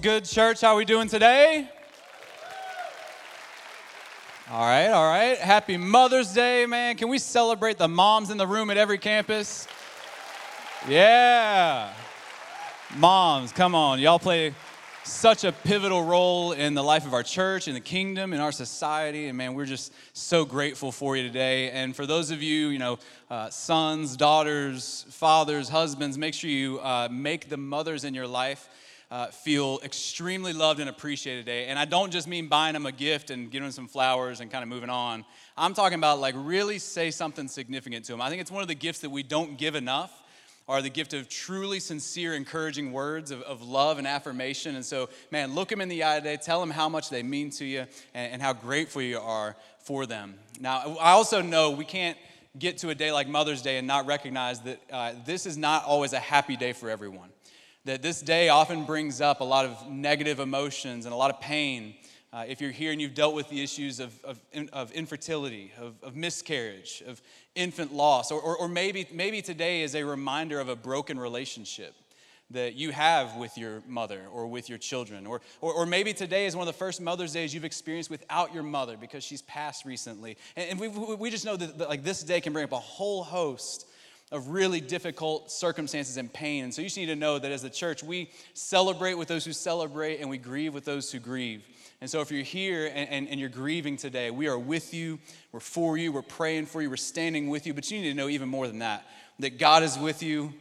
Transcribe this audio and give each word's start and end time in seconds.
good, 0.00 0.24
church? 0.24 0.60
How 0.60 0.76
we 0.76 0.84
doing 0.84 1.08
today? 1.08 1.68
All 4.48 4.60
right, 4.60 4.86
all 4.88 5.10
right. 5.10 5.36
Happy 5.36 5.76
Mother's 5.76 6.32
Day, 6.32 6.66
man. 6.66 6.96
Can 6.96 7.08
we 7.08 7.18
celebrate 7.18 7.78
the 7.78 7.88
moms 7.88 8.30
in 8.30 8.36
the 8.36 8.46
room 8.46 8.70
at 8.70 8.76
every 8.76 8.98
campus? 8.98 9.66
Yeah. 10.88 11.92
Moms, 12.96 13.50
come 13.50 13.74
on. 13.74 13.98
Y'all 13.98 14.20
play 14.20 14.54
such 15.02 15.42
a 15.42 15.50
pivotal 15.50 16.04
role 16.04 16.52
in 16.52 16.74
the 16.74 16.84
life 16.84 17.04
of 17.04 17.12
our 17.12 17.24
church, 17.24 17.66
in 17.66 17.74
the 17.74 17.80
kingdom, 17.80 18.32
in 18.32 18.38
our 18.38 18.52
society. 18.52 19.26
And 19.26 19.36
man, 19.36 19.54
we're 19.54 19.66
just 19.66 19.92
so 20.12 20.44
grateful 20.44 20.92
for 20.92 21.16
you 21.16 21.24
today. 21.24 21.70
And 21.70 21.96
for 21.96 22.06
those 22.06 22.30
of 22.30 22.40
you, 22.40 22.68
you 22.68 22.78
know, 22.78 23.00
uh, 23.30 23.50
sons, 23.50 24.16
daughters, 24.16 25.06
fathers, 25.10 25.68
husbands, 25.68 26.16
make 26.16 26.34
sure 26.34 26.50
you 26.50 26.78
uh, 26.78 27.08
make 27.10 27.48
the 27.48 27.56
mothers 27.56 28.04
in 28.04 28.14
your 28.14 28.28
life 28.28 28.68
uh, 29.10 29.28
feel 29.28 29.80
extremely 29.82 30.52
loved 30.52 30.80
and 30.80 30.88
appreciated 30.88 31.46
today. 31.46 31.66
And 31.66 31.78
I 31.78 31.84
don't 31.84 32.10
just 32.10 32.28
mean 32.28 32.48
buying 32.48 32.74
them 32.74 32.86
a 32.86 32.92
gift 32.92 33.30
and 33.30 33.50
giving 33.50 33.64
them 33.64 33.72
some 33.72 33.88
flowers 33.88 34.40
and 34.40 34.50
kind 34.50 34.62
of 34.62 34.68
moving 34.68 34.90
on. 34.90 35.24
I'm 35.56 35.74
talking 35.74 35.98
about 35.98 36.20
like 36.20 36.34
really 36.36 36.78
say 36.78 37.10
something 37.10 37.48
significant 37.48 38.04
to 38.06 38.12
them. 38.12 38.20
I 38.20 38.28
think 38.28 38.40
it's 38.42 38.50
one 38.50 38.62
of 38.62 38.68
the 38.68 38.74
gifts 38.74 39.00
that 39.00 39.10
we 39.10 39.22
don't 39.22 39.56
give 39.56 39.74
enough 39.74 40.12
are 40.68 40.82
the 40.82 40.90
gift 40.90 41.14
of 41.14 41.30
truly 41.30 41.80
sincere, 41.80 42.34
encouraging 42.34 42.92
words 42.92 43.30
of, 43.30 43.40
of 43.42 43.62
love 43.62 43.96
and 43.96 44.06
affirmation. 44.06 44.76
And 44.76 44.84
so, 44.84 45.08
man, 45.30 45.54
look 45.54 45.70
them 45.70 45.80
in 45.80 45.88
the 45.88 46.04
eye 46.04 46.18
today, 46.18 46.36
tell 46.36 46.60
them 46.60 46.70
how 46.70 46.90
much 46.90 47.08
they 47.08 47.22
mean 47.22 47.48
to 47.52 47.64
you 47.64 47.86
and, 48.12 48.34
and 48.34 48.42
how 48.42 48.52
grateful 48.52 49.00
you 49.00 49.18
are 49.18 49.56
for 49.78 50.04
them. 50.04 50.34
Now, 50.60 50.98
I 51.00 51.12
also 51.12 51.40
know 51.40 51.70
we 51.70 51.86
can't 51.86 52.18
get 52.58 52.78
to 52.78 52.90
a 52.90 52.94
day 52.94 53.12
like 53.12 53.28
Mother's 53.28 53.62
Day 53.62 53.78
and 53.78 53.86
not 53.86 54.04
recognize 54.04 54.60
that 54.60 54.80
uh, 54.92 55.12
this 55.24 55.46
is 55.46 55.56
not 55.56 55.84
always 55.84 56.12
a 56.12 56.18
happy 56.18 56.56
day 56.56 56.74
for 56.74 56.90
everyone 56.90 57.30
that 57.88 58.02
this 58.02 58.20
day 58.20 58.50
often 58.50 58.84
brings 58.84 59.22
up 59.22 59.40
a 59.40 59.44
lot 59.44 59.64
of 59.64 59.88
negative 59.88 60.40
emotions 60.40 61.06
and 61.06 61.14
a 61.14 61.16
lot 61.16 61.30
of 61.30 61.40
pain. 61.40 61.94
Uh, 62.34 62.44
if 62.46 62.60
you're 62.60 62.70
here 62.70 62.92
and 62.92 63.00
you've 63.00 63.14
dealt 63.14 63.34
with 63.34 63.48
the 63.48 63.62
issues 63.62 63.98
of, 63.98 64.22
of, 64.24 64.38
of 64.74 64.92
infertility, 64.92 65.72
of, 65.80 65.94
of, 66.02 66.14
miscarriage, 66.14 67.02
of 67.06 67.22
infant 67.54 67.94
loss, 67.94 68.30
or, 68.30 68.42
or, 68.42 68.58
or 68.58 68.68
maybe, 68.68 69.08
maybe 69.10 69.40
today 69.40 69.80
is 69.80 69.94
a 69.94 70.04
reminder 70.04 70.60
of 70.60 70.68
a 70.68 70.76
broken 70.76 71.18
relationship 71.18 71.94
that 72.50 72.74
you 72.74 72.90
have 72.90 73.36
with 73.36 73.56
your 73.56 73.82
mother 73.88 74.26
or 74.30 74.46
with 74.46 74.68
your 74.68 74.76
children. 74.76 75.26
Or, 75.26 75.40
or, 75.62 75.72
or, 75.72 75.86
maybe 75.86 76.12
today 76.12 76.44
is 76.44 76.54
one 76.54 76.68
of 76.68 76.74
the 76.74 76.78
first 76.78 77.00
Mother's 77.00 77.32
Days 77.32 77.54
you've 77.54 77.64
experienced 77.64 78.10
without 78.10 78.52
your 78.52 78.64
mother 78.64 78.98
because 78.98 79.24
she's 79.24 79.42
passed 79.42 79.86
recently. 79.86 80.36
And, 80.56 80.72
and 80.72 80.80
we, 80.80 80.88
we 80.88 81.30
just 81.30 81.46
know 81.46 81.56
that, 81.56 81.78
that, 81.78 81.88
like 81.88 82.04
this 82.04 82.22
day 82.22 82.42
can 82.42 82.52
bring 82.52 82.64
up 82.64 82.72
a 82.72 82.78
whole 82.78 83.24
host 83.24 83.86
of 84.30 84.48
really 84.48 84.80
difficult 84.80 85.50
circumstances 85.50 86.16
and 86.16 86.32
pain. 86.32 86.64
And 86.64 86.74
so 86.74 86.82
you 86.82 86.88
just 86.88 86.98
need 86.98 87.06
to 87.06 87.16
know 87.16 87.38
that 87.38 87.50
as 87.50 87.64
a 87.64 87.70
church, 87.70 88.02
we 88.02 88.30
celebrate 88.52 89.14
with 89.14 89.28
those 89.28 89.44
who 89.44 89.52
celebrate 89.52 90.20
and 90.20 90.28
we 90.28 90.38
grieve 90.38 90.74
with 90.74 90.84
those 90.84 91.10
who 91.10 91.18
grieve. 91.18 91.66
And 92.00 92.08
so 92.08 92.20
if 92.20 92.30
you're 92.30 92.42
here 92.42 92.86
and, 92.86 93.08
and, 93.08 93.28
and, 93.28 93.40
you're 93.40 93.48
grieving 93.48 93.96
today, 93.96 94.30
we 94.30 94.46
are 94.46 94.58
with 94.58 94.94
you, 94.94 95.18
we're 95.50 95.58
for 95.58 95.96
you, 95.96 96.12
we're 96.12 96.22
praying 96.22 96.66
for 96.66 96.80
you, 96.80 96.90
we're 96.90 96.96
standing 96.96 97.48
with 97.48 97.66
you. 97.66 97.74
But 97.74 97.90
you 97.90 98.00
need 98.00 98.10
to 98.10 98.14
know 98.14 98.28
even 98.28 98.48
more 98.48 98.68
than 98.68 98.80
that 98.80 99.04
that 99.40 99.58
God 99.58 99.82
is 99.82 99.98
with 99.98 100.22
you. 100.22 100.52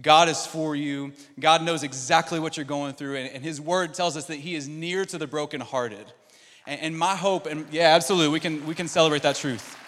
God 0.00 0.28
is 0.28 0.46
for 0.46 0.74
you. 0.74 1.12
God 1.38 1.62
knows 1.62 1.82
exactly 1.82 2.40
what 2.40 2.56
you're 2.56 2.64
going 2.64 2.94
through. 2.94 3.16
And, 3.16 3.30
and 3.34 3.44
His 3.44 3.60
word 3.60 3.94
tells 3.94 4.16
us 4.16 4.26
that 4.26 4.36
He 4.36 4.54
is 4.54 4.66
near 4.66 5.04
to 5.06 5.18
the 5.18 5.26
brokenhearted. 5.26 6.06
And, 6.66 6.80
and 6.80 6.98
my 6.98 7.14
hope, 7.14 7.46
and 7.46 7.66
yeah, 7.70 7.94
absolutely, 7.94 8.28
we 8.28 8.40
can, 8.40 8.66
we 8.66 8.74
can 8.74 8.88
celebrate 8.88 9.22
that 9.22 9.36
truth 9.36 9.78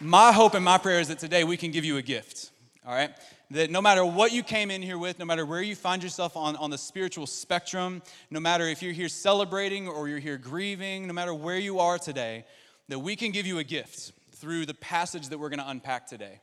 my 0.00 0.32
hope 0.32 0.54
and 0.54 0.64
my 0.64 0.78
prayer 0.78 1.00
is 1.00 1.08
that 1.08 1.18
today 1.18 1.44
we 1.44 1.56
can 1.56 1.70
give 1.70 1.84
you 1.84 1.96
a 1.96 2.02
gift, 2.02 2.50
all 2.86 2.94
right? 2.94 3.10
That 3.50 3.70
no 3.70 3.80
matter 3.80 4.04
what 4.04 4.32
you 4.32 4.42
came 4.42 4.70
in 4.70 4.82
here 4.82 4.98
with, 4.98 5.18
no 5.18 5.24
matter 5.24 5.44
where 5.44 5.62
you 5.62 5.74
find 5.74 6.02
yourself 6.02 6.36
on, 6.36 6.54
on 6.56 6.70
the 6.70 6.78
spiritual 6.78 7.26
spectrum, 7.26 8.02
no 8.30 8.38
matter 8.38 8.68
if 8.68 8.82
you're 8.82 8.92
here 8.92 9.08
celebrating 9.08 9.88
or 9.88 10.08
you're 10.08 10.18
here 10.18 10.36
grieving, 10.36 11.06
no 11.06 11.12
matter 11.12 11.34
where 11.34 11.58
you 11.58 11.80
are 11.80 11.98
today, 11.98 12.44
that 12.88 12.98
we 12.98 13.16
can 13.16 13.32
give 13.32 13.46
you 13.46 13.58
a 13.58 13.64
gift 13.64 14.12
through 14.32 14.66
the 14.66 14.74
passage 14.74 15.28
that 15.28 15.38
we're 15.38 15.48
gonna 15.48 15.64
unpack 15.66 16.06
today. 16.06 16.40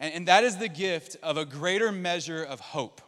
And, 0.00 0.14
and 0.14 0.28
that 0.28 0.44
is 0.44 0.56
the 0.56 0.68
gift 0.68 1.16
of 1.22 1.36
a 1.36 1.44
greater 1.44 1.92
measure 1.92 2.42
of 2.42 2.60
hope, 2.60 3.02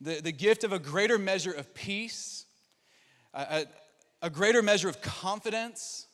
the, 0.00 0.20
the 0.22 0.32
gift 0.32 0.64
of 0.64 0.72
a 0.72 0.78
greater 0.78 1.18
measure 1.18 1.52
of 1.52 1.74
peace, 1.74 2.46
a, 3.34 3.40
a, 3.40 4.26
a 4.26 4.30
greater 4.30 4.62
measure 4.62 4.88
of 4.88 5.02
confidence, 5.02 6.06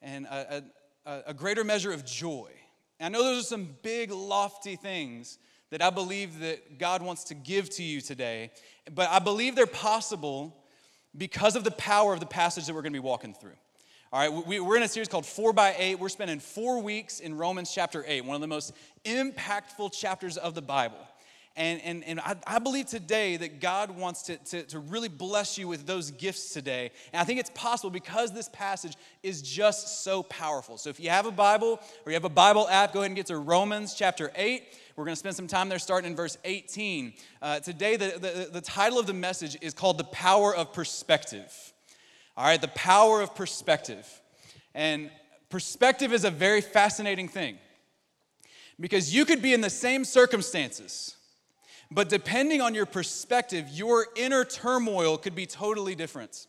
and 0.00 0.26
a, 0.26 0.56
a, 0.56 0.62
a 1.06 1.34
greater 1.34 1.64
measure 1.64 1.92
of 1.92 2.04
joy. 2.04 2.50
And 2.98 3.14
I 3.14 3.18
know 3.18 3.24
those 3.24 3.44
are 3.44 3.46
some 3.46 3.76
big, 3.82 4.10
lofty 4.10 4.76
things 4.76 5.38
that 5.70 5.82
I 5.82 5.90
believe 5.90 6.40
that 6.40 6.78
God 6.78 7.02
wants 7.02 7.24
to 7.24 7.34
give 7.34 7.68
to 7.70 7.82
you 7.82 8.00
today, 8.00 8.52
but 8.94 9.08
I 9.10 9.18
believe 9.18 9.56
they're 9.56 9.66
possible 9.66 10.56
because 11.16 11.56
of 11.56 11.64
the 11.64 11.70
power 11.72 12.12
of 12.12 12.20
the 12.20 12.26
passage 12.26 12.66
that 12.66 12.74
we're 12.74 12.82
going 12.82 12.92
to 12.92 13.00
be 13.00 13.04
walking 13.04 13.34
through. 13.34 13.56
All 14.12 14.20
right, 14.20 14.46
we, 14.46 14.60
are 14.60 14.76
in 14.76 14.84
a 14.84 14.88
series 14.88 15.08
called 15.08 15.26
4 15.26 15.52
by 15.52 15.74
8 15.76 15.98
We're 15.98 16.08
spending 16.08 16.38
four 16.38 16.80
weeks 16.80 17.18
in 17.18 17.36
Romans 17.36 17.72
chapter 17.74 18.04
8, 18.06 18.24
one 18.24 18.36
of 18.36 18.40
the 18.40 18.46
most 18.46 18.72
impactful 19.04 19.92
chapters 19.92 20.36
of 20.36 20.54
the 20.54 20.62
Bible. 20.62 20.98
And, 21.56 21.80
and, 21.82 22.02
and 22.04 22.18
I, 22.18 22.34
I 22.48 22.58
believe 22.58 22.86
today 22.86 23.36
that 23.36 23.60
God 23.60 23.92
wants 23.92 24.22
to, 24.22 24.36
to, 24.36 24.62
to 24.64 24.80
really 24.80 25.08
bless 25.08 25.56
you 25.56 25.68
with 25.68 25.86
those 25.86 26.10
gifts 26.10 26.52
today. 26.52 26.90
And 27.12 27.20
I 27.20 27.24
think 27.24 27.38
it's 27.38 27.50
possible 27.50 27.90
because 27.90 28.32
this 28.32 28.48
passage 28.48 28.96
is 29.22 29.40
just 29.40 30.02
so 30.02 30.24
powerful. 30.24 30.78
So 30.78 30.90
if 30.90 30.98
you 30.98 31.10
have 31.10 31.26
a 31.26 31.30
Bible 31.30 31.78
or 32.04 32.10
you 32.10 32.14
have 32.14 32.24
a 32.24 32.28
Bible 32.28 32.68
app, 32.68 32.92
go 32.92 33.00
ahead 33.00 33.10
and 33.10 33.16
get 33.16 33.26
to 33.26 33.38
Romans 33.38 33.94
chapter 33.94 34.32
8. 34.34 34.64
We're 34.96 35.04
going 35.04 35.12
to 35.12 35.18
spend 35.18 35.36
some 35.36 35.46
time 35.46 35.68
there 35.68 35.78
starting 35.78 36.10
in 36.10 36.16
verse 36.16 36.38
18. 36.44 37.12
Uh, 37.40 37.60
today, 37.60 37.96
the, 37.96 38.18
the, 38.18 38.48
the 38.52 38.60
title 38.60 38.98
of 38.98 39.06
the 39.06 39.14
message 39.14 39.56
is 39.60 39.74
called 39.74 39.98
The 39.98 40.04
Power 40.04 40.54
of 40.54 40.72
Perspective. 40.72 41.52
All 42.36 42.44
right, 42.44 42.60
the 42.60 42.68
power 42.68 43.20
of 43.20 43.36
perspective. 43.36 44.08
And 44.74 45.08
perspective 45.50 46.12
is 46.12 46.24
a 46.24 46.30
very 46.32 46.60
fascinating 46.60 47.28
thing 47.28 47.58
because 48.80 49.14
you 49.14 49.24
could 49.24 49.40
be 49.40 49.54
in 49.54 49.60
the 49.60 49.70
same 49.70 50.04
circumstances 50.04 51.14
but 51.90 52.08
depending 52.08 52.60
on 52.60 52.74
your 52.74 52.86
perspective, 52.86 53.68
your 53.70 54.06
inner 54.16 54.44
turmoil 54.44 55.16
could 55.18 55.34
be 55.34 55.46
totally 55.46 55.94
different. 55.94 56.46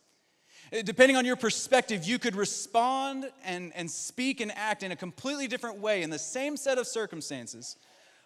Eh, 0.72 0.82
depending 0.82 1.16
on 1.16 1.26
your 1.26 1.36
perspective, 1.36 2.04
you 2.04 2.20
could 2.20 2.36
respond 2.36 3.30
and, 3.44 3.72
and 3.76 3.90
speak 3.90 4.42
and 4.42 4.52
act 4.56 4.84
in 4.84 4.92
a 4.92 4.96
completely 4.96 5.48
different 5.48 5.80
way 5.80 6.02
in 6.02 6.10
the 6.10 6.20
same 6.20 6.58
set 6.58 6.78
of 6.78 6.88
circumstances, 6.88 7.78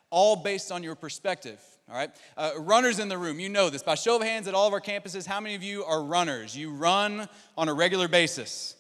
all 0.10 0.36
based 0.36 0.72
on 0.72 0.84
your 0.84 0.96
perspective. 0.96 1.60
All 1.90 1.96
right? 1.96 2.12
Uh, 2.38 2.52
runners 2.60 3.00
in 3.00 3.10
the 3.10 3.18
room, 3.18 3.40
you 3.40 3.50
know 3.50 3.70
this. 3.70 3.84
By 3.84 3.96
show 3.96 4.18
of 4.18 4.22
hands 4.22 4.48
at 4.48 4.54
all 4.54 4.68
of 4.68 4.74
our 4.74 4.82
campuses, 4.82 5.26
how 5.26 5.40
many 5.40 5.56
of 5.56 5.64
you 5.64 5.84
are 5.84 6.04
runners? 6.04 6.56
You 6.56 6.72
run 6.72 7.28
on 7.58 7.68
a 7.68 7.74
regular 7.74 8.08
basis. 8.08 8.76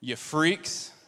You 0.00 0.16
freaks. 0.16 0.90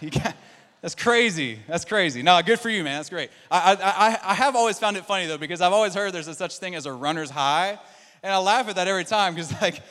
You 0.00 0.10
got, 0.10 0.36
that's 0.80 0.94
crazy. 0.94 1.58
That's 1.66 1.84
crazy. 1.84 2.22
No, 2.22 2.40
good 2.42 2.60
for 2.60 2.70
you, 2.70 2.84
man. 2.84 2.98
That's 2.98 3.10
great. 3.10 3.30
I, 3.50 3.74
I, 3.74 4.30
I 4.30 4.34
have 4.34 4.54
always 4.54 4.78
found 4.78 4.96
it 4.96 5.04
funny, 5.04 5.26
though, 5.26 5.38
because 5.38 5.60
I've 5.60 5.72
always 5.72 5.92
heard 5.92 6.12
there's 6.12 6.28
a 6.28 6.34
such 6.34 6.58
thing 6.58 6.76
as 6.76 6.86
a 6.86 6.92
runner's 6.92 7.30
high. 7.30 7.78
And 8.22 8.32
I 8.32 8.38
laugh 8.38 8.68
at 8.68 8.76
that 8.76 8.86
every 8.86 9.04
time 9.04 9.34
because, 9.34 9.52
like, 9.62 9.82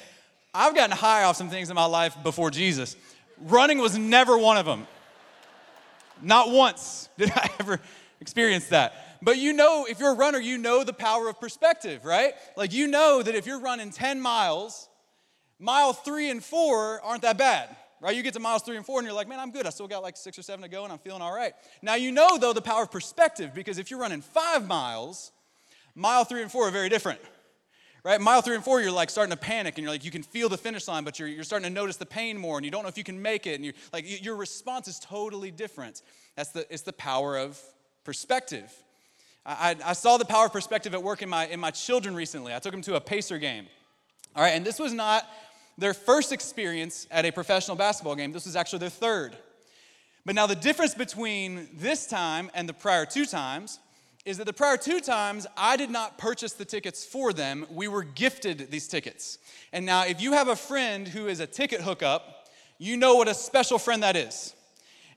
I've 0.54 0.76
gotten 0.76 0.96
high 0.96 1.24
off 1.24 1.36
some 1.36 1.50
things 1.50 1.70
in 1.70 1.76
my 1.76 1.86
life 1.86 2.16
before 2.24 2.52
Jesus. 2.52 2.96
Running 3.42 3.80
was 3.80 3.98
never 3.98 4.38
one 4.38 4.58
of 4.58 4.66
them. 4.66 4.88
Not 6.22 6.52
once 6.52 7.10
did 7.18 7.32
I 7.32 7.50
ever 7.60 7.80
experience 8.22 8.68
that. 8.70 9.20
But 9.22 9.38
you 9.38 9.52
know, 9.52 9.86
if 9.90 10.00
you're 10.00 10.14
a 10.14 10.16
runner, 10.16 10.40
you 10.40 10.58
know 10.58 10.84
the 10.84 10.94
power 10.94 11.28
of 11.28 11.40
perspective, 11.40 12.06
right? 12.06 12.34
Like, 12.56 12.72
you 12.72 12.88
know 12.88 13.22
that 13.22 13.36
if 13.36 13.46
you're 13.46 13.60
running 13.60 13.92
10 13.92 14.22
miles, 14.22 14.88
mile 15.60 15.92
three 15.92 16.30
and 16.30 16.42
four 16.42 17.02
aren't 17.02 17.24
that 17.24 17.38
bad 17.38 17.76
right? 18.02 18.16
You 18.16 18.24
get 18.24 18.34
to 18.34 18.40
miles 18.40 18.64
three 18.64 18.78
and 18.78 18.86
four 18.86 19.00
and 19.00 19.06
you're 19.06 19.16
like, 19.16 19.28
man, 19.28 19.40
I'm 19.40 19.52
good. 19.52 19.66
I 19.66 19.70
still 19.70 19.88
got 19.88 20.04
like 20.04 20.18
six 20.18 20.38
or 20.38 20.42
seven 20.42 20.64
to 20.64 20.70
go 20.70 20.84
and 20.84 20.92
I'm 20.94 21.00
feeling 21.00 21.22
all 21.22 21.34
right. 21.34 21.54
Now, 21.82 21.96
you 21.96 22.12
know, 22.12 22.38
though, 22.38 22.54
the 22.54 22.62
power 22.62 22.84
of 22.84 22.92
perspective 22.92 23.52
because 23.54 23.78
if 23.78 23.90
you're 23.90 24.00
running 24.00 24.22
five 24.22 24.68
miles, 24.68 25.32
mile 25.96 26.24
three 26.24 26.42
and 26.42 26.52
four 26.52 26.68
are 26.68 26.72
very 26.72 26.90
different, 26.90 27.20
right? 28.04 28.22
Mile 28.22 28.42
three 28.42 28.56
and 28.56 28.64
four, 28.64 28.82
you're 28.82 28.92
like 28.92 29.10
starting 29.10 29.32
to 29.32 29.38
panic 29.38 29.78
and 29.78 29.84
you're 29.84 29.92
like, 29.92 30.06
you 30.06 30.12
can 30.12 30.24
feel 30.24 30.50
the 30.50 30.58
finish 30.58 30.88
line, 30.88 31.04
but 31.04 31.18
you're, 31.20 31.28
you're 31.28 31.44
starting 31.44 31.68
to 31.68 31.74
notice 31.74 31.98
the 31.98 32.06
pain 32.06 32.38
more 32.38 32.58
and 32.58 32.66
you 32.66 32.72
don't 32.72 32.84
know 32.84 32.90
if 32.90 32.98
you 32.98 33.04
can 33.04 33.22
make 33.22 33.48
it. 33.48 33.56
And 33.56 33.66
you're 33.66 33.74
like, 33.92 34.24
your 34.24 34.36
response 34.36 34.88
is 34.88 35.00
totally 35.00 35.52
different. 35.52 36.02
That's 36.36 36.50
the, 36.50 36.72
it's 36.72 36.84
the 36.84 36.94
power 36.94 37.38
of 37.38 37.60
perspective. 38.04 38.72
I, 39.46 39.76
I, 39.84 39.90
I 39.90 39.94
saw 39.94 40.18
the 40.18 40.26
power 40.26 40.46
of 40.46 40.54
perspective 40.54 40.94
at 40.94 41.02
work 41.02 41.22
in 41.22 41.30
my, 41.30 41.48
in 41.48 41.60
my 41.60 41.72
children 41.72 42.16
recently. 42.16 42.54
I 42.54 42.60
took 42.60 42.74
them 42.74 42.82
to 42.84 42.96
a 42.96 43.02
Pacer 43.02 43.40
game. 43.40 43.68
All 44.36 44.44
right, 44.44 44.52
and 44.52 44.64
this 44.64 44.78
was 44.78 44.94
not 44.94 45.28
their 45.78 45.94
first 45.94 46.32
experience 46.32 47.08
at 47.12 47.26
a 47.26 47.32
professional 47.32 47.78
basketball 47.78 48.16
game. 48.16 48.32
This 48.32 48.46
was 48.46 48.56
actually 48.56 48.80
their 48.80 48.90
third. 48.90 49.38
But 50.26 50.36
now, 50.36 50.48
the 50.48 50.56
difference 50.56 50.94
between 50.94 51.70
this 51.74 52.06
time 52.06 52.52
and 52.54 52.68
the 52.68 52.74
prior 52.74 53.06
two 53.06 53.26
times 53.26 53.80
is 54.26 54.38
that 54.40 54.46
the 54.46 54.52
prior 54.54 54.76
two 54.76 55.00
times, 55.00 55.48
I 55.56 55.78
did 55.78 55.90
not 55.90 56.18
purchase 56.18 56.52
the 56.52 56.66
tickets 56.66 57.06
for 57.06 57.32
them. 57.32 57.66
We 57.72 57.88
were 57.88 58.04
gifted 58.04 58.70
these 58.70 58.90
tickets. 58.90 59.38
And 59.72 59.86
now, 59.86 60.06
if 60.06 60.22
you 60.22 60.34
have 60.34 60.50
a 60.50 60.56
friend 60.56 61.08
who 61.08 61.28
is 61.28 61.40
a 61.40 61.48
ticket 61.48 61.80
hookup, 61.80 62.50
you 62.78 62.98
know 62.98 63.16
what 63.16 63.30
a 63.30 63.34
special 63.34 63.80
friend 63.80 64.04
that 64.04 64.18
is. 64.18 64.54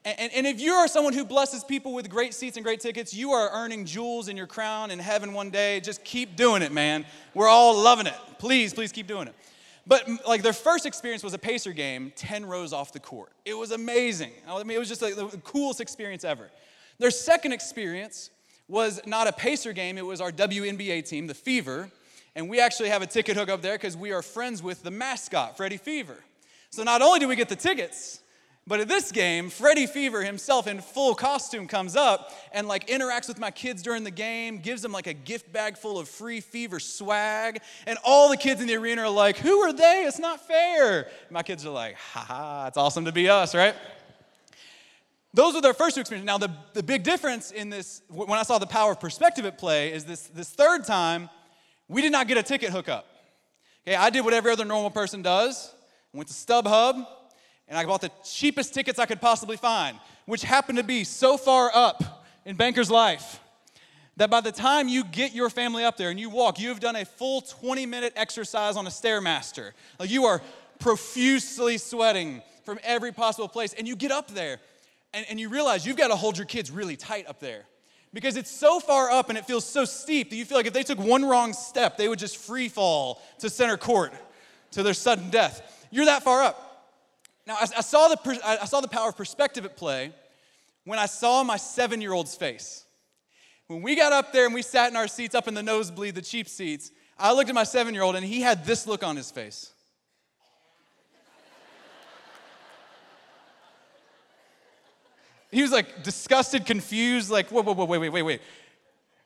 And, 0.05 0.33
and, 0.33 0.47
if 0.47 0.61
you 0.61 0.73
are 0.73 0.89
someone 0.89 1.13
who 1.13 1.25
blesses 1.25 1.63
people 1.63 1.93
with 1.93 2.09
great 2.09 2.33
seats 2.33 2.57
and 2.57 2.65
great 2.65 2.81
tickets, 2.81 3.13
you 3.13 3.33
are 3.33 3.51
earning 3.53 3.85
jewels 3.85 4.29
in 4.29 4.37
your 4.37 4.47
crown 4.47 4.91
in 4.91 4.99
heaven 4.99 5.35
one 5.35 5.51
day. 5.51 5.81
Just 5.81 6.05
keep 6.05 6.37
doing 6.37 6.63
it, 6.63 6.73
man. 6.73 7.05
We're 7.35 7.49
all 7.49 7.83
loving 7.83 8.07
it. 8.07 8.15
Please, 8.39 8.73
please 8.73 8.93
keep 8.93 9.07
doing 9.07 9.29
it. 9.29 9.35
But 9.91 10.09
like 10.25 10.43
their 10.43 10.53
first 10.53 10.87
experience 10.87 11.25
was 11.25 11.35
a 11.35 11.39
Pacer 11.39 11.73
game 11.73 12.13
10 12.15 12.47
rows 12.47 12.73
off 12.73 12.93
the 12.93 13.01
court. 13.01 13.33
It 13.45 13.55
was 13.55 13.73
amazing. 13.73 14.31
I 14.49 14.63
mean, 14.63 14.77
it 14.77 14.79
was 14.79 14.89
just 14.89 15.03
like 15.03 15.17
the 15.17 15.27
coolest 15.43 15.81
experience 15.81 16.23
ever. 16.23 16.49
Their 17.01 17.11
second 17.11 17.51
experience 17.51 18.31
was 18.69 19.01
not 19.05 19.27
a 19.27 19.33
Pacer 19.33 19.73
game, 19.73 19.99
it 19.99 20.07
was 20.07 20.21
our 20.21 20.31
WNBA 20.31 21.09
team, 21.09 21.27
the 21.27 21.35
Fever. 21.35 21.91
And 22.37 22.49
we 22.49 22.61
actually 22.61 22.89
have 22.91 23.03
a 23.03 23.07
ticket 23.07 23.37
hookup 23.37 23.63
there 23.63 23.75
because 23.75 23.97
we 23.97 24.13
are 24.13 24.23
friends 24.23 24.63
with 24.63 24.81
the 24.85 24.93
mascot, 24.93 25.57
Freddie 25.57 25.77
Fever. 25.77 26.23
So 26.71 26.85
not 26.85 27.03
only 27.03 27.19
do 27.19 27.27
we 27.27 27.35
get 27.35 27.49
the 27.49 27.57
tickets, 27.57 28.21
but 28.67 28.81
at 28.81 28.89
this 28.89 29.11
game, 29.11 29.51
Freddie 29.51 29.87
Fever 29.87 30.23
himself 30.23 30.67
in 30.67 30.81
full 30.81 31.15
costume 31.15 31.67
comes 31.67 31.97
up 31.97 32.33
and 32.53 32.69
like 32.69 32.87
interacts 32.87 33.27
with 33.27 33.39
my 33.39 33.51
kids 33.51 33.83
during 33.83 34.05
the 34.05 34.11
game, 34.11 34.59
gives 34.59 34.83
them 34.83 34.93
like 34.93 35.07
a 35.07 35.15
gift 35.15 35.53
bag 35.53 35.77
full 35.77 35.99
of 35.99 36.09
free 36.09 36.41
Fever 36.41 36.79
swag, 36.79 37.63
and 37.87 37.99
all 38.05 38.29
the 38.29 38.37
kids 38.37 38.61
in 38.61 38.67
the 38.67 38.77
arena 38.77 39.03
are 39.03 39.09
like, 39.09 39.39
"Who 39.39 39.61
are 39.61 39.73
they? 39.73 40.05
It's 40.07 40.19
not 40.19 40.47
fair." 40.47 41.09
My 41.31 41.43
kids 41.43 41.67
are 41.67 41.71
like, 41.71 41.97
"Ha 41.97 42.21
ha! 42.21 42.67
It's 42.69 42.77
awesome 42.77 43.07
to 43.07 43.13
be 43.13 43.29
us, 43.29 43.55
right?" 43.55 43.75
Those 45.33 45.55
were 45.55 45.61
their 45.61 45.75
first 45.75 45.95
two 45.95 46.01
experiences. 46.01 46.27
Now, 46.27 46.39
the, 46.39 46.51
the 46.73 46.83
big 46.83 47.05
difference 47.05 47.53
in 47.53 47.71
this, 47.71 48.03
when 48.09 48.39
I 48.39 48.43
saw 48.43 48.59
the 48.59 48.67
power 48.67 48.93
of 48.93 49.01
perspective 49.01 49.47
at 49.47 49.59
play, 49.59 49.93
is 49.93 50.05
this, 50.05 50.27
this 50.27 50.51
third 50.51 50.85
time, 50.85 51.31
we 51.89 52.03
did 52.03 52.11
not 52.11 52.27
get 52.27 52.37
a 52.37 52.43
ticket 52.43 52.71
hookup. 52.71 53.07
Okay, 53.87 53.95
I 53.95 54.11
did 54.11 54.25
what 54.25 54.35
every 54.35 54.51
other 54.51 54.65
normal 54.65 54.91
person 54.91 55.23
does. 55.23 55.73
went 56.13 56.29
to 56.29 56.35
StubHub, 56.35 57.07
and 57.71 57.79
I 57.79 57.87
bought 57.87 58.01
the 58.01 58.11
cheapest 58.25 58.75
tickets 58.75 58.99
I 58.99 59.07
could 59.07 59.21
possibly 59.21 59.57
find, 59.57 59.97
which 60.27 60.43
happened 60.43 60.79
to 60.79 60.85
be 60.85 61.05
so 61.05 61.39
far 61.39 61.71
up 61.73 62.27
in 62.45 62.57
Bankers 62.57 62.91
Life 62.91 63.41
that 64.17 64.29
by 64.29 64.41
the 64.41 64.53
time 64.53 64.89
you 64.89 65.05
get 65.05 65.33
your 65.33 65.49
family 65.49 65.85
up 65.85 65.97
there 65.97 66.11
and 66.11 66.19
you 66.19 66.29
walk, 66.29 66.59
you 66.59 66.69
have 66.69 66.81
done 66.81 66.97
a 66.97 67.05
full 67.05 67.41
20 67.41 67.87
minute 67.87 68.13
exercise 68.17 68.77
on 68.77 68.87
a 68.87 68.91
Stairmaster. 68.91 69.71
Like 69.99 70.11
you 70.11 70.25
are 70.25 70.43
profusely 70.81 71.79
sweating 71.79 72.43
from 72.65 72.81
every 72.83 73.13
possible 73.13 73.49
place, 73.49 73.73
and 73.73 73.87
you 73.87 73.97
get 73.97 74.11
up 74.11 74.31
there 74.33 74.59
and, 75.15 75.25
and 75.31 75.41
you 75.41 75.49
realize 75.49 75.87
you've 75.87 75.97
got 75.97 76.09
to 76.09 76.17
hold 76.17 76.37
your 76.37 76.47
kids 76.47 76.71
really 76.71 76.97
tight 76.97 77.29
up 77.29 77.41
there 77.41 77.65
because 78.13 78.37
it's 78.37 78.51
so 78.51 78.81
far 78.81 79.11
up 79.11 79.29
and 79.29 79.39
it 79.39 79.47
feels 79.47 79.65
so 79.65 79.85
steep 79.85 80.31
that 80.31 80.37
you 80.37 80.45
feel 80.45 80.59
like 80.59 80.67
if 80.67 80.73
they 80.73 80.83
took 80.83 80.99
one 80.99 81.25
wrong 81.25 81.53
step, 81.53 81.97
they 81.97 82.09
would 82.09 82.19
just 82.19 82.37
free 82.37 82.69
fall 82.69 83.23
to 83.39 83.49
center 83.49 83.77
court 83.77 84.13
to 84.73 84.83
their 84.83 84.95
sudden 84.95 85.31
death. 85.31 85.87
You're 85.91 86.07
that 86.07 86.25
far 86.25 86.43
up. 86.43 86.70
Now, 87.51 87.57
I, 87.57 87.67
I, 87.79 87.81
saw 87.81 88.07
the, 88.07 88.41
I 88.45 88.65
saw 88.65 88.81
the 88.81 88.87
power 88.87 89.09
of 89.09 89.17
perspective 89.17 89.65
at 89.65 89.77
play 89.77 90.13
when 90.85 91.01
I 91.01 91.07
saw 91.07 91.43
my 91.43 91.57
seven 91.57 92.01
year 92.01 92.13
old's 92.13 92.37
face. 92.37 92.85
When 93.67 93.83
we 93.83 93.97
got 93.97 94.13
up 94.13 94.33
there 94.33 94.45
and 94.45 94.55
we 94.55 94.63
sat 94.63 94.89
in 94.89 94.97
our 94.97 95.09
seats 95.09 95.35
up 95.35 95.49
in 95.49 95.55
the 95.55 95.63
nosebleed, 95.65 96.15
the 96.15 96.23
cheap 96.23 96.49
seats, 96.49 96.93
I 97.19 97.33
looked 97.33 97.49
at 97.49 97.57
my 97.57 97.65
seven 97.65 97.93
year 97.93 98.05
old 98.05 98.15
and 98.15 98.25
he 98.25 98.41
had 98.41 98.65
this 98.65 98.87
look 98.87 99.03
on 99.03 99.17
his 99.17 99.33
face. 99.33 99.73
he 105.51 105.63
was 105.63 105.73
like 105.73 106.05
disgusted, 106.05 106.67
confused, 106.67 107.33
like, 107.33 107.49
whoa, 107.49 107.65
whoa, 107.65 107.75
whoa, 107.75 107.85
wait, 107.85 107.99
wait, 107.99 108.11
wait, 108.11 108.23
wait. 108.23 108.41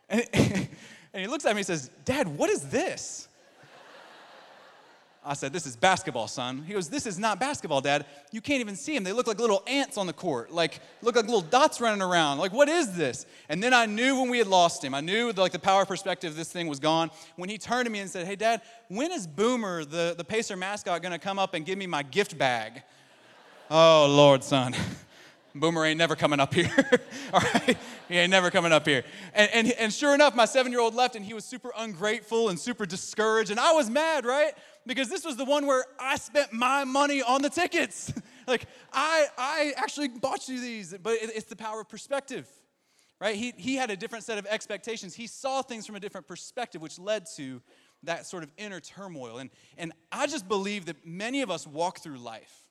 And, 0.09 0.27
and 0.32 0.69
he 1.12 1.27
looks 1.27 1.44
at 1.44 1.55
me 1.55 1.61
and 1.61 1.67
says, 1.67 1.91
Dad, 2.06 2.27
what 2.27 2.49
is 2.49 2.70
this? 2.70 3.29
I 5.26 5.35
said, 5.35 5.53
This 5.53 5.67
is 5.67 5.76
basketball, 5.76 6.29
son. 6.29 6.62
He 6.67 6.75
goes, 6.75 6.88
This 6.88 7.06
is 7.06 7.19
not 7.19 7.41
basketball, 7.41 7.81
Dad. 7.81 8.05
You 8.31 8.41
can't 8.41 8.61
even 8.61 8.76
see 8.76 8.94
them. 8.94 9.05
They 9.05 9.12
look 9.12 9.26
like 9.26 9.38
little 9.38 9.62
ants 9.67 9.97
on 9.97 10.06
the 10.06 10.12
court, 10.12 10.53
like 10.53 10.81
look 11.03 11.17
like 11.17 11.25
little 11.25 11.41
dots 11.41 11.81
running 11.81 12.03
around. 12.03 12.38
Like, 12.38 12.53
what 12.53 12.69
is 12.69 12.94
this? 12.97 13.25
And 13.49 13.62
then 13.62 13.73
I 13.73 13.87
knew 13.87 14.21
when 14.21 14.29
we 14.29 14.38
had 14.38 14.47
lost 14.47 14.85
him. 14.85 14.94
I 14.94 15.00
knew 15.00 15.32
like 15.32 15.53
the 15.53 15.59
power 15.59 15.87
perspective, 15.87 16.37
this 16.37 16.53
thing 16.53 16.67
was 16.67 16.79
gone. 16.79 17.11
When 17.37 17.49
he 17.49 17.59
turned 17.59 17.87
to 17.87 17.91
me 17.91 18.00
and 18.00 18.11
said, 18.11 18.26
Hey, 18.26 18.37
Dad, 18.37 18.61
when 18.88 19.12
is 19.12 19.26
Boomer, 19.26 19.85
the, 19.85 20.15
the 20.17 20.25
Pacer 20.25 20.56
mascot, 20.56 21.03
gonna 21.03 21.19
come 21.19 21.38
up 21.38 21.55
and 21.55 21.65
give 21.65 21.79
me 21.79 21.87
my 21.87 22.03
gift 22.03 22.37
bag? 22.37 22.82
oh, 23.70 24.06
Lord, 24.09 24.44
son. 24.44 24.75
Boomer 25.55 25.85
ain't 25.85 25.99
never 25.99 26.17
coming 26.17 26.41
up 26.41 26.53
here. 26.53 26.73
All 27.32 27.41
right? 27.41 27.77
He 28.09 28.19
ain't 28.19 28.31
never 28.31 28.50
coming 28.50 28.73
up 28.73 28.87
here. 28.87 29.05
And, 29.32 29.50
and, 29.55 29.73
and 29.73 29.93
sure 29.93 30.12
enough, 30.12 30.35
my 30.35 30.47
seven 30.47 30.73
year 30.73 30.81
old 30.81 30.94
left 30.94 31.15
and 31.15 31.25
he 31.25 31.32
was 31.32 31.44
super 31.44 31.73
ungrateful 31.79 32.49
and 32.49 32.59
super 32.59 32.87
discouraged. 32.87 33.53
And 33.53 33.61
I 33.61 33.73
was 33.73 33.88
mad, 33.88 34.25
right? 34.25 34.53
Because 34.87 35.09
this 35.09 35.25
was 35.25 35.37
the 35.37 35.45
one 35.45 35.67
where 35.67 35.85
I 35.99 36.17
spent 36.17 36.53
my 36.53 36.85
money 36.85 37.23
on 37.23 37.41
the 37.41 37.49
tickets. 37.49 38.13
like, 38.47 38.67
I, 38.93 39.27
I 39.39 39.73
actually 39.77 40.09
bought 40.09 40.49
you 40.49 40.61
these, 40.61 40.95
but 41.03 41.15
it, 41.15 41.31
it's 41.35 41.47
the 41.47 41.57
power 41.57 41.81
of 41.81 41.89
perspective, 41.89 42.47
right? 43.21 43.35
He, 43.35 43.55
he 43.57 43.77
had 43.77 43.91
a 43.91 43.97
different 43.97 44.25
set 44.25 44.37
of 44.37 44.47
expectations. 44.47 45.15
He 45.15 45.27
saw 45.27 45.63
things 45.63 45.87
from 45.87 45.97
a 45.97 46.01
different 46.01 46.29
perspective, 46.29 46.83
which 46.83 46.99
led 46.99 47.25
to 47.37 47.63
that 48.03 48.27
sort 48.27 48.43
of 48.43 48.51
inner 48.59 48.81
turmoil. 48.81 49.39
And, 49.39 49.51
and 49.79 49.93
I 50.13 50.27
just 50.27 50.47
believe 50.49 50.87
that 50.87 51.07
many 51.07 51.43
of 51.43 51.51
us 51.51 51.67
walk 51.67 52.01
through 52.01 52.19
life 52.19 52.65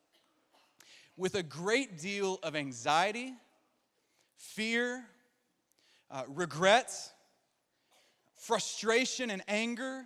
with 1.17 1.35
a 1.35 1.43
great 1.43 1.99
deal 1.99 2.39
of 2.43 2.55
anxiety, 2.55 3.33
fear, 4.37 5.03
uh, 6.09 6.23
regret, 6.27 6.91
frustration, 8.35 9.29
and 9.29 9.43
anger. 9.47 10.05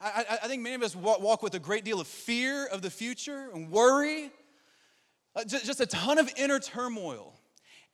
I, 0.00 0.38
I, 0.42 0.48
think 0.48 0.62
many 0.62 0.74
of 0.74 0.82
us 0.82 0.94
walk, 0.94 1.42
with 1.42 1.54
a 1.54 1.58
great 1.58 1.84
deal 1.84 2.00
of 2.00 2.06
fear 2.06 2.66
of 2.66 2.82
the 2.82 2.90
future 2.90 3.48
and 3.54 3.70
worry, 3.70 4.30
uh, 5.34 5.44
just 5.44 5.80
a 5.80 5.86
ton 5.86 6.18
of 6.18 6.30
inner 6.36 6.58
turmoil. 6.58 7.32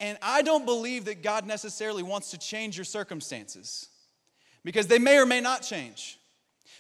And 0.00 0.18
I 0.20 0.42
don't 0.42 0.64
believe 0.64 1.04
that 1.04 1.22
God 1.22 1.46
necessarily 1.46 2.02
wants 2.02 2.32
to 2.32 2.38
change 2.38 2.76
your 2.76 2.84
circumstances 2.84 3.88
because 4.64 4.88
they 4.88 4.98
may 4.98 5.18
or 5.18 5.26
may 5.26 5.40
not 5.40 5.62
change. 5.62 6.18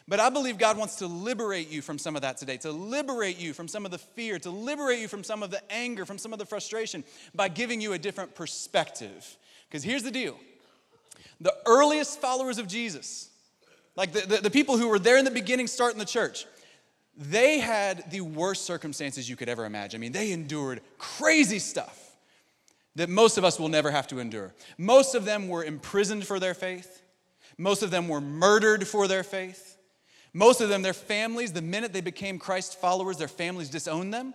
But 0.08 0.18
I 0.18 0.30
believe 0.30 0.58
God 0.58 0.76
wants 0.76 0.96
to 0.96 1.06
liberate 1.06 1.70
you 1.70 1.80
from 1.80 1.98
some 1.98 2.16
of 2.16 2.22
that 2.22 2.36
today, 2.36 2.56
to 2.58 2.72
liberate 2.72 3.38
you 3.38 3.52
from 3.52 3.68
some 3.68 3.84
of 3.84 3.92
the 3.92 3.98
fear, 3.98 4.38
to 4.40 4.50
liberate 4.50 4.98
you 4.98 5.06
from 5.06 5.22
some 5.22 5.42
of 5.42 5.50
the 5.50 5.62
anger, 5.72 6.04
from 6.04 6.18
some 6.18 6.32
of 6.32 6.40
the 6.40 6.46
frustration 6.46 7.04
by 7.34 7.48
giving 7.48 7.80
you 7.80 7.92
a 7.92 7.98
different 7.98 8.34
perspective. 8.34 9.36
Because 9.68 9.84
here's 9.84 10.02
the 10.02 10.10
deal 10.10 10.36
the 11.40 11.54
earliest 11.66 12.20
followers 12.20 12.58
of 12.58 12.66
Jesus, 12.66 13.30
like 13.96 14.12
the, 14.12 14.20
the, 14.20 14.36
the, 14.42 14.50
people 14.50 14.78
who 14.78 14.88
were 14.88 14.98
there 14.98 15.18
in 15.18 15.24
the 15.24 15.30
beginning 15.30 15.66
starting 15.66 15.98
the 15.98 16.04
church, 16.04 16.46
they 17.16 17.58
had 17.58 18.10
the 18.10 18.22
worst 18.22 18.64
circumstances 18.64 19.28
you 19.28 19.36
could 19.36 19.48
ever 19.48 19.64
imagine. 19.64 19.98
I 19.98 20.00
mean, 20.00 20.12
they 20.12 20.32
endured 20.32 20.80
crazy 20.98 21.58
stuff 21.58 21.98
that 22.94 23.08
most 23.08 23.38
of 23.38 23.44
us 23.44 23.58
will 23.58 23.68
never 23.68 23.90
have 23.90 24.06
to 24.08 24.18
endure. 24.18 24.54
Most 24.78 25.14
of 25.14 25.24
them 25.24 25.48
were 25.48 25.64
imprisoned 25.64 26.26
for 26.26 26.40
their 26.40 26.54
faith, 26.54 27.02
most 27.58 27.82
of 27.82 27.90
them 27.90 28.08
were 28.08 28.20
murdered 28.20 28.88
for 28.88 29.06
their 29.06 29.22
faith. 29.22 29.68
Most 30.34 30.62
of 30.62 30.70
them, 30.70 30.80
their 30.80 30.94
families, 30.94 31.52
the 31.52 31.60
minute 31.60 31.92
they 31.92 32.00
became 32.00 32.38
Christ 32.38 32.80
followers, 32.80 33.18
their 33.18 33.28
families 33.28 33.68
disowned 33.68 34.14
them. 34.14 34.32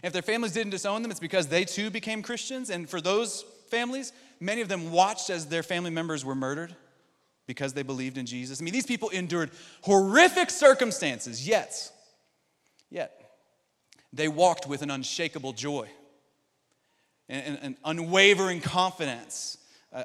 If 0.00 0.12
their 0.12 0.22
families 0.22 0.52
didn't 0.52 0.70
disown 0.70 1.02
them, 1.02 1.10
it's 1.10 1.18
because 1.18 1.48
they 1.48 1.64
too 1.64 1.90
became 1.90 2.22
Christians. 2.22 2.70
And 2.70 2.88
for 2.88 3.00
those 3.00 3.44
families, 3.68 4.12
many 4.38 4.60
of 4.60 4.68
them 4.68 4.92
watched 4.92 5.30
as 5.30 5.46
their 5.46 5.64
family 5.64 5.90
members 5.90 6.24
were 6.24 6.36
murdered 6.36 6.76
because 7.46 7.72
they 7.72 7.82
believed 7.82 8.18
in 8.18 8.26
Jesus. 8.26 8.60
I 8.60 8.64
mean, 8.64 8.72
these 8.72 8.86
people 8.86 9.08
endured 9.10 9.50
horrific 9.82 10.50
circumstances, 10.50 11.46
yet, 11.46 11.90
yet, 12.90 13.20
they 14.12 14.28
walked 14.28 14.66
with 14.66 14.82
an 14.82 14.90
unshakable 14.90 15.52
joy, 15.52 15.88
an, 17.28 17.58
an 17.62 17.76
unwavering 17.84 18.60
confidence, 18.60 19.58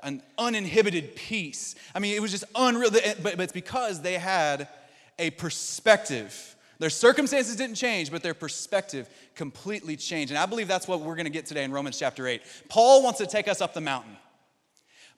an 0.03 0.21
uninhibited 0.37 1.15
peace. 1.15 1.75
I 1.93 1.99
mean, 1.99 2.15
it 2.15 2.21
was 2.21 2.31
just 2.31 2.43
unreal, 2.55 2.91
but, 2.91 3.21
but 3.23 3.39
it's 3.39 3.53
because 3.53 4.01
they 4.01 4.15
had 4.15 4.67
a 5.17 5.29
perspective. 5.31 6.55
Their 6.79 6.89
circumstances 6.89 7.55
didn't 7.55 7.75
change, 7.75 8.09
but 8.11 8.23
their 8.23 8.33
perspective 8.33 9.09
completely 9.35 9.95
changed. 9.95 10.31
And 10.31 10.37
I 10.37 10.45
believe 10.45 10.67
that's 10.67 10.87
what 10.87 11.01
we're 11.01 11.15
going 11.15 11.25
to 11.25 11.31
get 11.31 11.45
today 11.45 11.63
in 11.63 11.71
Romans 11.71 11.99
chapter 11.99 12.27
8. 12.27 12.41
Paul 12.69 13.03
wants 13.03 13.19
to 13.19 13.27
take 13.27 13.47
us 13.47 13.61
up 13.61 13.73
the 13.73 13.81
mountain. 13.81 14.15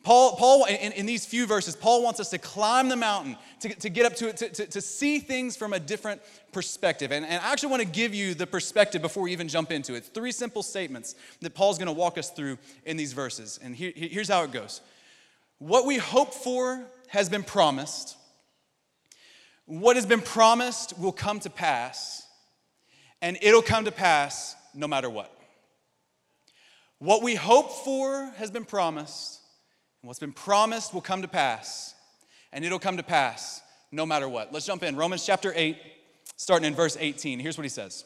Paul, 0.03 0.35
Paul 0.35 0.65
in, 0.65 0.91
in 0.93 1.05
these 1.05 1.25
few 1.25 1.45
verses, 1.45 1.75
Paul 1.75 2.03
wants 2.03 2.19
us 2.19 2.29
to 2.31 2.37
climb 2.37 2.89
the 2.89 2.95
mountain, 2.95 3.37
to, 3.59 3.69
to 3.69 3.89
get 3.89 4.05
up 4.05 4.15
to 4.15 4.29
it, 4.29 4.37
to, 4.37 4.49
to, 4.49 4.65
to 4.65 4.81
see 4.81 5.19
things 5.19 5.55
from 5.55 5.73
a 5.73 5.79
different 5.79 6.21
perspective. 6.51 7.11
And, 7.11 7.23
and 7.25 7.41
I 7.43 7.51
actually 7.51 7.69
want 7.69 7.83
to 7.83 7.87
give 7.87 8.15
you 8.15 8.33
the 8.33 8.47
perspective 8.47 9.01
before 9.01 9.23
we 9.23 9.31
even 9.31 9.47
jump 9.47 9.71
into 9.71 9.93
it. 9.93 10.05
Three 10.05 10.31
simple 10.31 10.63
statements 10.63 11.15
that 11.41 11.53
Paul's 11.53 11.77
going 11.77 11.87
to 11.87 11.93
walk 11.93 12.17
us 12.17 12.31
through 12.31 12.57
in 12.85 12.97
these 12.97 13.13
verses. 13.13 13.59
And 13.61 13.75
here, 13.75 13.93
here's 13.95 14.29
how 14.29 14.43
it 14.43 14.51
goes 14.51 14.81
What 15.59 15.85
we 15.85 15.97
hope 15.97 16.33
for 16.33 16.83
has 17.09 17.29
been 17.29 17.43
promised 17.43 18.17
what 19.71 19.95
has 19.95 20.05
been 20.05 20.21
promised 20.21 20.99
will 20.99 21.13
come 21.13 21.39
to 21.39 21.49
pass, 21.49 22.27
and 23.21 23.37
it'll 23.41 23.61
come 23.61 23.85
to 23.85 23.91
pass 23.91 24.55
no 24.73 24.85
matter 24.85 25.09
what. 25.09 25.33
What 26.99 27.23
we 27.23 27.35
hope 27.35 27.71
for 27.71 28.31
has 28.35 28.51
been 28.51 28.65
promised, 28.65 29.39
and 30.01 30.07
what's 30.07 30.19
been 30.19 30.33
promised 30.33 30.93
will 30.93 31.01
come 31.01 31.21
to 31.21 31.27
pass, 31.27 31.93
and 32.51 32.65
it'll 32.65 32.79
come 32.79 32.97
to 32.97 33.03
pass 33.03 33.61
no 33.91 34.05
matter 34.05 34.27
what. 34.27 34.51
Let's 34.51 34.65
jump 34.65 34.83
in. 34.83 34.95
Romans 34.95 35.25
chapter 35.25 35.53
8, 35.55 35.77
starting 36.37 36.67
in 36.67 36.75
verse 36.75 36.97
18. 36.99 37.39
Here's 37.39 37.57
what 37.57 37.63
he 37.63 37.69
says 37.69 38.05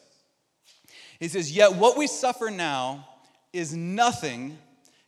He 1.18 1.28
says, 1.28 1.52
Yet 1.52 1.74
what 1.74 1.96
we 1.96 2.06
suffer 2.06 2.50
now 2.50 3.08
is 3.52 3.74
nothing 3.74 4.58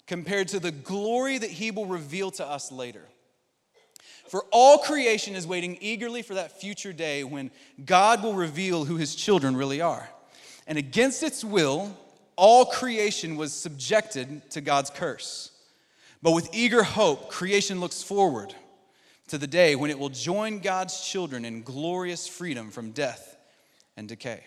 compared 0.07 0.49
to 0.49 0.61
the 0.61 0.71
glory 0.71 1.37
that 1.37 1.51
he 1.51 1.71
will 1.71 1.87
reveal 1.87 2.31
to 2.33 2.47
us 2.47 2.73
later. 2.73 3.05
For 4.29 4.45
all 4.51 4.79
creation 4.79 5.35
is 5.37 5.47
waiting 5.47 5.79
eagerly 5.81 6.23
for 6.23 6.35
that 6.35 6.61
future 6.61 6.93
day 6.93 7.25
when 7.25 7.51
God 7.85 8.23
will 8.23 8.35
reveal 8.35 8.85
who 8.85 8.97
his 8.97 9.15
children 9.15 9.57
really 9.57 9.81
are. 9.81 10.09
And 10.67 10.77
against 10.77 11.23
its 11.23 11.45
will, 11.45 11.97
all 12.37 12.67
creation 12.67 13.37
was 13.37 13.53
subjected 13.53 14.51
to 14.51 14.61
God's 14.61 14.91
curse. 14.91 15.51
But 16.23 16.33
with 16.33 16.49
eager 16.53 16.83
hope, 16.83 17.31
creation 17.31 17.81
looks 17.81 18.03
forward 18.03 18.55
to 19.29 19.39
the 19.39 19.47
day 19.47 19.77
when 19.77 19.91
it 19.91 19.99
will 19.99 20.09
join 20.09 20.59
God's 20.59 21.01
children 21.01 21.45
in 21.45 21.63
glorious 21.63 22.27
freedom 22.27 22.71
from 22.71 22.91
death 22.91 23.37
and 23.97 24.09
decay. 24.09 24.43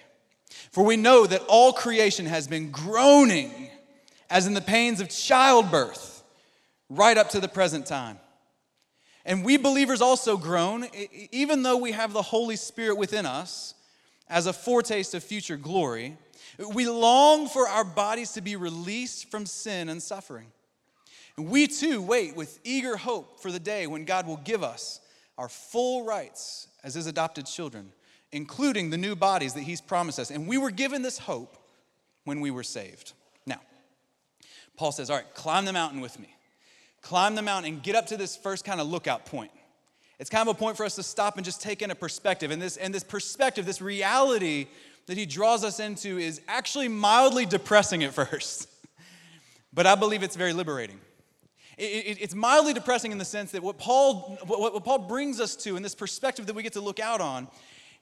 For 0.71 0.83
we 0.83 0.97
know 0.97 1.25
that 1.25 1.43
all 1.47 1.71
creation 1.71 2.25
has 2.25 2.47
been 2.47 2.71
groaning 2.71 3.69
as 4.29 4.47
in 4.47 4.53
the 4.53 4.61
pains 4.61 4.99
of 4.99 5.09
childbirth 5.09 6.23
right 6.89 7.17
up 7.17 7.29
to 7.29 7.39
the 7.39 7.47
present 7.47 7.85
time. 7.85 8.19
And 9.23 9.45
we 9.45 9.57
believers 9.57 10.01
also 10.01 10.35
groan, 10.35 10.87
even 11.31 11.63
though 11.63 11.77
we 11.77 11.91
have 11.91 12.11
the 12.11 12.21
Holy 12.21 12.55
Spirit 12.55 12.97
within 12.97 13.25
us 13.25 13.75
as 14.27 14.47
a 14.47 14.53
foretaste 14.53 15.13
of 15.13 15.23
future 15.23 15.57
glory. 15.57 16.17
We 16.73 16.87
long 16.87 17.47
for 17.47 17.67
our 17.67 17.83
bodies 17.83 18.31
to 18.31 18.41
be 18.41 18.55
released 18.55 19.29
from 19.29 19.45
sin 19.45 19.89
and 19.89 20.01
suffering. 20.01 20.47
And 21.37 21.49
we 21.49 21.67
too 21.67 22.01
wait 22.01 22.35
with 22.35 22.59
eager 22.63 22.97
hope 22.97 23.39
for 23.39 23.51
the 23.51 23.59
day 23.59 23.87
when 23.87 24.05
God 24.05 24.27
will 24.27 24.37
give 24.37 24.63
us 24.63 24.99
our 25.37 25.49
full 25.49 26.05
rights 26.05 26.67
as 26.83 26.95
his 26.95 27.07
adopted 27.07 27.45
children, 27.45 27.91
including 28.31 28.89
the 28.89 28.97
new 28.97 29.15
bodies 29.15 29.53
that 29.53 29.61
he's 29.61 29.81
promised 29.81 30.19
us. 30.19 30.31
And 30.31 30.47
we 30.47 30.57
were 30.57 30.71
given 30.71 31.01
this 31.01 31.17
hope 31.17 31.57
when 32.25 32.41
we 32.41 32.51
were 32.51 32.63
saved. 32.63 33.13
Now, 33.45 33.61
Paul 34.77 34.91
says, 34.91 35.09
All 35.09 35.17
right, 35.17 35.33
climb 35.33 35.65
the 35.65 35.73
mountain 35.73 36.01
with 36.01 36.19
me. 36.19 36.35
Climb 37.01 37.35
the 37.35 37.41
mountain 37.41 37.73
and 37.73 37.83
get 37.83 37.95
up 37.95 38.07
to 38.07 38.17
this 38.17 38.35
first 38.35 38.63
kind 38.63 38.79
of 38.79 38.87
lookout 38.87 39.25
point. 39.25 39.51
It's 40.19 40.29
kind 40.29 40.47
of 40.47 40.55
a 40.55 40.57
point 40.57 40.77
for 40.77 40.85
us 40.85 40.95
to 40.95 41.03
stop 41.03 41.37
and 41.37 41.45
just 41.45 41.61
take 41.61 41.81
in 41.81 41.89
a 41.89 41.95
perspective. 41.95 42.51
And 42.51 42.61
this, 42.61 42.77
and 42.77 42.93
this 42.93 43.03
perspective, 43.03 43.65
this 43.65 43.81
reality 43.81 44.67
that 45.07 45.17
he 45.17 45.25
draws 45.25 45.63
us 45.63 45.79
into, 45.79 46.19
is 46.19 46.41
actually 46.47 46.87
mildly 46.87 47.47
depressing 47.47 48.03
at 48.03 48.13
first. 48.13 48.67
but 49.73 49.87
I 49.87 49.95
believe 49.95 50.21
it's 50.21 50.35
very 50.35 50.53
liberating 50.53 50.99
it, 51.77 52.17
it's 52.21 52.35
mildly 52.35 52.73
depressing 52.73 53.11
in 53.11 53.17
the 53.17 53.25
sense 53.25 53.51
that 53.51 53.63
what 53.63 53.77
Paul, 53.77 54.37
what, 54.45 54.73
what 54.73 54.83
Paul 54.83 54.99
brings 54.99 55.39
us 55.39 55.55
to 55.57 55.75
in 55.75 55.83
this 55.83 55.95
perspective 55.95 56.45
that 56.47 56.55
we 56.55 56.63
get 56.63 56.73
to 56.73 56.81
look 56.81 56.99
out 56.99 57.21
on 57.21 57.47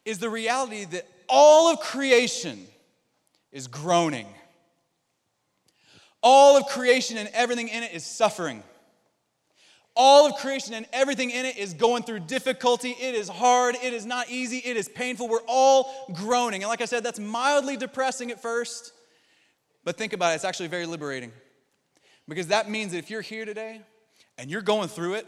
is 0.05 0.19
the 0.19 0.29
reality 0.29 0.85
that 0.85 1.07
all 1.27 1.71
of 1.71 1.79
creation 1.79 2.65
is 3.51 3.67
groaning. 3.67 4.27
All 6.21 6.57
of 6.57 6.67
creation 6.67 7.17
and 7.17 7.29
everything 7.33 7.69
in 7.69 7.83
it 7.83 7.93
is 7.93 8.05
suffering. 8.05 8.63
All 9.95 10.27
of 10.27 10.35
creation 10.35 10.73
and 10.73 10.85
everything 10.93 11.29
in 11.29 11.45
it 11.45 11.57
is 11.57 11.73
going 11.73 12.03
through 12.03 12.21
difficulty. 12.21 12.91
It 12.91 13.15
is 13.15 13.27
hard. 13.27 13.75
It 13.81 13.93
is 13.93 14.05
not 14.05 14.29
easy. 14.29 14.57
It 14.57 14.77
is 14.77 14.87
painful. 14.87 15.27
We're 15.27 15.39
all 15.47 16.07
groaning. 16.13 16.63
And 16.63 16.69
like 16.69 16.81
I 16.81 16.85
said, 16.85 17.03
that's 17.03 17.19
mildly 17.19 17.77
depressing 17.77 18.31
at 18.31 18.41
first. 18.41 18.93
But 19.83 19.97
think 19.97 20.13
about 20.13 20.31
it, 20.31 20.35
it's 20.35 20.45
actually 20.45 20.67
very 20.67 20.85
liberating. 20.85 21.31
Because 22.29 22.47
that 22.47 22.69
means 22.69 22.91
that 22.91 22.99
if 22.99 23.09
you're 23.09 23.21
here 23.21 23.45
today 23.45 23.81
and 24.37 24.49
you're 24.49 24.61
going 24.61 24.87
through 24.87 25.15
it, 25.15 25.27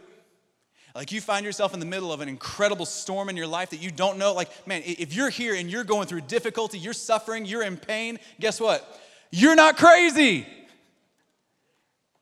like 0.94 1.12
you 1.12 1.22
find 1.22 1.46
yourself 1.46 1.74
in 1.74 1.80
the 1.80 1.86
middle 1.86 2.12
of 2.12 2.22
an 2.22 2.30
incredible 2.30 2.86
storm 2.86 3.30
in 3.30 3.38
your 3.38 3.48
life 3.48 3.72
that 3.72 3.82
you 3.82 3.92
don't 3.92 4.18
know, 4.18 4.34
like, 4.34 4.50
man, 4.68 4.82
if 4.86 5.14
you're 5.16 5.30
here 5.30 5.56
and 5.56 5.70
you're 5.70 5.84
going 5.84 6.08
through 6.08 6.22
difficulty, 6.22 6.78
you're 6.78 6.94
suffering, 6.94 7.46
you're 7.46 7.64
in 7.64 7.78
pain, 7.78 8.20
guess 8.40 8.60
what? 8.60 9.02
You're 9.32 9.56
not 9.56 9.78
crazy. 9.78 10.46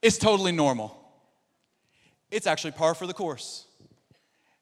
It's 0.02 0.18
totally 0.18 0.52
normal. 0.52 0.96
It's 2.32 2.48
actually 2.48 2.72
par 2.72 2.96
for 2.96 3.08
the 3.08 3.14
course 3.14 3.66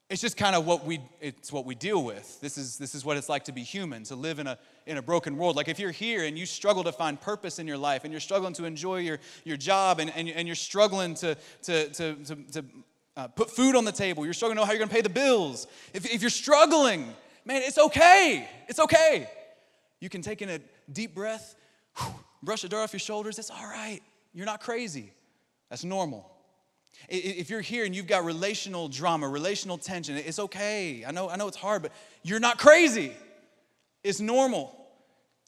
it's 0.09 0.21
just 0.21 0.37
kind 0.37 0.55
of 0.55 0.65
what 0.65 0.85
we 0.85 0.99
it's 1.19 1.51
what 1.51 1.65
we 1.65 1.75
deal 1.75 2.03
with 2.03 2.39
this 2.41 2.57
is 2.57 2.77
this 2.77 2.95
is 2.95 3.03
what 3.03 3.17
it's 3.17 3.29
like 3.29 3.45
to 3.45 3.51
be 3.51 3.61
human 3.61 4.03
to 4.03 4.15
live 4.15 4.39
in 4.39 4.47
a 4.47 4.57
in 4.87 4.97
a 4.97 5.01
broken 5.01 5.37
world. 5.37 5.55
Like 5.55 5.67
if 5.67 5.79
you're 5.79 5.91
here 5.91 6.23
and 6.23 6.37
you 6.37 6.45
struggle 6.45 6.83
to 6.85 6.91
find 6.91 7.19
purpose 7.19 7.59
in 7.59 7.67
your 7.67 7.77
life 7.77 8.03
and 8.03 8.11
you're 8.11 8.21
struggling 8.21 8.53
to 8.53 8.65
enjoy 8.65 8.97
your 8.99 9.19
your 9.43 9.57
job 9.57 9.99
and 9.99 10.11
and, 10.15 10.29
and 10.29 10.47
you're 10.47 10.55
struggling 10.55 11.13
to 11.15 11.35
to 11.63 11.89
to 11.89 12.15
to, 12.15 12.35
to 12.35 12.65
uh, 13.15 13.27
put 13.27 13.49
food 13.51 13.75
on 13.75 13.83
the 13.85 13.91
table 13.91 14.23
you're 14.23 14.33
struggling 14.33 14.55
to 14.55 14.61
know 14.61 14.65
how 14.65 14.71
you're 14.71 14.79
going 14.79 14.89
to 14.89 14.95
pay 14.95 15.01
the 15.01 15.09
bills. 15.09 15.67
If, 15.93 16.11
if 16.11 16.21
you're 16.21 16.29
struggling 16.29 17.13
man 17.45 17.61
it's 17.63 17.77
okay. 17.77 18.47
It's 18.67 18.79
okay. 18.79 19.29
You 19.99 20.09
can 20.09 20.21
take 20.21 20.41
in 20.41 20.49
a 20.49 20.59
deep 20.91 21.13
breath 21.13 21.55
brush 22.41 22.61
the 22.61 22.69
dirt 22.69 22.83
off 22.83 22.93
your 22.93 22.99
shoulders 22.99 23.37
it's 23.39 23.51
all 23.51 23.67
right. 23.67 23.99
You're 24.33 24.45
not 24.45 24.61
crazy. 24.61 25.11
That's 25.69 25.83
normal. 25.83 26.31
If 27.09 27.49
you're 27.49 27.61
here 27.61 27.85
and 27.85 27.95
you've 27.95 28.07
got 28.07 28.25
relational 28.25 28.89
drama, 28.89 29.29
relational 29.29 29.77
tension, 29.77 30.17
it's 30.17 30.39
okay. 30.39 31.05
I 31.07 31.11
know, 31.11 31.29
I 31.29 31.37
know 31.37 31.47
it's 31.47 31.57
hard, 31.57 31.81
but 31.81 31.91
you're 32.23 32.39
not 32.39 32.57
crazy. 32.57 33.13
It's 34.07 34.19
normal. 34.19 34.73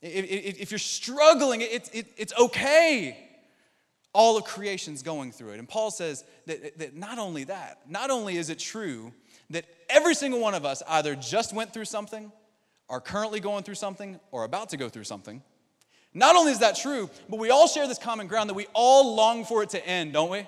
If 0.01 0.71
you're 0.71 0.79
struggling, 0.79 1.61
it's, 1.61 2.33
okay. 2.39 3.17
All 4.13 4.37
of 4.37 4.43
creation's 4.43 5.03
going 5.03 5.31
through 5.31 5.51
it. 5.51 5.59
And 5.59 5.69
Paul 5.69 5.91
says 5.91 6.23
that 6.45 6.95
not 6.95 7.19
only 7.19 7.45
that, 7.45 7.79
not 7.87 8.09
only 8.09 8.37
is 8.37 8.49
it 8.49 8.59
true 8.59 9.13
that 9.51 9.65
every 9.89 10.15
single 10.15 10.39
one 10.39 10.53
of 10.53 10.65
us 10.65 10.83
either 10.87 11.15
just 11.15 11.53
went 11.53 11.73
through 11.73 11.85
something, 11.85 12.31
are 12.89 12.99
currently 12.99 13.39
going 13.39 13.63
through 13.63 13.75
something, 13.75 14.19
or 14.31 14.43
about 14.43 14.69
to 14.69 14.77
go 14.77 14.89
through 14.89 15.03
something. 15.03 15.43
Not 16.13 16.35
only 16.35 16.51
is 16.51 16.59
that 16.59 16.75
true, 16.75 17.09
but 17.29 17.37
we 17.37 17.51
all 17.51 17.67
share 17.67 17.87
this 17.87 17.99
common 17.99 18.25
ground 18.27 18.49
that 18.49 18.55
we 18.55 18.65
all 18.73 19.15
long 19.15 19.45
for 19.45 19.61
it 19.61 19.69
to 19.71 19.87
end, 19.87 20.13
don't 20.13 20.31
we? 20.31 20.47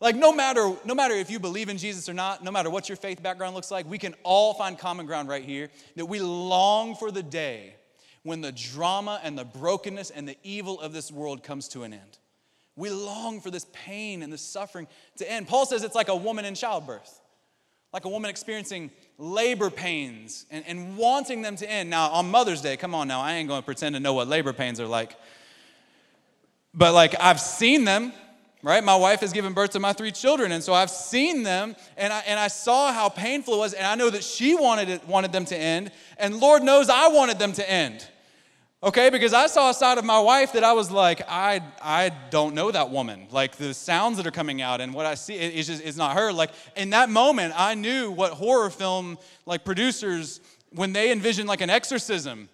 Like 0.00 0.16
no 0.16 0.32
matter 0.32 0.74
no 0.84 0.94
matter 0.94 1.14
if 1.14 1.30
you 1.30 1.38
believe 1.38 1.68
in 1.68 1.78
Jesus 1.78 2.08
or 2.08 2.14
not, 2.14 2.42
no 2.42 2.50
matter 2.50 2.70
what 2.70 2.88
your 2.88 2.96
faith 2.96 3.22
background 3.22 3.54
looks 3.54 3.70
like, 3.70 3.88
we 3.88 3.98
can 3.98 4.14
all 4.22 4.54
find 4.54 4.78
common 4.78 5.06
ground 5.06 5.28
right 5.28 5.44
here 5.44 5.70
that 5.96 6.06
we 6.06 6.20
long 6.20 6.94
for 6.94 7.10
the 7.10 7.22
day 7.22 7.74
when 8.22 8.40
the 8.40 8.52
drama 8.52 9.20
and 9.22 9.38
the 9.38 9.44
brokenness 9.44 10.10
and 10.10 10.26
the 10.26 10.36
evil 10.42 10.80
of 10.80 10.92
this 10.92 11.12
world 11.12 11.42
comes 11.42 11.68
to 11.68 11.84
an 11.84 11.92
end. 11.92 12.18
We 12.76 12.90
long 12.90 13.40
for 13.40 13.50
this 13.50 13.66
pain 13.72 14.22
and 14.22 14.32
this 14.32 14.42
suffering 14.42 14.88
to 15.18 15.30
end. 15.30 15.46
Paul 15.46 15.64
says 15.66 15.84
it's 15.84 15.94
like 15.94 16.08
a 16.08 16.16
woman 16.16 16.44
in 16.44 16.54
childbirth, 16.54 17.20
like 17.92 18.04
a 18.04 18.08
woman 18.08 18.30
experiencing 18.30 18.90
labor 19.16 19.70
pains 19.70 20.46
and, 20.50 20.64
and 20.66 20.96
wanting 20.96 21.42
them 21.42 21.54
to 21.56 21.70
end. 21.70 21.88
Now, 21.88 22.08
on 22.08 22.30
Mother's 22.30 22.60
Day, 22.60 22.76
come 22.76 22.94
on 22.94 23.06
now, 23.06 23.20
I 23.20 23.34
ain't 23.34 23.48
gonna 23.48 23.62
pretend 23.62 23.94
to 23.94 24.00
know 24.00 24.14
what 24.14 24.26
labor 24.26 24.52
pains 24.52 24.80
are 24.80 24.88
like. 24.88 25.16
But 26.72 26.94
like, 26.94 27.14
I've 27.20 27.40
seen 27.40 27.84
them 27.84 28.12
right? 28.64 28.82
My 28.82 28.96
wife 28.96 29.20
has 29.20 29.32
given 29.32 29.52
birth 29.52 29.70
to 29.72 29.78
my 29.78 29.92
three 29.92 30.10
children, 30.10 30.50
and 30.50 30.64
so 30.64 30.72
I've 30.72 30.90
seen 30.90 31.42
them, 31.42 31.76
and 31.98 32.12
I, 32.12 32.20
and 32.26 32.40
I 32.40 32.48
saw 32.48 32.92
how 32.92 33.10
painful 33.10 33.54
it 33.54 33.58
was, 33.58 33.74
and 33.74 33.86
I 33.86 33.94
know 33.94 34.08
that 34.08 34.24
she 34.24 34.54
wanted, 34.54 34.88
it, 34.88 35.06
wanted 35.06 35.32
them 35.32 35.44
to 35.46 35.56
end, 35.56 35.92
and 36.18 36.40
Lord 36.40 36.62
knows 36.62 36.88
I 36.88 37.08
wanted 37.08 37.38
them 37.38 37.52
to 37.52 37.70
end. 37.70 38.08
Okay, 38.82 39.08
because 39.08 39.32
I 39.32 39.46
saw 39.46 39.70
a 39.70 39.74
side 39.74 39.96
of 39.96 40.04
my 40.04 40.18
wife 40.18 40.52
that 40.52 40.64
I 40.64 40.72
was 40.72 40.90
like, 40.90 41.22
I, 41.26 41.62
I 41.80 42.10
don't 42.30 42.54
know 42.54 42.70
that 42.70 42.90
woman. 42.90 43.28
Like 43.30 43.56
the 43.56 43.72
sounds 43.72 44.18
that 44.18 44.26
are 44.26 44.30
coming 44.30 44.60
out 44.60 44.82
and 44.82 44.92
what 44.92 45.06
I 45.06 45.14
see, 45.14 45.36
it, 45.36 45.54
it's 45.56 45.68
just 45.68 45.82
it's 45.82 45.96
not 45.96 46.14
her. 46.18 46.34
Like 46.34 46.50
in 46.76 46.90
that 46.90 47.08
moment, 47.08 47.54
I 47.56 47.74
knew 47.76 48.10
what 48.10 48.32
horror 48.32 48.68
film 48.68 49.16
like 49.46 49.64
producers 49.64 50.40
when 50.68 50.92
they 50.92 51.10
envision 51.12 51.46
like 51.46 51.62
an 51.62 51.70
exorcism. 51.70 52.50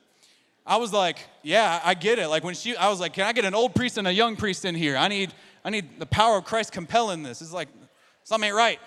I 0.64 0.76
was 0.76 0.92
like, 0.92 1.18
yeah, 1.42 1.80
I 1.82 1.94
get 1.94 2.20
it. 2.20 2.28
Like 2.28 2.44
when 2.44 2.54
she, 2.54 2.76
I 2.76 2.90
was 2.90 3.00
like, 3.00 3.14
can 3.14 3.26
I 3.26 3.32
get 3.32 3.44
an 3.44 3.56
old 3.56 3.74
priest 3.74 3.98
and 3.98 4.06
a 4.06 4.12
young 4.12 4.36
priest 4.36 4.64
in 4.64 4.76
here? 4.76 4.96
I 4.96 5.08
need 5.08 5.32
I 5.64 5.70
need 5.70 5.98
the 5.98 6.06
power 6.06 6.38
of 6.38 6.44
Christ 6.44 6.72
compelling 6.72 7.22
this. 7.22 7.42
It's 7.42 7.52
like, 7.52 7.68
something 8.24 8.48
ain't 8.48 8.56
right. 8.56 8.78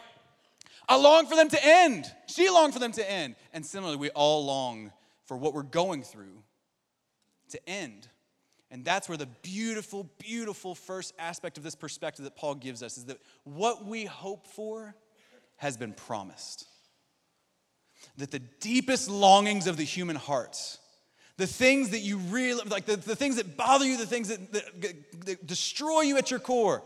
I 0.88 0.98
long 0.98 1.28
for 1.28 1.36
them 1.36 1.50
to 1.50 1.60
end. 1.66 2.12
She 2.28 2.50
longed 2.50 2.74
for 2.74 2.80
them 2.80 2.92
to 2.94 3.12
end. 3.12 3.36
And 3.54 3.66
similarly, 3.66 3.98
we 3.98 4.10
all 4.10 4.46
long 4.46 4.92
for 5.26 5.38
what 5.38 5.54
we're 5.54 5.64
going 5.64 6.04
through 6.04 6.44
to 7.50 7.70
end. 7.70 8.08
And 8.70 8.84
that's 8.84 9.08
where 9.08 9.18
the 9.18 9.28
beautiful, 9.44 10.10
beautiful 10.18 10.74
first 10.74 11.14
aspect 11.20 11.58
of 11.58 11.64
this 11.64 11.76
perspective 11.76 12.26
that 12.26 12.36
Paul 12.36 12.56
gives 12.56 12.82
us 12.82 12.98
is 12.98 13.06
that 13.06 13.20
what 13.44 13.86
we 13.86 14.06
hope 14.06 14.48
for 14.48 14.96
has 15.58 15.78
been 15.78 15.94
promised. 15.94 16.68
That 18.18 18.32
the 18.32 18.40
deepest 18.40 19.10
longings 19.10 19.68
of 19.68 19.78
the 19.78 19.84
human 19.84 20.16
heart 20.16 20.58
the 21.38 21.48
things 21.48 21.90
that 21.90 22.00
you 22.00 22.18
really 22.18 22.64
like 22.70 22.86
the, 22.86 22.96
the 22.96 23.16
things 23.16 23.38
that 23.38 23.58
bother 23.58 23.86
you 23.86 23.98
the 23.98 24.06
things 24.06 24.30
that, 24.30 24.52
that, 24.52 25.26
that 25.26 25.48
destroy 25.48 26.02
you 26.02 26.18
at 26.18 26.32
your 26.32 26.40
core. 26.40 26.84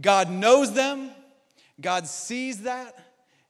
God 0.00 0.30
knows 0.30 0.72
them 0.72 1.10
god 1.80 2.06
sees 2.06 2.62
that 2.62 2.94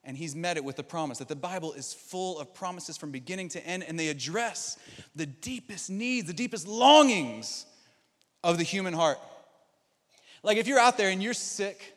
and 0.04 0.16
he's 0.16 0.34
met 0.34 0.56
it 0.56 0.64
with 0.64 0.76
the 0.76 0.82
promise 0.82 1.18
that 1.18 1.28
the 1.28 1.36
bible 1.36 1.72
is 1.72 1.94
full 1.94 2.38
of 2.38 2.52
promises 2.54 2.96
from 2.96 3.10
beginning 3.10 3.48
to 3.48 3.64
end 3.64 3.84
and 3.84 3.98
they 3.98 4.08
address 4.08 4.78
the 5.14 5.26
deepest 5.26 5.90
needs 5.90 6.26
the 6.26 6.34
deepest 6.34 6.66
longings 6.66 7.66
of 8.44 8.58
the 8.58 8.64
human 8.64 8.94
heart. 8.94 9.18
Like 10.42 10.56
if 10.58 10.68
you're 10.68 10.78
out 10.78 10.96
there 10.96 11.10
and 11.10 11.20
you're 11.22 11.34
sick 11.34 11.94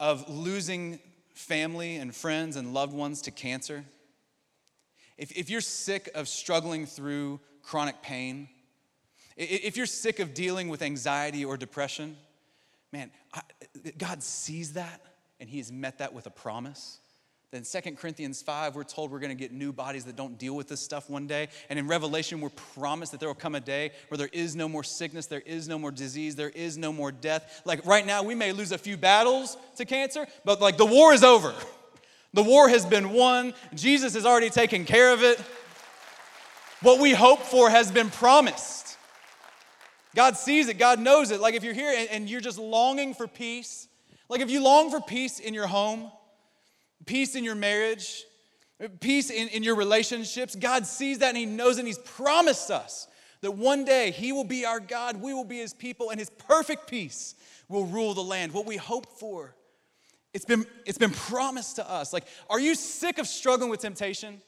of 0.00 0.28
losing 0.30 0.98
family 1.34 1.96
and 1.96 2.14
friends 2.14 2.56
and 2.56 2.72
loved 2.72 2.94
ones 2.94 3.22
to 3.22 3.30
cancer 3.30 3.84
if, 5.16 5.30
if 5.32 5.50
you're 5.50 5.60
sick 5.60 6.08
of 6.14 6.28
struggling 6.28 6.86
through 6.86 7.40
chronic 7.64 8.02
pain, 8.02 8.48
If 9.36 9.76
you're 9.76 9.86
sick 9.86 10.20
of 10.20 10.34
dealing 10.34 10.68
with 10.68 10.82
anxiety 10.82 11.44
or 11.44 11.56
depression, 11.56 12.16
man, 12.92 13.10
I, 13.32 13.40
God 13.98 14.22
sees 14.22 14.74
that 14.74 15.00
and 15.40 15.48
He 15.48 15.58
has 15.58 15.72
met 15.72 15.98
that 15.98 16.12
with 16.12 16.26
a 16.26 16.30
promise. 16.30 16.98
Then 17.50 17.62
2 17.62 17.92
Corinthians 17.92 18.42
5, 18.42 18.74
we're 18.74 18.82
told 18.82 19.12
we're 19.12 19.20
to 19.20 19.34
get 19.34 19.52
new 19.52 19.72
bodies 19.72 20.04
that 20.06 20.16
don't 20.16 20.36
deal 20.38 20.56
with 20.56 20.66
this 20.66 20.80
stuff 20.80 21.08
one 21.08 21.28
day. 21.28 21.48
And 21.70 21.78
in 21.78 21.86
Revelation, 21.86 22.40
we're 22.40 22.48
promised 22.48 23.12
that 23.12 23.20
there 23.20 23.28
will 23.28 23.34
come 23.36 23.54
a 23.54 23.60
day 23.60 23.92
where 24.08 24.18
there 24.18 24.30
is 24.32 24.56
no 24.56 24.68
more 24.68 24.82
sickness, 24.82 25.26
there 25.26 25.42
is 25.46 25.68
no 25.68 25.78
more 25.78 25.92
disease, 25.92 26.34
there 26.34 26.50
is 26.50 26.76
no 26.76 26.92
more 26.92 27.12
death. 27.12 27.62
Like 27.64 27.86
right 27.86 28.04
now, 28.04 28.24
we 28.24 28.34
may 28.34 28.50
lose 28.50 28.72
a 28.72 28.78
few 28.78 28.96
battles 28.96 29.56
to 29.76 29.84
cancer, 29.84 30.26
but 30.44 30.60
like 30.60 30.76
the 30.76 30.84
war 30.84 31.12
is 31.12 31.22
over. 31.22 31.54
The 32.32 32.42
war 32.42 32.68
has 32.68 32.84
been 32.84 33.12
won. 33.12 33.54
Jesus 33.74 34.14
has 34.14 34.26
already 34.26 34.50
taken 34.50 34.84
care 34.84 35.12
of 35.12 35.22
it. 35.22 35.40
What 36.84 37.00
we 37.00 37.12
hope 37.12 37.40
for 37.40 37.70
has 37.70 37.90
been 37.90 38.10
promised. 38.10 38.98
God 40.14 40.36
sees 40.36 40.68
it, 40.68 40.78
God 40.78 41.00
knows 41.00 41.30
it. 41.30 41.40
Like 41.40 41.54
if 41.54 41.64
you're 41.64 41.72
here 41.72 41.90
and, 41.96 42.10
and 42.10 42.28
you're 42.28 42.42
just 42.42 42.58
longing 42.58 43.14
for 43.14 43.26
peace, 43.26 43.88
like 44.28 44.42
if 44.42 44.50
you 44.50 44.62
long 44.62 44.90
for 44.90 45.00
peace 45.00 45.40
in 45.40 45.54
your 45.54 45.66
home, 45.66 46.12
peace 47.06 47.36
in 47.36 47.42
your 47.42 47.54
marriage, 47.54 48.24
peace 49.00 49.30
in, 49.30 49.48
in 49.48 49.62
your 49.62 49.76
relationships. 49.76 50.54
God 50.54 50.84
sees 50.84 51.20
that 51.20 51.28
and 51.28 51.38
He 51.38 51.46
knows 51.46 51.78
and 51.78 51.86
He's 51.86 51.96
promised 51.96 52.70
us 52.70 53.08
that 53.40 53.52
one 53.52 53.86
day 53.86 54.10
He 54.10 54.32
will 54.32 54.44
be 54.44 54.66
our 54.66 54.78
God, 54.78 55.22
we 55.22 55.32
will 55.32 55.46
be 55.46 55.60
His 55.60 55.72
people, 55.72 56.10
and 56.10 56.18
His 56.20 56.28
perfect 56.28 56.86
peace 56.86 57.34
will 57.66 57.86
rule 57.86 58.12
the 58.12 58.22
land. 58.22 58.52
What 58.52 58.66
we 58.66 58.76
hope 58.76 59.06
for, 59.18 59.54
it's 60.34 60.44
been, 60.44 60.66
it's 60.84 60.98
been 60.98 61.12
promised 61.12 61.76
to 61.76 61.90
us. 61.90 62.12
Like, 62.12 62.26
are 62.50 62.60
you 62.60 62.74
sick 62.74 63.16
of 63.16 63.26
struggling 63.26 63.70
with 63.70 63.80
temptation? 63.80 64.42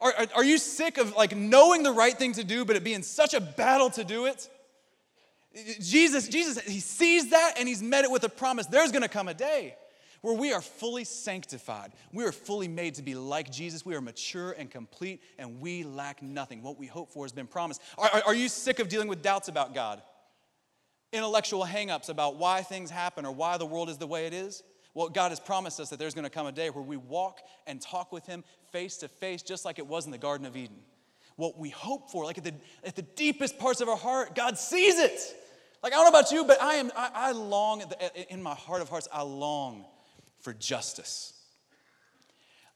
Are, 0.00 0.12
are, 0.16 0.26
are 0.36 0.44
you 0.44 0.58
sick 0.58 0.98
of 0.98 1.14
like 1.14 1.36
knowing 1.36 1.82
the 1.82 1.92
right 1.92 2.16
thing 2.16 2.32
to 2.34 2.44
do, 2.44 2.64
but 2.64 2.76
it 2.76 2.84
being 2.84 3.02
such 3.02 3.34
a 3.34 3.40
battle 3.40 3.90
to 3.90 4.04
do 4.04 4.26
it? 4.26 4.48
Jesus, 5.80 6.28
Jesus, 6.28 6.60
he 6.60 6.80
sees 6.80 7.30
that 7.30 7.54
and 7.58 7.68
he's 7.68 7.82
met 7.82 8.04
it 8.04 8.10
with 8.10 8.24
a 8.24 8.28
promise. 8.28 8.66
There's 8.66 8.92
gonna 8.92 9.08
come 9.08 9.28
a 9.28 9.34
day 9.34 9.74
where 10.22 10.34
we 10.34 10.52
are 10.52 10.60
fully 10.60 11.04
sanctified. 11.04 11.92
We 12.12 12.24
are 12.24 12.32
fully 12.32 12.68
made 12.68 12.96
to 12.96 13.02
be 13.02 13.14
like 13.14 13.50
Jesus. 13.50 13.84
We 13.84 13.94
are 13.94 14.00
mature 14.00 14.52
and 14.52 14.70
complete, 14.70 15.22
and 15.38 15.60
we 15.60 15.82
lack 15.82 16.22
nothing. 16.22 16.62
What 16.62 16.78
we 16.78 16.86
hope 16.86 17.10
for 17.10 17.24
has 17.24 17.32
been 17.32 17.46
promised. 17.46 17.80
Are, 17.96 18.10
are, 18.12 18.22
are 18.26 18.34
you 18.34 18.48
sick 18.48 18.78
of 18.78 18.88
dealing 18.88 19.08
with 19.08 19.22
doubts 19.22 19.48
about 19.48 19.74
God? 19.74 20.02
Intellectual 21.12 21.64
hangups 21.64 22.08
about 22.08 22.36
why 22.36 22.62
things 22.62 22.90
happen 22.90 23.24
or 23.24 23.32
why 23.32 23.56
the 23.56 23.66
world 23.66 23.88
is 23.88 23.98
the 23.98 24.06
way 24.06 24.26
it 24.26 24.34
is? 24.34 24.62
Well, 24.94 25.08
God 25.08 25.30
has 25.30 25.40
promised 25.40 25.78
us 25.80 25.90
that 25.90 25.98
there's 25.98 26.14
going 26.14 26.24
to 26.24 26.30
come 26.30 26.46
a 26.46 26.52
day 26.52 26.70
where 26.70 26.82
we 26.82 26.96
walk 26.96 27.40
and 27.66 27.80
talk 27.80 28.12
with 28.12 28.26
Him 28.26 28.44
face 28.72 28.96
to 28.98 29.08
face, 29.08 29.42
just 29.42 29.64
like 29.64 29.78
it 29.78 29.86
was 29.86 30.04
in 30.04 30.12
the 30.12 30.18
Garden 30.18 30.46
of 30.46 30.56
Eden. 30.56 30.78
What 31.36 31.58
we 31.58 31.70
hope 31.70 32.10
for, 32.10 32.24
like 32.24 32.38
at 32.38 32.44
the, 32.44 32.54
at 32.84 32.96
the 32.96 33.02
deepest 33.02 33.58
parts 33.58 33.80
of 33.80 33.88
our 33.88 33.96
heart, 33.96 34.34
God 34.34 34.58
sees 34.58 34.98
it. 34.98 35.18
Like, 35.82 35.92
I 35.92 35.96
don't 35.96 36.12
know 36.12 36.18
about 36.18 36.32
you, 36.32 36.44
but 36.44 36.60
I 36.60 36.74
am, 36.74 36.90
I, 36.96 37.10
I 37.14 37.32
long, 37.32 37.82
in 38.28 38.42
my 38.42 38.54
heart 38.54 38.82
of 38.82 38.88
hearts, 38.88 39.08
I 39.12 39.22
long 39.22 39.84
for 40.40 40.52
justice. 40.52 41.32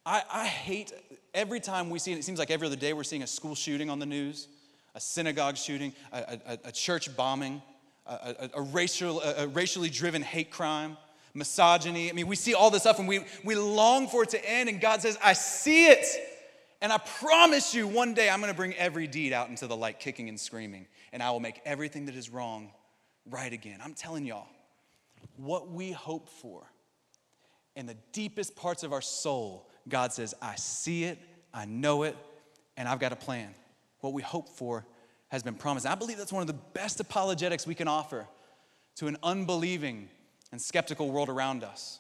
I, 0.07 0.23
I 0.31 0.47
hate 0.47 0.93
every 1.33 1.61
time 1.61 1.91
we 1.91 1.99
see 1.99 2.13
it, 2.13 2.19
it 2.19 2.25
seems 2.25 2.39
like 2.39 2.51
every 2.51 2.67
other 2.67 2.77
day 2.77 2.93
we're 2.93 3.05
seeing 3.05 3.23
a 3.23 3.27
school 3.27 3.55
shooting 3.55 3.91
on 3.91 3.99
the 3.99 4.07
news, 4.07 4.49
a 4.95 5.01
synagogue 5.01 5.57
shooting, 5.57 5.93
a, 6.13 6.39
a, 6.47 6.59
a 6.67 6.73
church 6.73 7.15
bombing, 7.17 7.61
a, 8.07 8.51
a, 8.55 8.63
racial, 8.63 9.21
a 9.23 9.47
racially 9.47 9.89
driven 9.89 10.23
hate 10.23 10.51
crime, 10.51 10.97
misogyny. 11.35 12.09
I 12.09 12.13
mean, 12.13 12.27
we 12.27 12.37
see 12.37 12.55
all 12.55 12.71
this 12.71 12.83
stuff 12.83 12.99
and 12.99 13.09
we, 13.09 13.25
we 13.45 13.57
long 13.57 14.07
for 14.09 14.23
it 14.23 14.31
to 14.31 14.51
end, 14.51 14.69
and 14.69 14.81
God 14.81 15.03
says, 15.03 15.19
I 15.23 15.33
see 15.33 15.87
it. 15.87 16.07
And 16.81 16.93
I 16.93 16.99
promise 16.99 17.75
you, 17.75 17.87
one 17.87 18.15
day 18.15 18.31
I'm 18.31 18.41
gonna 18.41 18.55
bring 18.55 18.75
every 18.75 19.07
deed 19.07 19.33
out 19.33 19.49
into 19.49 19.67
the 19.67 19.77
light, 19.77 20.01
kicking 20.01 20.29
and 20.29 20.39
screaming, 20.39 20.87
and 21.13 21.23
I 21.23 21.31
will 21.31 21.41
make 21.41 21.61
everything 21.65 22.07
that 22.07 22.15
is 22.15 22.31
wrong 22.31 22.71
right 23.31 23.53
again. 23.53 23.81
I'm 23.83 23.95
telling 23.95 24.25
y'all, 24.27 24.47
what 25.37 25.71
we 25.71 25.93
hope 25.93 26.29
for 26.29 26.71
in 27.75 27.87
the 27.87 27.97
deepest 28.13 28.55
parts 28.55 28.83
of 28.83 28.93
our 28.93 29.01
soul, 29.01 29.69
God 29.89 30.13
says, 30.13 30.35
I 30.41 30.55
see 30.57 31.05
it, 31.05 31.19
I 31.53 31.65
know 31.65 32.05
it, 32.05 32.17
and 32.77 32.89
I've 32.89 33.01
got 33.01 33.13
a 33.13 33.17
plan. 33.17 33.55
What 34.01 34.13
we 34.13 34.23
hope 34.23 34.49
for 34.49 34.85
has 35.29 35.43
been 35.43 35.55
promised. 35.55 35.87
I 35.87 35.95
believe 35.95 36.19
that's 36.19 36.33
one 36.33 36.43
of 36.43 36.47
the 36.47 36.61
best 36.75 37.01
apologetics 37.01 37.67
we 37.67 37.75
can 37.75 37.89
offer 37.89 38.27
to 38.97 39.09
an 39.09 39.17
unbelieving 39.23 40.09
and 40.55 40.63
skeptical 40.63 41.11
world 41.11 41.29
around 41.29 41.65
us. 41.65 41.99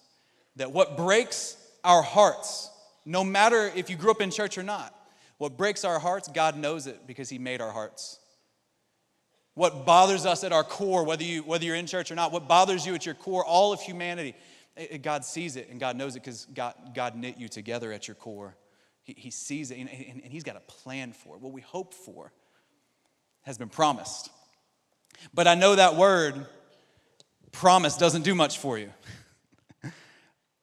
That 0.54 0.70
what 0.70 0.96
breaks 0.96 1.56
our 1.82 2.02
hearts, 2.02 2.70
no 3.04 3.24
matter 3.24 3.72
if 3.74 3.90
you 3.90 3.96
grew 3.96 4.12
up 4.12 4.20
in 4.20 4.30
church 4.30 4.56
or 4.56 4.62
not, 4.62 4.94
what 5.38 5.56
breaks 5.56 5.84
our 5.84 5.98
hearts, 5.98 6.28
God 6.32 6.56
knows 6.56 6.86
it 6.86 7.04
because 7.04 7.28
He 7.28 7.36
made 7.36 7.60
our 7.60 7.72
hearts. 7.72 8.20
What 9.54 9.84
bothers 9.84 10.24
us 10.24 10.44
at 10.44 10.52
our 10.52 10.62
core, 10.62 11.04
whether, 11.04 11.24
you, 11.24 11.42
whether 11.42 11.64
you're 11.64 11.74
in 11.74 11.88
church 11.88 12.12
or 12.12 12.14
not, 12.14 12.30
what 12.30 12.46
bothers 12.46 12.86
you 12.86 12.94
at 12.94 13.04
your 13.04 13.16
core, 13.16 13.44
all 13.44 13.72
of 13.72 13.80
humanity, 13.80 14.36
eh, 14.76 14.86
eh, 14.88 14.96
God 14.98 15.24
sees 15.24 15.56
it 15.56 15.68
and 15.68 15.80
God 15.80 15.96
knows 15.96 16.14
it 16.14 16.22
because 16.22 16.46
God, 16.54 16.74
God 16.94 17.16
knit 17.16 17.36
you 17.36 17.48
together 17.48 17.90
at 17.90 18.06
your 18.06 18.14
core. 18.14 18.56
He, 19.02 19.16
he 19.18 19.30
sees 19.32 19.72
it 19.72 19.78
and, 19.78 19.90
and, 19.90 20.22
and 20.22 20.32
He's 20.32 20.44
got 20.44 20.54
a 20.54 20.60
plan 20.60 21.12
for 21.12 21.34
it. 21.34 21.42
What 21.42 21.52
we 21.52 21.60
hope 21.60 21.92
for 21.92 22.32
has 23.42 23.58
been 23.58 23.68
promised. 23.68 24.30
But 25.34 25.48
I 25.48 25.56
know 25.56 25.74
that 25.74 25.96
word, 25.96 26.46
promise, 27.54 27.96
doesn't 27.96 28.22
do 28.22 28.34
much 28.34 28.58
for 28.58 28.78
you. 28.78 28.90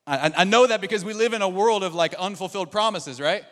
I, 0.06 0.32
I 0.38 0.43
know 0.43 0.67
that 0.67 0.82
because 0.82 1.06
we 1.06 1.13
live 1.13 1.34
in 1.34 1.41
a 1.41 1.49
world 1.49 1.84
of 1.84 1.95
like 1.95 2.13
unfulfilled 2.15 2.69
promises, 2.69 3.19
right? 3.19 3.43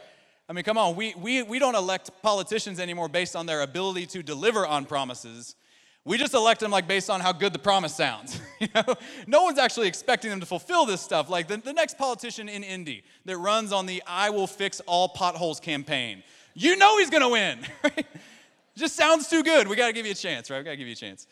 I 0.48 0.54
mean, 0.54 0.64
come 0.64 0.78
on, 0.78 0.96
we, 0.96 1.14
we, 1.16 1.44
we 1.44 1.60
don't 1.60 1.76
elect 1.76 2.10
politicians 2.22 2.80
anymore 2.80 3.08
based 3.08 3.36
on 3.36 3.46
their 3.46 3.62
ability 3.62 4.08
to 4.08 4.24
deliver 4.24 4.66
on 4.66 4.86
promises. 4.86 5.56
We 6.06 6.18
just 6.18 6.34
elect 6.34 6.60
them 6.60 6.72
like 6.72 6.88
based 6.88 7.10
on 7.10 7.22
how 7.22 7.32
good 7.32 7.54
the 7.54 7.60
promise 7.60 7.96
sounds. 7.96 8.42
you 8.60 8.68
know? 8.74 8.96
No 9.28 9.44
one's 9.44 9.60
actually 9.60 9.88
expecting 9.88 10.32
them 10.32 10.40
to 10.40 10.46
fulfill 10.46 10.86
this 10.86 11.02
stuff. 11.02 11.30
Like 11.30 11.48
the, 11.48 11.58
the 11.58 11.74
next 11.74 11.98
politician 11.98 12.50
in 12.50 12.64
Indy 12.64 13.04
that 13.26 13.38
runs 13.38 13.72
on 13.72 13.86
the 13.86 14.02
I 14.08 14.32
will 14.32 14.48
fix 14.48 14.80
all 14.82 15.10
potholes 15.10 15.60
campaign. 15.60 16.24
You 16.56 16.78
know 16.78 16.98
he's 16.98 17.10
gonna 17.10 17.30
win. 17.30 17.60
Right? 17.84 18.06
Just 18.76 18.96
sounds 18.96 19.28
too 19.28 19.44
good. 19.44 19.68
We 19.68 19.76
gotta 19.76 19.94
give 19.94 20.06
you 20.06 20.14
a 20.14 20.16
chance, 20.16 20.50
right? 20.50 20.60
We 20.60 20.64
gotta 20.64 20.78
give 20.78 20.88
you 20.88 20.94
a 20.94 20.96
chance. 20.96 21.28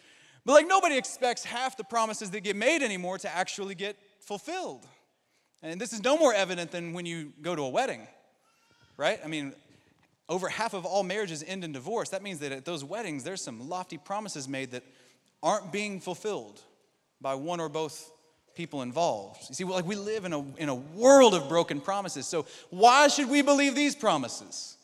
But 0.47 0.53
like 0.53 0.67
nobody 0.67 0.97
expects 0.97 1.43
half 1.43 1.75
the 1.75 1.83
promises 1.83 2.31
that 2.31 2.39
get 2.39 2.55
made 2.55 2.81
anymore 2.81 3.17
to 3.17 3.29
actually 3.29 3.75
get 3.75 3.97
fulfilled. 4.21 4.87
And 5.61 5.79
this 5.79 5.91
is 5.91 6.01
no 6.01 6.17
more 6.17 6.33
evident 6.33 6.71
than 6.71 6.93
when 6.93 7.05
you 7.05 7.33
go 7.41 7.53
to 7.53 7.63
a 7.63 7.69
wedding, 7.69 8.07
right? 8.95 9.19
I 9.25 9.27
mean, 9.27 9.51
over 10.29 10.47
half 10.47 10.73
of 10.73 10.85
all 10.85 11.03
marriages 11.03 11.43
end 11.45 11.65
in 11.65 11.73
divorce. 11.73 12.09
That 12.09 12.23
means 12.23 12.39
that 12.39 12.53
at 12.53 12.63
those 12.63 12.81
weddings, 12.81 13.25
there's 13.25 13.41
some 13.41 13.67
lofty 13.67 13.97
promises 13.97 14.47
made 14.47 14.71
that 14.71 14.83
aren't 15.43 15.73
being 15.73 15.99
fulfilled 15.99 16.61
by 17.19 17.35
one 17.35 17.59
or 17.59 17.67
both 17.67 18.09
people 18.55 18.83
involved. 18.83 19.41
You 19.49 19.55
see, 19.55 19.65
like 19.65 19.85
we 19.85 19.97
live 19.97 20.23
in 20.23 20.31
a, 20.31 20.39
in 20.55 20.69
a 20.69 20.75
world 20.75 21.33
of 21.33 21.49
broken 21.49 21.81
promises. 21.81 22.25
So 22.25 22.45
why 22.69 23.09
should 23.09 23.29
we 23.29 23.41
believe 23.41 23.75
these 23.75 23.97
promises? 23.97 24.76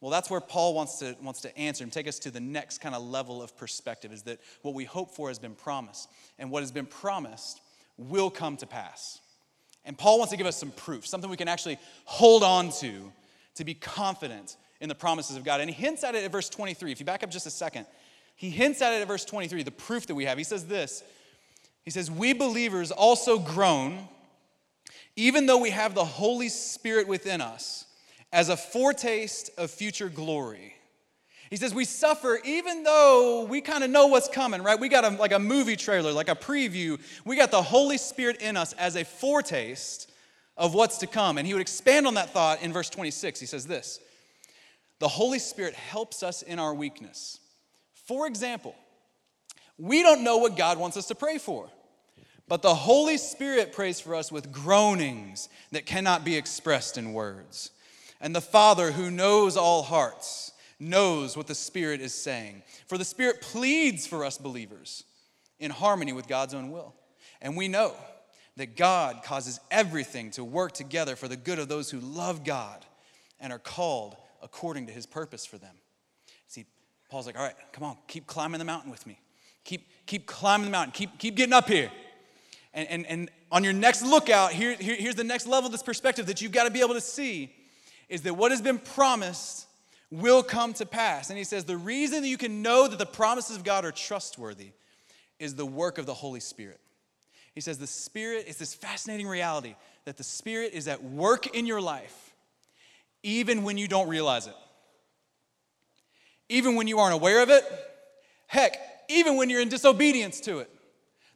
Well, 0.00 0.10
that's 0.10 0.30
where 0.30 0.40
Paul 0.40 0.74
wants 0.74 0.98
to, 1.00 1.14
wants 1.22 1.42
to 1.42 1.56
answer 1.58 1.84
and 1.84 1.92
take 1.92 2.08
us 2.08 2.18
to 2.20 2.30
the 2.30 2.40
next 2.40 2.78
kind 2.78 2.94
of 2.94 3.02
level 3.02 3.42
of 3.42 3.56
perspective 3.56 4.12
is 4.12 4.22
that 4.22 4.40
what 4.62 4.74
we 4.74 4.84
hope 4.84 5.10
for 5.10 5.28
has 5.28 5.38
been 5.38 5.54
promised. 5.54 6.08
And 6.38 6.50
what 6.50 6.62
has 6.62 6.72
been 6.72 6.86
promised 6.86 7.60
will 7.98 8.30
come 8.30 8.56
to 8.58 8.66
pass. 8.66 9.20
And 9.84 9.96
Paul 9.96 10.18
wants 10.18 10.30
to 10.30 10.36
give 10.36 10.46
us 10.46 10.56
some 10.56 10.70
proof, 10.70 11.06
something 11.06 11.30
we 11.30 11.36
can 11.36 11.48
actually 11.48 11.78
hold 12.04 12.42
on 12.42 12.70
to 12.80 13.12
to 13.56 13.64
be 13.64 13.74
confident 13.74 14.56
in 14.80 14.88
the 14.88 14.94
promises 14.94 15.36
of 15.36 15.44
God. 15.44 15.60
And 15.60 15.68
he 15.68 15.76
hints 15.76 16.02
at 16.04 16.14
it 16.14 16.24
at 16.24 16.32
verse 16.32 16.48
23. 16.48 16.92
If 16.92 17.00
you 17.00 17.06
back 17.06 17.22
up 17.22 17.30
just 17.30 17.46
a 17.46 17.50
second, 17.50 17.86
he 18.36 18.48
hints 18.48 18.80
at 18.80 18.94
it 18.94 19.02
at 19.02 19.08
verse 19.08 19.24
23, 19.24 19.62
the 19.62 19.70
proof 19.70 20.06
that 20.06 20.14
we 20.14 20.24
have. 20.24 20.38
He 20.38 20.44
says 20.44 20.66
this 20.66 21.02
He 21.82 21.90
says, 21.90 22.10
We 22.10 22.32
believers 22.32 22.90
also 22.90 23.38
groan, 23.38 24.08
even 25.14 25.44
though 25.44 25.58
we 25.58 25.70
have 25.70 25.94
the 25.94 26.04
Holy 26.04 26.48
Spirit 26.48 27.06
within 27.06 27.42
us, 27.42 27.84
as 28.32 28.48
a 28.48 28.56
foretaste 28.56 29.50
of 29.58 29.70
future 29.70 30.08
glory. 30.08 30.74
He 31.50 31.56
says, 31.56 31.74
We 31.74 31.84
suffer 31.84 32.38
even 32.44 32.84
though 32.84 33.46
we 33.48 33.60
kind 33.60 33.82
of 33.82 33.90
know 33.90 34.06
what's 34.06 34.28
coming, 34.28 34.62
right? 34.62 34.78
We 34.78 34.88
got 34.88 35.04
a, 35.04 35.10
like 35.10 35.32
a 35.32 35.38
movie 35.38 35.76
trailer, 35.76 36.12
like 36.12 36.28
a 36.28 36.36
preview. 36.36 37.00
We 37.24 37.36
got 37.36 37.50
the 37.50 37.62
Holy 37.62 37.98
Spirit 37.98 38.40
in 38.40 38.56
us 38.56 38.72
as 38.74 38.96
a 38.96 39.04
foretaste 39.04 40.10
of 40.56 40.74
what's 40.74 40.98
to 40.98 41.06
come. 41.06 41.38
And 41.38 41.46
he 41.46 41.54
would 41.54 41.60
expand 41.60 42.06
on 42.06 42.14
that 42.14 42.30
thought 42.30 42.62
in 42.62 42.72
verse 42.72 42.88
26. 42.88 43.40
He 43.40 43.46
says 43.46 43.66
this 43.66 43.98
the 45.00 45.08
Holy 45.08 45.38
Spirit 45.38 45.74
helps 45.74 46.22
us 46.22 46.42
in 46.42 46.58
our 46.58 46.74
weakness. 46.74 47.40
For 48.06 48.26
example, 48.26 48.76
we 49.78 50.02
don't 50.02 50.22
know 50.22 50.36
what 50.36 50.56
God 50.56 50.78
wants 50.78 50.96
us 50.96 51.06
to 51.06 51.14
pray 51.14 51.38
for, 51.38 51.68
but 52.46 52.60
the 52.60 52.74
Holy 52.74 53.16
Spirit 53.16 53.72
prays 53.72 53.98
for 53.98 54.14
us 54.14 54.30
with 54.30 54.52
groanings 54.52 55.48
that 55.72 55.86
cannot 55.86 56.24
be 56.24 56.36
expressed 56.36 56.98
in 56.98 57.14
words. 57.14 57.70
And 58.20 58.34
the 58.34 58.40
Father, 58.40 58.92
who 58.92 59.10
knows 59.10 59.56
all 59.56 59.82
hearts, 59.82 60.52
knows 60.78 61.36
what 61.36 61.46
the 61.46 61.54
Spirit 61.54 62.00
is 62.00 62.14
saying. 62.14 62.62
For 62.86 62.98
the 62.98 63.04
Spirit 63.04 63.40
pleads 63.40 64.06
for 64.06 64.24
us 64.24 64.38
believers 64.38 65.04
in 65.58 65.70
harmony 65.70 66.12
with 66.12 66.28
God's 66.28 66.54
own 66.54 66.70
will. 66.70 66.94
And 67.40 67.56
we 67.56 67.68
know 67.68 67.94
that 68.56 68.76
God 68.76 69.22
causes 69.22 69.60
everything 69.70 70.30
to 70.32 70.44
work 70.44 70.72
together 70.72 71.16
for 71.16 71.28
the 71.28 71.36
good 71.36 71.58
of 71.58 71.68
those 71.68 71.90
who 71.90 72.00
love 72.00 72.44
God 72.44 72.84
and 73.38 73.52
are 73.52 73.58
called 73.58 74.16
according 74.42 74.86
to 74.86 74.92
his 74.92 75.06
purpose 75.06 75.46
for 75.46 75.58
them. 75.58 75.74
See, 76.46 76.66
Paul's 77.10 77.26
like, 77.26 77.38
all 77.38 77.44
right, 77.44 77.54
come 77.72 77.84
on, 77.84 77.96
keep 78.06 78.26
climbing 78.26 78.58
the 78.58 78.64
mountain 78.64 78.90
with 78.90 79.06
me. 79.06 79.20
Keep, 79.64 79.88
keep 80.06 80.26
climbing 80.26 80.66
the 80.66 80.72
mountain. 80.72 80.92
Keep, 80.92 81.18
keep 81.18 81.36
getting 81.36 81.52
up 81.52 81.68
here. 81.68 81.90
And, 82.72 82.88
and, 82.88 83.06
and 83.06 83.30
on 83.50 83.64
your 83.64 83.72
next 83.72 84.02
lookout, 84.02 84.52
here, 84.52 84.74
here, 84.74 84.96
here's 84.96 85.14
the 85.14 85.24
next 85.24 85.46
level 85.46 85.66
of 85.66 85.72
this 85.72 85.82
perspective 85.82 86.26
that 86.26 86.40
you've 86.40 86.52
got 86.52 86.64
to 86.64 86.70
be 86.70 86.80
able 86.80 86.94
to 86.94 87.00
see 87.00 87.52
is 88.10 88.22
that 88.22 88.34
what 88.34 88.50
has 88.50 88.60
been 88.60 88.78
promised 88.78 89.66
will 90.10 90.42
come 90.42 90.74
to 90.74 90.84
pass. 90.84 91.30
And 91.30 91.38
he 91.38 91.44
says 91.44 91.64
the 91.64 91.76
reason 91.76 92.22
that 92.22 92.28
you 92.28 92.36
can 92.36 92.60
know 92.60 92.86
that 92.86 92.98
the 92.98 93.06
promises 93.06 93.56
of 93.56 93.64
God 93.64 93.84
are 93.86 93.92
trustworthy 93.92 94.72
is 95.38 95.54
the 95.54 95.64
work 95.64 95.96
of 95.96 96.04
the 96.04 96.12
Holy 96.12 96.40
Spirit. 96.40 96.80
He 97.54 97.60
says 97.60 97.78
the 97.78 97.86
Spirit 97.86 98.46
is 98.48 98.56
this 98.56 98.74
fascinating 98.74 99.26
reality 99.26 99.76
that 100.04 100.16
the 100.16 100.24
Spirit 100.24 100.72
is 100.74 100.88
at 100.88 101.02
work 101.02 101.54
in 101.54 101.64
your 101.66 101.80
life 101.80 102.34
even 103.22 103.62
when 103.62 103.78
you 103.78 103.86
don't 103.86 104.08
realize 104.08 104.46
it. 104.46 104.54
Even 106.48 106.74
when 106.74 106.86
you 106.86 106.98
aren't 106.98 107.14
aware 107.14 107.42
of 107.42 107.50
it. 107.50 107.64
Heck, 108.46 108.76
even 109.08 109.36
when 109.36 109.50
you're 109.50 109.60
in 109.60 109.68
disobedience 109.68 110.40
to 110.40 110.58
it. 110.58 110.70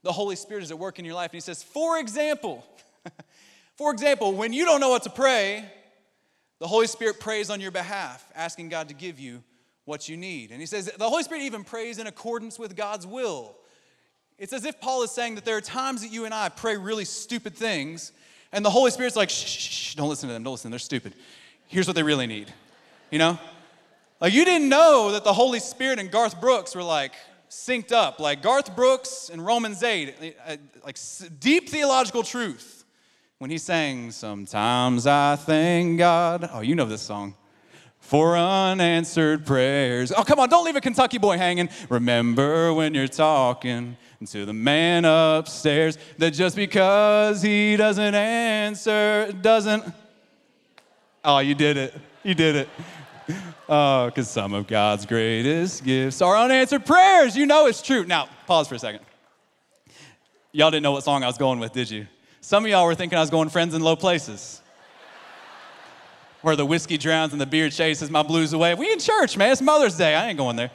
The 0.02 0.12
Holy 0.12 0.36
Spirit 0.36 0.64
is 0.64 0.70
at 0.70 0.78
work 0.78 0.98
in 0.98 1.04
your 1.04 1.14
life. 1.14 1.30
And 1.30 1.36
he 1.36 1.40
says, 1.40 1.62
for 1.62 1.98
example, 1.98 2.64
for 3.76 3.92
example, 3.92 4.32
when 4.32 4.52
you 4.52 4.64
don't 4.64 4.80
know 4.80 4.88
what 4.88 5.02
to 5.04 5.10
pray, 5.10 5.70
the 6.64 6.68
Holy 6.68 6.86
Spirit 6.86 7.20
prays 7.20 7.50
on 7.50 7.60
your 7.60 7.70
behalf, 7.70 8.26
asking 8.34 8.70
God 8.70 8.88
to 8.88 8.94
give 8.94 9.20
you 9.20 9.42
what 9.84 10.08
you 10.08 10.16
need. 10.16 10.50
And 10.50 10.60
he 10.60 10.64
says 10.64 10.90
the 10.96 11.10
Holy 11.10 11.22
Spirit 11.22 11.42
even 11.42 11.62
prays 11.62 11.98
in 11.98 12.06
accordance 12.06 12.58
with 12.58 12.74
God's 12.74 13.06
will. 13.06 13.54
It's 14.38 14.54
as 14.54 14.64
if 14.64 14.80
Paul 14.80 15.02
is 15.02 15.10
saying 15.10 15.34
that 15.34 15.44
there 15.44 15.58
are 15.58 15.60
times 15.60 16.00
that 16.00 16.10
you 16.10 16.24
and 16.24 16.32
I 16.32 16.48
pray 16.48 16.78
really 16.78 17.04
stupid 17.04 17.54
things, 17.54 18.12
and 18.50 18.64
the 18.64 18.70
Holy 18.70 18.90
Spirit's 18.90 19.14
like, 19.14 19.28
shh, 19.28 19.44
shh, 19.44 19.90
shh, 19.90 19.94
don't 19.94 20.08
listen 20.08 20.26
to 20.30 20.32
them, 20.32 20.42
don't 20.42 20.52
listen, 20.52 20.70
they're 20.70 20.78
stupid. 20.78 21.12
Here's 21.66 21.86
what 21.86 21.96
they 21.96 22.02
really 22.02 22.26
need. 22.26 22.50
You 23.10 23.18
know? 23.18 23.38
Like, 24.18 24.32
you 24.32 24.46
didn't 24.46 24.70
know 24.70 25.12
that 25.12 25.22
the 25.22 25.34
Holy 25.34 25.60
Spirit 25.60 25.98
and 25.98 26.10
Garth 26.10 26.40
Brooks 26.40 26.74
were 26.74 26.82
like 26.82 27.12
synced 27.50 27.92
up. 27.92 28.20
Like, 28.20 28.40
Garth 28.40 28.74
Brooks 28.74 29.28
and 29.30 29.44
Romans 29.44 29.82
8, 29.82 30.34
uh, 30.48 30.56
like 30.82 30.96
deep 31.40 31.68
theological 31.68 32.22
truth 32.22 32.83
when 33.38 33.50
he 33.50 33.58
sang, 33.58 34.10
Sometimes 34.10 35.06
I 35.06 35.36
thank 35.36 35.98
God. 35.98 36.48
Oh, 36.52 36.60
you 36.60 36.74
know 36.74 36.84
this 36.84 37.02
song. 37.02 37.34
For 38.00 38.36
unanswered 38.36 39.46
prayers. 39.46 40.12
Oh, 40.12 40.24
come 40.24 40.38
on, 40.38 40.50
don't 40.50 40.64
leave 40.64 40.76
a 40.76 40.80
Kentucky 40.80 41.18
boy 41.18 41.38
hanging. 41.38 41.70
Remember 41.88 42.72
when 42.74 42.92
you're 42.94 43.08
talking 43.08 43.96
to 44.26 44.44
the 44.46 44.52
man 44.52 45.04
upstairs 45.04 45.98
that 46.18 46.32
just 46.32 46.56
because 46.56 47.42
he 47.42 47.76
doesn't 47.76 48.14
answer 48.14 49.32
doesn't. 49.40 49.84
Oh, 51.24 51.38
you 51.38 51.54
did 51.54 51.76
it. 51.76 51.94
You 52.22 52.34
did 52.34 52.56
it. 52.56 52.68
Oh, 53.68 54.06
because 54.06 54.28
some 54.28 54.52
of 54.52 54.66
God's 54.66 55.06
greatest 55.06 55.82
gifts 55.84 56.20
are 56.20 56.36
unanswered 56.36 56.84
prayers. 56.84 57.34
You 57.36 57.46
know 57.46 57.66
it's 57.66 57.80
true. 57.80 58.04
Now, 58.04 58.28
pause 58.46 58.68
for 58.68 58.74
a 58.74 58.78
second. 58.78 59.00
Y'all 60.52 60.70
didn't 60.70 60.82
know 60.82 60.92
what 60.92 61.04
song 61.04 61.24
I 61.24 61.26
was 61.26 61.38
going 61.38 61.58
with, 61.58 61.72
did 61.72 61.90
you? 61.90 62.06
Some 62.44 62.66
of 62.66 62.70
y'all 62.70 62.84
were 62.84 62.94
thinking 62.94 63.16
I 63.16 63.22
was 63.22 63.30
going 63.30 63.48
friends 63.48 63.74
in 63.74 63.80
low 63.80 63.96
places. 63.96 64.60
Where 66.42 66.54
the 66.56 66.66
whiskey 66.66 66.98
drowns 66.98 67.32
and 67.32 67.40
the 67.40 67.46
beer 67.46 67.70
chases 67.70 68.10
my 68.10 68.22
blues 68.22 68.52
away. 68.52 68.74
We 68.74 68.92
in 68.92 68.98
church, 68.98 69.38
man. 69.38 69.50
It's 69.50 69.62
Mother's 69.62 69.96
Day. 69.96 70.14
I 70.14 70.28
ain't 70.28 70.36
going 70.36 70.56
there. 70.56 70.70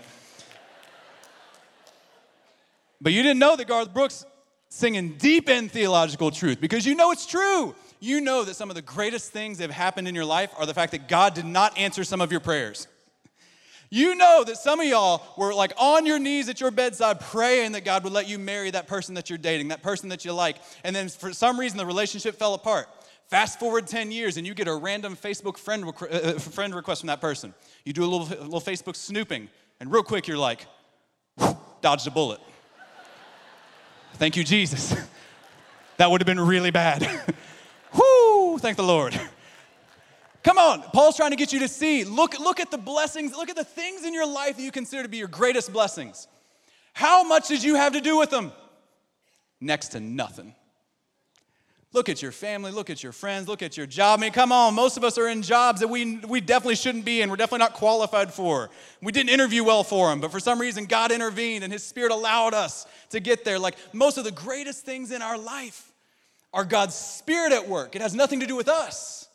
But 3.00 3.14
you 3.14 3.22
didn't 3.22 3.38
know 3.38 3.56
that 3.56 3.68
Garth 3.68 3.94
Brooks 3.94 4.26
singing 4.70 5.14
deep 5.20 5.48
in 5.48 5.70
theological 5.70 6.32
truth 6.32 6.60
because 6.60 6.88
you 6.88 6.96
know 6.96 7.12
it's 7.12 7.28
true. 7.28 7.76
You 8.00 8.20
know 8.20 8.44
that 8.46 8.56
some 8.56 8.72
of 8.72 8.76
the 8.76 8.82
greatest 8.82 9.32
things 9.32 9.60
that 9.60 9.66
have 9.66 9.76
happened 9.76 10.08
in 10.08 10.16
your 10.16 10.26
life 10.26 10.50
are 10.58 10.66
the 10.66 10.74
fact 10.74 10.92
that 10.94 11.08
God 11.08 11.36
did 11.36 11.46
not 11.46 11.78
answer 11.78 12.04
some 12.04 12.20
of 12.20 12.32
your 12.32 12.42
prayers. 12.42 12.88
You 13.90 14.14
know 14.16 14.44
that 14.44 14.58
some 14.58 14.80
of 14.80 14.86
y'all 14.86 15.24
were 15.36 15.54
like 15.54 15.74
on 15.78 16.06
your 16.06 16.20
knees 16.20 16.48
at 16.48 16.62
your 16.62 16.70
bedside 16.70 17.20
praying 17.20 17.72
that 17.72 17.84
God 17.84 18.04
would 18.04 18.14
let 18.14 18.30
you 18.30 18.38
marry 18.38 18.70
that 18.70 18.88
person 18.88 19.16
that 19.16 19.30
you're 19.30 19.40
dating, 19.40 19.70
that 19.70 19.82
person 19.82 20.10
that 20.10 20.24
you 20.24 20.32
like, 20.32 20.58
and 20.84 20.96
then 20.96 21.10
for 21.10 21.34
some 21.34 21.60
reason 21.60 21.78
the 21.78 21.86
relationship 21.86 22.36
fell 22.36 22.54
apart. 22.54 22.88
Fast 23.30 23.60
forward 23.60 23.88
10 23.88 24.12
years 24.12 24.38
and 24.38 24.46
you 24.46 24.54
get 24.54 24.68
a 24.68 24.74
random 24.74 25.16
Facebook 25.16 25.58
friend, 25.58 25.86
uh, 25.86 26.06
uh 26.06 26.40
friend 26.40 26.76
request 26.76 27.02
from 27.02 27.08
that 27.08 27.22
person. 27.22 27.54
You 27.84 27.94
do 27.94 28.04
a 28.04 28.06
little, 28.06 28.28
a 28.28 28.44
little 28.44 28.62
Facebook 28.62 28.96
snooping, 28.96 29.50
and 29.80 29.92
real 29.92 30.04
quick 30.04 30.28
you're 30.28 30.38
like, 30.38 30.68
dodged 31.82 32.06
a 32.08 32.12
bullet. 32.12 32.40
Thank 34.16 34.36
you, 34.36 34.44
Jesus. 34.44 34.96
that 35.98 36.12
would 36.12 36.22
have 36.22 36.26
been 36.26 36.40
really 36.40 36.72
bad. 36.72 37.08
Whoo, 37.94 38.58
thank 38.60 38.78
the 38.78 38.84
Lord. 38.84 39.20
Come 40.44 40.58
on, 40.58 40.82
Paul's 40.82 41.18
trying 41.18 41.32
to 41.32 41.36
get 41.36 41.52
you 41.52 41.60
to 41.60 41.68
see. 41.68 42.04
Look, 42.04 42.40
look 42.40 42.60
at 42.60 42.72
the 42.72 42.78
blessings, 42.78 43.34
look 43.34 43.50
at 43.50 43.56
the 43.56 43.64
things 43.64 44.06
in 44.06 44.14
your 44.14 44.28
life 44.28 44.56
that 44.56 44.64
you 44.64 44.72
consider 44.72 45.04
to 45.04 45.10
be 45.10 45.18
your 45.18 45.28
greatest 45.28 45.74
blessings. 45.74 46.28
How 46.94 47.24
much 47.24 47.48
did 47.48 47.64
you 47.64 47.76
have 47.76 47.94
to 47.94 48.02
do 48.02 48.18
with 48.18 48.30
them? 48.30 48.52
Next 49.60 49.90
to 49.90 50.00
nothing. 50.00 50.56
Look 51.92 52.08
at 52.08 52.22
your 52.22 52.32
family, 52.32 52.72
look 52.72 52.92
at 52.92 53.02
your 53.02 53.12
friends, 53.12 53.48
look 53.48 53.64
at 53.64 53.76
your 53.76 53.88
job. 53.88 54.20
I 54.20 54.22
mean, 54.22 54.32
come 54.32 54.52
on, 54.52 54.76
most 54.76 54.96
of 54.96 55.04
us 55.04 55.18
are 55.18 55.28
in 55.28 55.42
jobs 55.42 55.80
that 55.80 55.88
we, 55.88 56.18
we 56.18 56.40
definitely 56.40 56.76
shouldn't 56.76 57.04
be 57.04 57.22
in. 57.22 57.32
We're 57.32 57.36
definitely 57.36 57.66
not 57.66 57.74
qualified 57.74 58.32
for. 58.32 58.70
We 59.02 59.12
didn't 59.12 59.32
interview 59.32 59.64
well 59.64 59.84
for 59.84 60.10
them, 60.10 60.22
but 60.22 60.32
for 60.32 60.40
some 60.40 60.62
reason, 60.62 60.86
God 60.86 61.12
intervened 61.12 61.64
and 61.64 61.74
His 61.74 61.84
Spirit 61.84 62.12
allowed 62.12 62.54
us 62.54 62.86
to 63.10 63.20
get 63.20 63.44
there. 63.44 63.58
Like 63.58 63.76
most 63.92 64.20
of 64.20 64.24
the 64.24 64.32
greatest 64.32 64.86
things 64.86 65.12
in 65.12 65.24
our 65.24 65.38
life 65.38 65.92
are 66.54 66.64
God's 66.64 66.94
Spirit 66.94 67.54
at 67.54 67.68
work. 67.68 67.96
It 67.96 68.04
has 68.04 68.14
nothing 68.14 68.42
to 68.42 68.46
do 68.46 68.56
with 68.56 68.68
us. 68.68 69.29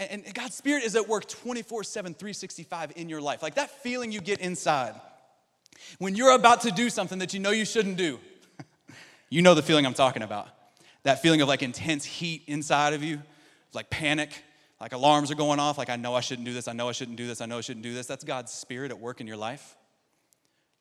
And, 0.00 0.24
and 0.24 0.34
God's 0.34 0.54
Spirit 0.54 0.84
is 0.84 0.96
at 0.96 1.06
work 1.06 1.28
24 1.28 1.84
7, 1.84 2.14
365 2.14 2.92
in 2.96 3.10
your 3.10 3.20
life. 3.20 3.42
Like 3.42 3.56
that 3.56 3.70
feeling 3.82 4.10
you 4.10 4.22
get 4.22 4.40
inside 4.40 4.94
when 5.98 6.14
you're 6.14 6.34
about 6.34 6.62
to 6.62 6.70
do 6.70 6.88
something 6.88 7.18
that 7.18 7.34
you 7.34 7.40
know 7.40 7.50
you 7.50 7.66
shouldn't 7.66 7.98
do. 7.98 8.18
you 9.30 9.42
know 9.42 9.54
the 9.54 9.62
feeling 9.62 9.84
I'm 9.84 9.94
talking 9.94 10.22
about. 10.22 10.48
That 11.02 11.20
feeling 11.20 11.42
of 11.42 11.48
like 11.48 11.62
intense 11.62 12.06
heat 12.06 12.44
inside 12.46 12.94
of 12.94 13.02
you, 13.02 13.22
like 13.74 13.90
panic, 13.90 14.30
like 14.80 14.94
alarms 14.94 15.30
are 15.30 15.34
going 15.34 15.60
off, 15.60 15.76
like 15.76 15.90
I 15.90 15.96
know 15.96 16.14
I 16.14 16.20
shouldn't 16.20 16.46
do 16.46 16.54
this, 16.54 16.66
I 16.66 16.72
know 16.72 16.88
I 16.88 16.92
shouldn't 16.92 17.18
do 17.18 17.26
this, 17.26 17.42
I 17.42 17.46
know 17.46 17.58
I 17.58 17.60
shouldn't 17.60 17.84
do 17.84 17.92
this. 17.92 18.06
That's 18.06 18.24
God's 18.24 18.52
Spirit 18.52 18.90
at 18.90 18.98
work 18.98 19.20
in 19.20 19.26
your 19.26 19.36
life, 19.36 19.76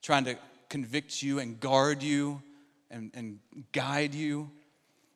trying 0.02 0.24
to 0.26 0.38
convict 0.70 1.22
you 1.22 1.40
and 1.40 1.60
guard 1.60 2.04
you 2.04 2.42
and, 2.90 3.12
and 3.14 3.40
guide 3.74 4.16
you 4.16 4.50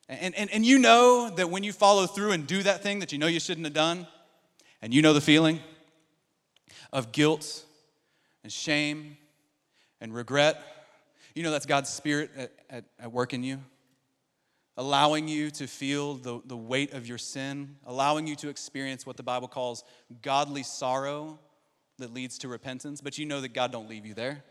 and, 0.08 0.34
and, 0.34 0.50
and 0.50 0.66
you 0.66 0.78
know 0.78 1.30
that 1.30 1.48
when 1.50 1.62
you 1.62 1.72
follow 1.72 2.06
through 2.06 2.32
and 2.32 2.46
do 2.46 2.62
that 2.62 2.82
thing 2.82 2.98
that 2.98 3.12
you 3.12 3.18
know 3.18 3.26
you 3.26 3.40
shouldn't 3.40 3.66
have 3.66 3.74
done, 3.74 4.06
and 4.82 4.92
you 4.92 5.00
know 5.00 5.12
the 5.12 5.20
feeling 5.20 5.60
of 6.92 7.12
guilt 7.12 7.64
and 8.42 8.52
shame 8.52 9.16
and 10.00 10.14
regret, 10.14 10.62
you 11.34 11.42
know 11.42 11.50
that's 11.50 11.66
God's 11.66 11.88
Spirit 11.88 12.30
at, 12.36 12.52
at, 12.68 12.84
at 13.00 13.12
work 13.12 13.32
in 13.32 13.42
you, 13.42 13.60
allowing 14.76 15.26
you 15.26 15.50
to 15.52 15.66
feel 15.66 16.14
the, 16.14 16.40
the 16.44 16.56
weight 16.56 16.92
of 16.92 17.06
your 17.06 17.18
sin, 17.18 17.76
allowing 17.86 18.26
you 18.26 18.36
to 18.36 18.48
experience 18.48 19.06
what 19.06 19.16
the 19.16 19.22
Bible 19.22 19.48
calls 19.48 19.84
godly 20.20 20.62
sorrow 20.62 21.38
that 21.98 22.12
leads 22.12 22.38
to 22.38 22.48
repentance. 22.48 23.00
But 23.00 23.16
you 23.16 23.24
know 23.24 23.40
that 23.40 23.54
God 23.54 23.72
don't 23.72 23.88
leave 23.88 24.04
you 24.04 24.14
there. 24.14 24.44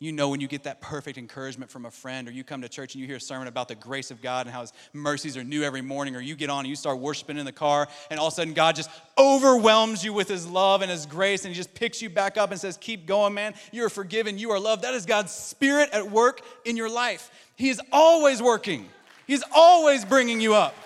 You 0.00 0.12
know 0.12 0.28
when 0.28 0.40
you 0.40 0.46
get 0.46 0.62
that 0.62 0.80
perfect 0.80 1.18
encouragement 1.18 1.72
from 1.72 1.84
a 1.84 1.90
friend, 1.90 2.28
or 2.28 2.30
you 2.30 2.44
come 2.44 2.62
to 2.62 2.68
church 2.68 2.94
and 2.94 3.00
you 3.00 3.08
hear 3.08 3.16
a 3.16 3.20
sermon 3.20 3.48
about 3.48 3.66
the 3.66 3.74
grace 3.74 4.12
of 4.12 4.22
God 4.22 4.46
and 4.46 4.54
how 4.54 4.60
His 4.60 4.72
mercies 4.92 5.36
are 5.36 5.42
new 5.42 5.64
every 5.64 5.82
morning, 5.82 6.14
or 6.14 6.20
you 6.20 6.36
get 6.36 6.50
on 6.50 6.60
and 6.60 6.68
you 6.68 6.76
start 6.76 7.00
worshiping 7.00 7.36
in 7.36 7.44
the 7.44 7.50
car, 7.50 7.88
and 8.08 8.20
all 8.20 8.28
of 8.28 8.32
a 8.32 8.36
sudden 8.36 8.54
God 8.54 8.76
just 8.76 8.90
overwhelms 9.18 10.04
you 10.04 10.12
with 10.12 10.28
His 10.28 10.46
love 10.46 10.82
and 10.82 10.90
His 10.90 11.04
grace, 11.04 11.44
and 11.44 11.52
He 11.52 11.56
just 11.56 11.74
picks 11.74 12.00
you 12.00 12.08
back 12.08 12.36
up 12.36 12.52
and 12.52 12.60
says, 12.60 12.76
Keep 12.76 13.06
going, 13.06 13.34
man. 13.34 13.54
You 13.72 13.84
are 13.86 13.90
forgiven. 13.90 14.38
You 14.38 14.52
are 14.52 14.60
loved. 14.60 14.82
That 14.82 14.94
is 14.94 15.04
God's 15.04 15.32
Spirit 15.32 15.90
at 15.92 16.08
work 16.08 16.42
in 16.64 16.76
your 16.76 16.88
life. 16.88 17.30
He 17.56 17.68
is 17.68 17.80
always 17.90 18.40
working, 18.40 18.88
He's 19.26 19.42
always 19.52 20.04
bringing 20.04 20.40
you 20.40 20.54
up. 20.54 20.76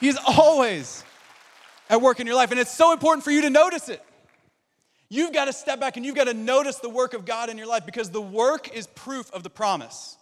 He's 0.00 0.18
always 0.26 1.02
at 1.88 2.02
work 2.02 2.20
in 2.20 2.26
your 2.26 2.36
life. 2.36 2.50
And 2.50 2.60
it's 2.60 2.74
so 2.74 2.92
important 2.92 3.24
for 3.24 3.30
you 3.30 3.42
to 3.42 3.50
notice 3.50 3.88
it. 3.88 4.04
You've 5.12 5.34
got 5.34 5.44
to 5.44 5.52
step 5.52 5.78
back 5.78 5.98
and 5.98 6.06
you've 6.06 6.14
got 6.14 6.28
to 6.28 6.32
notice 6.32 6.76
the 6.78 6.88
work 6.88 7.12
of 7.12 7.26
God 7.26 7.50
in 7.50 7.58
your 7.58 7.66
life 7.66 7.84
because 7.84 8.08
the 8.08 8.22
work 8.22 8.74
is 8.74 8.86
proof 8.86 9.30
of 9.32 9.42
the 9.42 9.50
promise. 9.50 10.16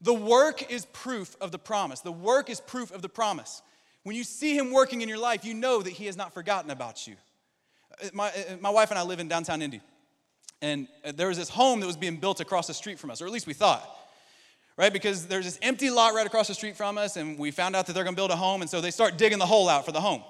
The 0.00 0.14
work 0.14 0.72
is 0.72 0.86
proof 0.86 1.36
of 1.38 1.52
the 1.52 1.58
promise. 1.58 2.00
The 2.00 2.10
work 2.10 2.48
is 2.48 2.62
proof 2.62 2.90
of 2.90 3.02
the 3.02 3.10
promise. 3.10 3.60
When 4.04 4.16
you 4.16 4.24
see 4.24 4.56
Him 4.56 4.72
working 4.72 5.02
in 5.02 5.08
your 5.10 5.18
life, 5.18 5.44
you 5.44 5.52
know 5.52 5.82
that 5.82 5.90
He 5.90 6.06
has 6.06 6.16
not 6.16 6.32
forgotten 6.32 6.70
about 6.70 7.06
you. 7.06 7.16
Uh, 8.02 8.08
my, 8.14 8.28
uh, 8.28 8.56
my 8.58 8.70
wife 8.70 8.88
and 8.88 8.98
I 8.98 9.02
live 9.02 9.20
in 9.20 9.28
downtown 9.28 9.60
Indy, 9.60 9.82
and 10.62 10.88
uh, 11.04 11.12
there 11.14 11.28
was 11.28 11.36
this 11.36 11.50
home 11.50 11.80
that 11.80 11.86
was 11.86 11.98
being 11.98 12.16
built 12.16 12.40
across 12.40 12.68
the 12.68 12.74
street 12.74 12.98
from 12.98 13.10
us, 13.10 13.20
or 13.20 13.26
at 13.26 13.32
least 13.32 13.46
we 13.46 13.52
thought 13.52 13.86
right? 14.78 14.92
Because 14.92 15.26
there's 15.26 15.44
this 15.44 15.58
empty 15.60 15.90
lot 15.90 16.14
right 16.14 16.24
across 16.24 16.46
the 16.46 16.54
street 16.54 16.76
from 16.76 16.96
us, 16.96 17.16
and 17.16 17.36
we 17.36 17.50
found 17.50 17.74
out 17.74 17.86
that 17.86 17.94
they're 17.94 18.04
gonna 18.04 18.14
build 18.14 18.30
a 18.30 18.36
home, 18.36 18.60
and 18.60 18.70
so 18.70 18.80
they 18.80 18.92
start 18.92 19.18
digging 19.18 19.40
the 19.40 19.46
hole 19.46 19.68
out 19.68 19.84
for 19.84 19.90
the 19.90 20.00
home. 20.00 20.22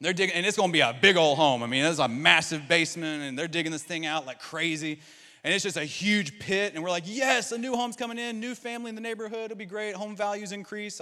They're 0.00 0.12
digging, 0.12 0.34
and 0.34 0.46
it's 0.46 0.56
gonna 0.56 0.72
be 0.72 0.80
a 0.80 0.96
big 0.98 1.16
old 1.16 1.36
home. 1.36 1.62
I 1.62 1.66
mean, 1.66 1.82
there's 1.82 1.98
a 1.98 2.08
massive 2.08 2.66
basement, 2.66 3.22
and 3.22 3.38
they're 3.38 3.48
digging 3.48 3.72
this 3.72 3.82
thing 3.82 4.06
out 4.06 4.26
like 4.26 4.40
crazy. 4.40 5.00
And 5.44 5.54
it's 5.54 5.62
just 5.62 5.76
a 5.76 5.84
huge 5.84 6.38
pit, 6.38 6.74
and 6.74 6.82
we're 6.82 6.90
like, 6.90 7.04
yes, 7.06 7.52
a 7.52 7.58
new 7.58 7.74
home's 7.74 7.96
coming 7.96 8.18
in, 8.18 8.40
new 8.40 8.54
family 8.54 8.90
in 8.90 8.94
the 8.94 9.00
neighborhood, 9.00 9.46
it'll 9.46 9.56
be 9.56 9.64
great, 9.64 9.94
home 9.94 10.14
values 10.14 10.52
increase, 10.52 11.00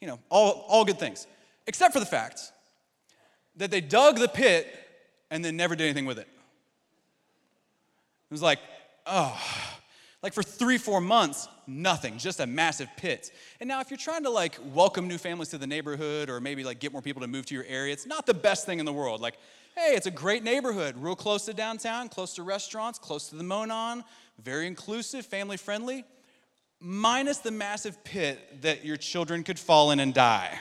you 0.00 0.06
know, 0.06 0.18
all, 0.30 0.64
all 0.66 0.84
good 0.84 0.98
things. 0.98 1.26
Except 1.66 1.92
for 1.92 2.00
the 2.00 2.06
fact 2.06 2.40
that 3.56 3.70
they 3.70 3.80
dug 3.80 4.18
the 4.18 4.28
pit 4.28 4.66
and 5.30 5.44
then 5.44 5.56
never 5.56 5.76
did 5.76 5.84
anything 5.84 6.06
with 6.06 6.18
it. 6.18 6.28
It 8.30 8.32
was 8.32 8.42
like, 8.42 8.58
oh, 9.06 9.38
like 10.24 10.32
for 10.32 10.42
three, 10.42 10.78
four 10.78 11.02
months, 11.02 11.48
nothing, 11.66 12.16
just 12.16 12.40
a 12.40 12.46
massive 12.46 12.88
pit. 12.96 13.30
And 13.60 13.68
now, 13.68 13.80
if 13.80 13.90
you're 13.90 13.98
trying 13.98 14.22
to 14.22 14.30
like 14.30 14.58
welcome 14.72 15.06
new 15.06 15.18
families 15.18 15.50
to 15.50 15.58
the 15.58 15.66
neighborhood 15.66 16.30
or 16.30 16.40
maybe 16.40 16.64
like 16.64 16.80
get 16.80 16.92
more 16.92 17.02
people 17.02 17.20
to 17.20 17.28
move 17.28 17.44
to 17.44 17.54
your 17.54 17.66
area, 17.68 17.92
it's 17.92 18.06
not 18.06 18.24
the 18.24 18.32
best 18.32 18.64
thing 18.64 18.78
in 18.80 18.86
the 18.86 18.92
world. 18.92 19.20
Like, 19.20 19.34
hey, 19.76 19.92
it's 19.94 20.06
a 20.06 20.10
great 20.10 20.42
neighborhood, 20.42 20.96
real 20.96 21.14
close 21.14 21.44
to 21.44 21.52
downtown, 21.52 22.08
close 22.08 22.32
to 22.36 22.42
restaurants, 22.42 22.98
close 22.98 23.28
to 23.28 23.36
the 23.36 23.44
Monon, 23.44 24.02
very 24.42 24.66
inclusive, 24.66 25.26
family 25.26 25.58
friendly, 25.58 26.06
minus 26.80 27.38
the 27.38 27.50
massive 27.50 28.02
pit 28.02 28.62
that 28.62 28.82
your 28.82 28.96
children 28.96 29.44
could 29.44 29.58
fall 29.58 29.90
in 29.90 30.00
and 30.00 30.14
die. 30.14 30.58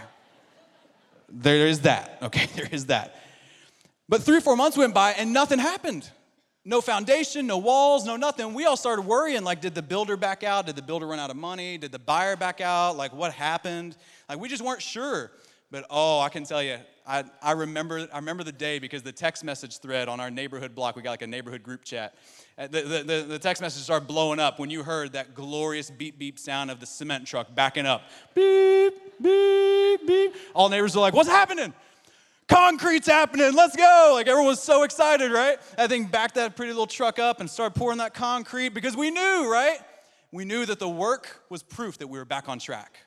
There 1.29 1.67
is 1.67 1.79
that, 1.81 2.17
okay? 2.21 2.47
There 2.55 2.67
is 2.69 2.87
that. 2.87 3.15
But 4.09 4.23
three 4.23 4.39
or 4.39 4.41
four 4.41 4.57
months 4.57 4.75
went 4.75 4.93
by 4.93 5.13
and 5.13 5.31
nothing 5.31 5.59
happened. 5.59 6.09
No 6.65 6.79
foundation, 6.79 7.45
no 7.45 7.57
walls, 7.57 8.05
no 8.05 8.15
nothing. 8.15 8.53
We 8.53 8.65
all 8.65 8.77
started 8.77 9.01
worrying 9.01 9.43
like, 9.43 9.59
did 9.59 9.75
the 9.75 9.81
builder 9.81 10.15
back 10.15 10.43
out? 10.43 10.65
Did 10.65 10.77
the 10.77 10.81
builder 10.81 11.05
run 11.07 11.19
out 11.19 11.29
of 11.29 11.35
money? 11.35 11.77
Did 11.77 11.91
the 11.91 11.99
buyer 11.99 12.37
back 12.37 12.61
out? 12.61 12.95
Like, 12.95 13.13
what 13.13 13.33
happened? 13.33 13.97
Like, 14.29 14.39
we 14.39 14.47
just 14.47 14.63
weren't 14.63 14.81
sure. 14.81 15.31
But 15.71 15.85
oh, 15.89 16.21
I 16.21 16.29
can 16.29 16.45
tell 16.45 16.63
you, 16.63 16.77
I, 17.05 17.25
I, 17.41 17.51
remember, 17.51 18.07
I 18.13 18.17
remember 18.17 18.43
the 18.43 18.53
day 18.53 18.79
because 18.79 19.03
the 19.03 19.11
text 19.11 19.43
message 19.43 19.79
thread 19.79 20.07
on 20.07 20.21
our 20.21 20.31
neighborhood 20.31 20.73
block, 20.73 20.95
we 20.95 21.01
got 21.01 21.09
like 21.11 21.21
a 21.21 21.27
neighborhood 21.27 21.63
group 21.63 21.83
chat. 21.83 22.15
Uh, 22.57 22.67
the, 22.67 22.81
the, 22.81 23.03
the, 23.03 23.25
the 23.27 23.39
text 23.39 23.61
message 23.61 23.83
started 23.83 24.07
blowing 24.07 24.39
up 24.39 24.57
when 24.57 24.69
you 24.69 24.83
heard 24.83 25.13
that 25.13 25.33
glorious 25.33 25.89
beep 25.89 26.17
beep 26.17 26.39
sound 26.39 26.71
of 26.71 26.79
the 26.79 26.85
cement 26.85 27.27
truck 27.27 27.53
backing 27.53 27.85
up. 27.85 28.03
Beep, 28.35 28.93
beep, 29.21 30.07
beep. 30.07 30.33
All 30.53 30.69
neighbors 30.69 30.95
were 30.95 31.01
like, 31.01 31.13
what's 31.13 31.27
happening? 31.27 31.73
Concrete's 32.53 33.07
happening, 33.07 33.53
let's 33.53 33.75
go. 33.75 34.11
Like 34.13 34.27
everyone 34.27 34.49
was 34.49 34.61
so 34.61 34.83
excited, 34.83 35.31
right? 35.31 35.57
I 35.77 35.87
think 35.87 36.11
backed 36.11 36.35
that 36.35 36.55
pretty 36.55 36.71
little 36.71 36.87
truck 36.87 37.17
up 37.17 37.39
and 37.39 37.49
started 37.49 37.77
pouring 37.77 37.97
that 37.97 38.13
concrete 38.13 38.69
because 38.69 38.95
we 38.95 39.09
knew, 39.09 39.51
right? 39.51 39.77
We 40.31 40.45
knew 40.45 40.65
that 40.65 40.79
the 40.79 40.89
work 40.89 41.41
was 41.49 41.63
proof 41.63 41.97
that 41.97 42.07
we 42.07 42.19
were 42.19 42.25
back 42.25 42.49
on 42.49 42.59
track. 42.59 42.97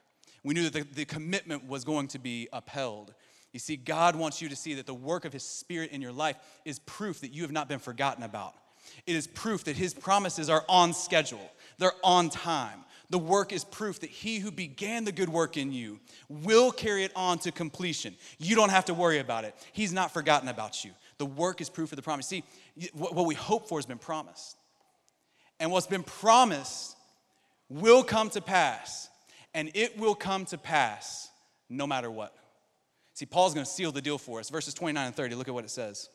We 0.42 0.54
knew 0.54 0.68
that 0.68 0.72
the, 0.72 0.82
the 0.82 1.04
commitment 1.04 1.66
was 1.68 1.84
going 1.84 2.08
to 2.08 2.18
be 2.18 2.48
upheld. 2.52 3.14
You 3.52 3.60
see, 3.60 3.76
God 3.76 4.16
wants 4.16 4.42
you 4.42 4.48
to 4.48 4.56
see 4.56 4.74
that 4.74 4.86
the 4.86 4.94
work 4.94 5.24
of 5.24 5.32
His 5.32 5.44
Spirit 5.44 5.90
in 5.92 6.02
your 6.02 6.12
life 6.12 6.36
is 6.64 6.78
proof 6.80 7.20
that 7.20 7.32
you 7.32 7.42
have 7.42 7.52
not 7.52 7.68
been 7.68 7.78
forgotten 7.78 8.22
about. 8.22 8.54
It 9.06 9.16
is 9.16 9.26
proof 9.26 9.64
that 9.64 9.76
His 9.76 9.94
promises 9.94 10.50
are 10.50 10.64
on 10.68 10.92
schedule, 10.92 11.50
they're 11.78 11.92
on 12.02 12.30
time. 12.30 12.84
The 13.10 13.18
work 13.18 13.52
is 13.52 13.64
proof 13.64 14.00
that 14.00 14.10
he 14.10 14.38
who 14.38 14.50
began 14.50 15.04
the 15.04 15.12
good 15.12 15.28
work 15.28 15.56
in 15.56 15.72
you 15.72 16.00
will 16.28 16.72
carry 16.72 17.04
it 17.04 17.12
on 17.14 17.38
to 17.40 17.52
completion. 17.52 18.16
You 18.38 18.56
don't 18.56 18.70
have 18.70 18.86
to 18.86 18.94
worry 18.94 19.18
about 19.18 19.44
it. 19.44 19.54
He's 19.72 19.92
not 19.92 20.12
forgotten 20.12 20.48
about 20.48 20.84
you. 20.84 20.90
The 21.18 21.26
work 21.26 21.60
is 21.60 21.70
proof 21.70 21.92
of 21.92 21.96
the 21.96 22.02
promise. 22.02 22.26
See, 22.26 22.44
what 22.92 23.26
we 23.26 23.34
hope 23.34 23.68
for 23.68 23.78
has 23.78 23.86
been 23.86 23.98
promised. 23.98 24.56
And 25.60 25.70
what's 25.70 25.86
been 25.86 26.02
promised 26.02 26.96
will 27.68 28.02
come 28.02 28.28
to 28.30 28.40
pass. 28.40 29.08
And 29.54 29.70
it 29.74 29.98
will 29.98 30.14
come 30.14 30.44
to 30.46 30.58
pass 30.58 31.30
no 31.68 31.86
matter 31.86 32.10
what. 32.10 32.34
See, 33.14 33.24
Paul's 33.24 33.54
going 33.54 33.64
to 33.64 33.70
seal 33.70 33.92
the 33.92 34.02
deal 34.02 34.18
for 34.18 34.40
us. 34.40 34.50
Verses 34.50 34.74
29 34.74 35.06
and 35.06 35.16
30, 35.16 35.34
look 35.36 35.48
at 35.48 35.54
what 35.54 35.64
it 35.64 35.70
says. 35.70 36.10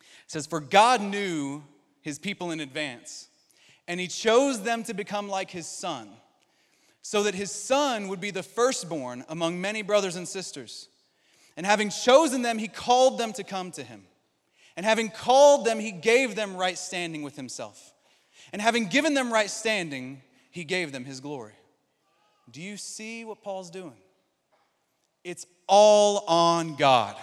It 0.00 0.30
says, 0.30 0.46
For 0.46 0.58
God 0.58 1.00
knew 1.00 1.62
his 2.00 2.18
people 2.18 2.50
in 2.50 2.60
advance 2.60 3.28
and 3.88 4.00
he 4.00 4.08
chose 4.08 4.62
them 4.62 4.82
to 4.84 4.94
become 4.94 5.28
like 5.28 5.50
his 5.50 5.66
son, 5.66 6.08
so 7.02 7.22
that 7.22 7.34
his 7.34 7.52
son 7.52 8.08
would 8.08 8.20
be 8.20 8.30
the 8.30 8.42
firstborn 8.42 9.24
among 9.28 9.60
many 9.60 9.82
brothers 9.82 10.16
and 10.16 10.26
sisters. 10.26 10.88
And 11.56 11.64
having 11.64 11.90
chosen 11.90 12.42
them, 12.42 12.58
he 12.58 12.68
called 12.68 13.18
them 13.18 13.32
to 13.34 13.44
come 13.44 13.70
to 13.72 13.82
him. 13.82 14.04
And 14.76 14.84
having 14.84 15.08
called 15.08 15.64
them, 15.64 15.78
he 15.78 15.92
gave 15.92 16.34
them 16.34 16.56
right 16.56 16.76
standing 16.76 17.22
with 17.22 17.36
himself. 17.36 17.94
And 18.52 18.60
having 18.60 18.86
given 18.86 19.14
them 19.14 19.32
right 19.32 19.48
standing, 19.48 20.20
he 20.50 20.64
gave 20.64 20.92
them 20.92 21.04
his 21.04 21.20
glory. 21.20 21.54
Do 22.50 22.60
you 22.60 22.76
see 22.76 23.24
what 23.24 23.42
Paul's 23.42 23.70
doing? 23.70 23.96
It's 25.24 25.46
all 25.66 26.24
on 26.28 26.76
God. 26.76 27.16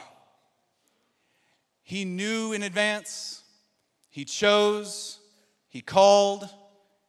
He 1.84 2.06
knew 2.06 2.54
in 2.54 2.64
advance, 2.64 3.44
he 4.10 4.26
chose, 4.26 5.20
he 5.74 5.82
called, 5.82 6.48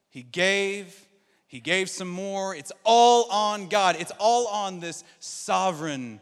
He 0.09 0.23
gave, 0.23 0.99
He 1.47 1.61
gave 1.61 1.91
some 1.91 2.09
more. 2.09 2.57
It's 2.57 2.73
all 2.83 3.31
on 3.31 3.69
God. 3.69 3.97
It's 3.99 4.11
all 4.19 4.47
on 4.47 4.81
this 4.81 5.05
sovereign, 5.21 6.19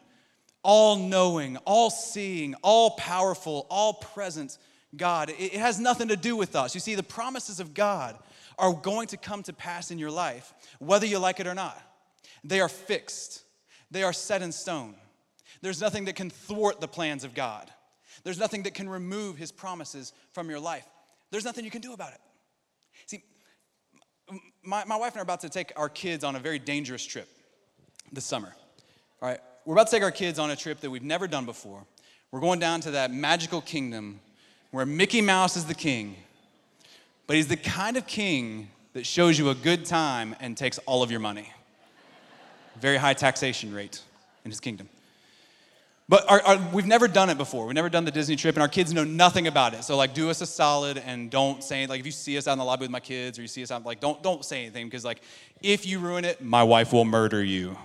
all 0.65 0.97
knowing, 0.97 1.57
all 1.59 1.89
seeing, 1.89 2.57
all 2.63 2.91
powerful, 2.91 3.65
all 3.71 3.95
present 3.95 4.59
God. 4.97 5.33
It 5.39 5.53
has 5.53 5.79
nothing 5.79 6.09
to 6.09 6.17
do 6.17 6.35
with 6.35 6.57
us. 6.57 6.75
You 6.75 6.81
see, 6.81 6.97
the 6.97 7.05
promises 7.05 7.61
of 7.61 7.75
God 7.75 8.19
are 8.59 8.73
going 8.73 9.07
to 9.09 9.17
come 9.17 9.45
to 9.45 9.53
pass 9.53 9.93
in 9.93 10.01
your 10.01 10.11
life, 10.11 10.53
whether 10.81 11.07
you 11.07 11.21
like 11.21 11.39
it 11.39 11.47
or 11.47 11.55
not. 11.55 11.81
They 12.43 12.61
are 12.61 12.69
fixed, 12.69 13.45
they 13.93 14.03
are 14.03 14.13
set 14.13 14.43
in 14.43 14.51
stone. 14.51 14.97
There's 15.61 15.81
nothing 15.81 16.07
that 16.07 16.17
can 16.17 16.29
thwart 16.29 16.81
the 16.81 16.89
plans 16.89 17.23
of 17.23 17.35
God. 17.35 17.71
There's 18.25 18.41
nothing 18.41 18.65
that 18.65 18.75
can 18.75 18.89
remove 18.89 19.37
his 19.37 19.53
promises 19.53 20.13
from 20.33 20.51
your 20.51 20.59
life. 20.59 20.85
There's 21.31 21.45
nothing 21.45 21.65
you 21.65 21.71
can 21.71 21.81
do 21.81 21.93
about 21.93 22.13
it. 22.13 22.21
My, 24.63 24.85
my 24.85 24.97
wife 24.97 25.13
and 25.13 25.19
I 25.19 25.21
are 25.21 25.23
about 25.23 25.41
to 25.41 25.49
take 25.49 25.73
our 25.77 25.89
kids 25.89 26.25
on 26.25 26.37
a 26.37 26.39
very 26.39 26.59
dangerous 26.59 27.05
trip 27.05 27.29
this 28.13 28.25
summer. 28.25 28.55
All 29.21 29.29
right, 29.29 29.41
we're 29.65 29.75
about 29.75 29.89
to 29.89 29.91
take 29.91 30.03
our 30.03 30.11
kids 30.11 30.39
on 30.39 30.51
a 30.51 30.57
trip 30.57 30.81
that 30.81 30.91
we've 30.91 31.03
never 31.03 31.27
done 31.27 31.45
before. 31.47 31.85
We're 32.31 32.41
going 32.41 32.59
down 32.59 32.81
to 32.83 32.93
that 32.93 33.13
magical 33.13 33.61
kingdom 33.61 34.21
where 34.71 34.87
Mickey 34.87 35.21
Mouse 35.21 35.57
is 35.57 35.67
the 35.67 35.75
king, 35.75 36.17
but 37.27 37.37
he's 37.37 37.49
the 37.49 37.57
kind 37.57 37.97
of 37.97 38.07
king 38.07 38.69
that 38.95 39.07
shows 39.07 39.39
you 39.39 39.51
a 39.51 39.55
good 39.55 39.85
time 39.85 40.35
and 40.41 40.57
takes 40.57 40.79
all 40.79 41.03
of 41.03 41.11
your 41.11 41.21
money. 41.21 41.53
Very 42.81 42.97
high 42.97 43.15
taxation 43.15 43.73
rate 43.75 44.01
in 44.45 44.51
his 44.51 44.61
kingdom. 44.61 44.89
But 46.09 46.31
our, 46.31 46.43
our, 46.43 46.69
we've 46.73 46.87
never 46.87 47.09
done 47.09 47.31
it 47.31 47.39
before. 47.39 47.67
We've 47.67 47.75
never 47.75 47.89
done 47.89 48.05
the 48.05 48.11
Disney 48.11 48.37
trip, 48.37 48.57
and 48.57 48.63
our 48.63 48.69
kids 48.69 48.93
know 48.93 49.05
nothing 49.05 49.47
about 49.47 49.73
it. 49.75 49.85
So, 49.85 49.97
like, 49.97 50.15
do 50.15 50.31
us 50.31 50.41
a 50.41 50.47
solid 50.47 50.99
and 50.99 51.31
don't 51.31 51.63
say 51.63 51.87
like 51.87 52.01
if 52.01 52.07
you 52.07 52.13
see 52.13 52.37
us 52.37 52.47
out 52.49 52.53
in 52.53 52.59
the 52.59 52.65
lobby 52.65 52.83
with 52.83 52.91
my 52.91 53.01
kids 53.01 53.39
or 53.39 53.43
you 53.43 53.49
see 53.49 53.63
us 53.63 53.71
out, 53.71 53.87
like, 53.87 54.01
don't 54.01 54.23
don't 54.23 54.45
say 54.45 54.63
anything 54.63 54.87
because 54.87 55.05
like 55.05 55.23
if 55.63 55.87
you 55.87 56.01
ruin 56.01 56.25
it, 56.25 56.43
my 56.43 56.63
wife 56.63 56.93
will 56.93 57.05
murder 57.05 57.43
you. 57.43 57.77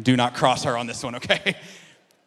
Do 0.00 0.16
not 0.16 0.34
cross 0.34 0.64
her 0.64 0.76
on 0.76 0.86
this 0.86 1.02
one, 1.02 1.16
okay? 1.16 1.56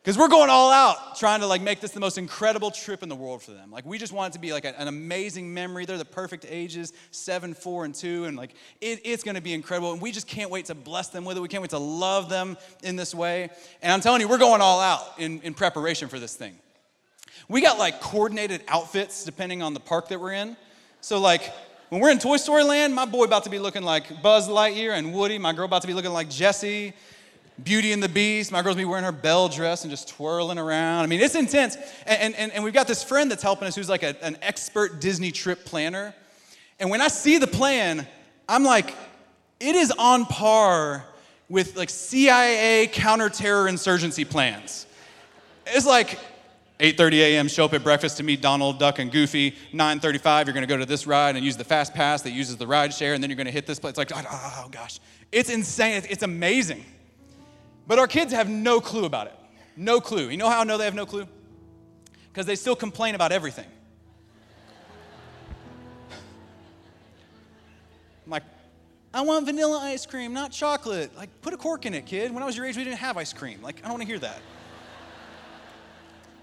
Because 0.08 0.18
we're 0.18 0.30
going 0.30 0.50
all 0.50 0.72
out 0.72 1.18
trying 1.18 1.42
to 1.42 1.48
like 1.48 1.62
make 1.62 1.82
this 1.82 1.92
the 1.92 2.00
most 2.00 2.18
incredible 2.18 2.72
trip 2.72 3.04
in 3.04 3.10
the 3.10 3.16
world 3.16 3.44
for 3.44 3.52
them. 3.52 3.72
Like 3.72 3.86
we 3.86 3.98
just 3.98 4.14
want 4.14 4.32
it 4.32 4.38
to 4.38 4.40
be 4.40 4.54
like 4.54 4.64
a, 4.64 4.80
an 4.80 4.88
amazing 4.88 5.54
memory. 5.54 5.84
They're 5.84 5.98
the 5.98 6.06
perfect 6.06 6.46
ages, 6.48 6.94
seven, 7.12 7.54
four, 7.54 7.84
and 7.84 7.94
two, 7.94 8.24
and 8.24 8.38
like 8.38 8.52
it, 8.80 9.02
it's 9.04 9.22
going 9.22 9.36
to 9.36 9.42
be 9.42 9.54
incredible. 9.54 9.92
And 9.92 10.02
we 10.02 10.14
just 10.14 10.26
can't 10.26 10.50
wait 10.50 10.68
to 10.68 10.76
bless 10.76 11.10
them 11.10 11.26
with 11.26 11.36
it. 11.36 11.42
We 11.42 11.50
can't 11.50 11.62
wait 11.62 11.72
to 11.72 11.78
love 11.78 12.30
them 12.30 12.56
in 12.84 12.96
this 12.96 13.14
way. 13.14 13.50
And 13.82 13.92
I'm 13.92 14.00
telling 14.00 14.22
you, 14.22 14.30
we're 14.30 14.38
going 14.38 14.62
all 14.62 14.80
out 14.80 15.04
in, 15.18 15.42
in 15.42 15.54
preparation 15.54 16.08
for 16.08 16.20
this 16.20 16.38
thing. 16.38 16.56
We 17.50 17.60
got 17.60 17.78
like 17.78 18.00
coordinated 18.00 18.64
outfits 18.70 19.26
depending 19.26 19.62
on 19.62 19.74
the 19.74 19.82
park 19.82 20.08
that 20.08 20.22
we're 20.22 20.32
in. 20.32 20.56
So 21.02 21.20
like 21.20 21.52
when 21.90 22.00
we're 22.00 22.12
in 22.12 22.20
Toy 22.20 22.38
Story 22.38 22.64
Land, 22.64 22.96
my 22.96 23.04
boy 23.04 23.26
about 23.26 23.44
to 23.44 23.50
be 23.50 23.60
looking 23.60 23.84
like 23.84 24.22
Buzz 24.22 24.48
Lightyear 24.48 24.98
and 24.98 25.14
Woody. 25.14 25.38
My 25.38 25.52
girl 25.52 25.66
about 25.66 25.82
to 25.82 25.88
be 25.90 25.94
looking 25.94 26.14
like 26.14 26.30
Jessie. 26.30 26.94
Beauty 27.64 27.92
and 27.92 28.02
the 28.02 28.10
Beast. 28.10 28.52
My 28.52 28.62
girl's 28.62 28.76
be 28.76 28.86
wearing 28.86 29.04
her 29.04 29.12
Belle 29.12 29.50
dress 29.50 29.84
and 29.84 29.92
just 29.92 30.10
twirling 30.10 30.60
around. 30.60 31.04
I 31.04 31.08
mean, 31.08 31.22
it's 31.22 31.36
intense. 31.36 31.76
And, 32.06 32.36
and, 32.36 32.52
and 32.52 32.64
we've 32.64 32.74
got 32.74 32.88
this 32.88 33.04
friend 33.04 33.32
that's 33.32 33.44
helping 33.44 33.68
us 33.68 33.76
who's 33.76 33.90
like 33.90 34.04
a, 34.04 34.16
an 34.24 34.38
expert 34.42 35.02
Disney 35.02 35.32
trip 35.32 35.66
planner. 35.66 36.14
And 36.80 36.90
when 36.92 37.02
I 37.02 37.08
see 37.08 37.40
the 37.40 37.48
plan, 37.48 38.08
I'm 38.48 38.64
like, 38.64 38.94
it 39.60 39.76
is 39.76 39.92
on 39.98 40.26
par 40.26 41.04
with 41.50 41.76
like 41.76 41.90
CIA 41.90 42.88
counterterror 42.94 43.68
insurgency 43.68 44.24
plans. 44.26 44.86
It's 45.66 45.86
like 45.86 46.20
8:30 46.80 47.14
a.m. 47.14 47.48
show 47.48 47.66
up 47.66 47.74
at 47.74 47.84
breakfast 47.84 48.18
to 48.18 48.24
meet 48.24 48.42
Donald 48.42 48.78
Duck 48.78 49.00
and 49.00 49.12
Goofy. 49.12 49.56
9:35 49.74 50.46
you're 50.46 50.54
going 50.54 50.62
to 50.62 50.68
go 50.68 50.78
to 50.78 50.86
this 50.86 51.08
ride 51.08 51.36
and 51.36 51.44
use 51.44 51.58
the 51.58 51.64
fast 51.64 51.94
pass 51.96 52.22
that 52.22 52.32
uses 52.32 52.58
the 52.58 52.68
ride 52.68 52.94
share 52.94 53.16
and 53.16 53.24
then 53.24 53.32
you're 53.32 53.38
going 53.38 53.48
to 53.48 53.52
hit 53.52 53.66
this 53.66 53.80
place. 53.80 53.98
It's 53.98 53.98
like 53.98 54.12
oh, 54.14 54.22
oh, 54.30 54.64
oh 54.66 54.70
gosh. 54.70 55.00
It's 55.32 55.50
insane. 55.50 56.04
It's 56.08 56.24
amazing. 56.24 56.86
But 57.88 58.00
our 58.00 58.08
kids 58.08 58.34
have 58.34 58.50
no 58.50 58.82
clue 58.82 59.06
about 59.06 59.28
it. 59.28 59.34
No 59.78 60.02
clue. 60.02 60.30
You 60.30 60.38
know 60.38 60.50
how 60.50 60.62
I 60.62 60.64
know 60.66 60.78
they 60.78 60.86
have 60.86 60.94
no 60.94 61.06
clue? 61.06 61.26
Because 62.32 62.46
they 62.46 62.56
still 62.56 62.76
complain 62.76 63.16
about 63.16 63.32
everything. 63.32 63.66
I'm 68.26 68.32
like, 68.32 68.44
I 69.14 69.22
want 69.22 69.46
vanilla 69.46 69.80
ice 69.80 70.06
cream, 70.06 70.34
not 70.34 70.52
chocolate. 70.52 71.16
Like, 71.16 71.30
put 71.42 71.54
a 71.54 71.58
cork 71.58 71.86
in 71.86 71.94
it, 71.94 72.06
kid. 72.06 72.34
When 72.34 72.44
I 72.44 72.46
was 72.46 72.58
your 72.58 72.66
age, 72.66 72.76
we 72.76 72.84
didn't 72.84 73.00
have 73.00 73.16
ice 73.16 73.32
cream. 73.32 73.62
Like, 73.62 73.78
I 73.78 73.84
don't 73.84 73.92
want 73.92 74.02
to 74.02 74.08
hear 74.08 74.20
that. 74.20 74.42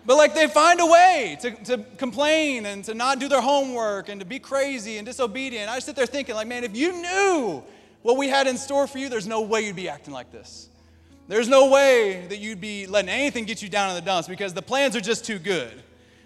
But 0.07 0.17
like 0.17 0.35
they 0.35 0.49
find 0.49 0.81
a 0.81 0.87
way 0.87 1.39
to, 1.41 1.51
to 1.65 1.79
complain 1.97 2.67
and 2.67 2.85
to 2.85 2.95
not 2.95 3.19
do 3.19 3.29
their 3.29 3.41
homework 3.41 4.11
and 4.11 4.21
to 4.21 4.27
be 4.27 4.39
crazy 4.39 4.99
and 4.99 5.07
disobedient. 5.07 5.71
I 5.71 5.79
sit 5.79 5.97
there 5.97 6.07
thinking, 6.07 6.35
like, 6.35 6.47
man, 6.47 6.63
if 6.63 6.77
you 6.77 6.93
knew 6.93 7.63
what 8.03 8.19
we 8.19 8.29
had 8.29 8.47
in 8.47 8.59
store 8.59 8.87
for 8.87 8.99
you, 8.99 9.09
there's 9.09 9.27
no 9.27 9.41
way 9.41 9.63
you'd 9.63 9.77
be 9.77 9.89
acting 9.89 10.13
like 10.13 10.31
this. 10.31 10.69
There's 11.27 11.49
no 11.49 11.71
way 11.71 12.27
that 12.29 12.39
you'd 12.39 12.61
be 12.61 12.87
letting 12.87 13.09
anything 13.09 13.45
get 13.45 13.63
you 13.63 13.69
down 13.69 13.89
in 13.91 13.95
the 13.95 14.03
dumps 14.03 14.29
because 14.29 14.53
the 14.53 14.63
plans 14.63 14.95
are 14.95 15.01
just 15.01 15.25
too 15.25 15.39
good. 15.39 15.73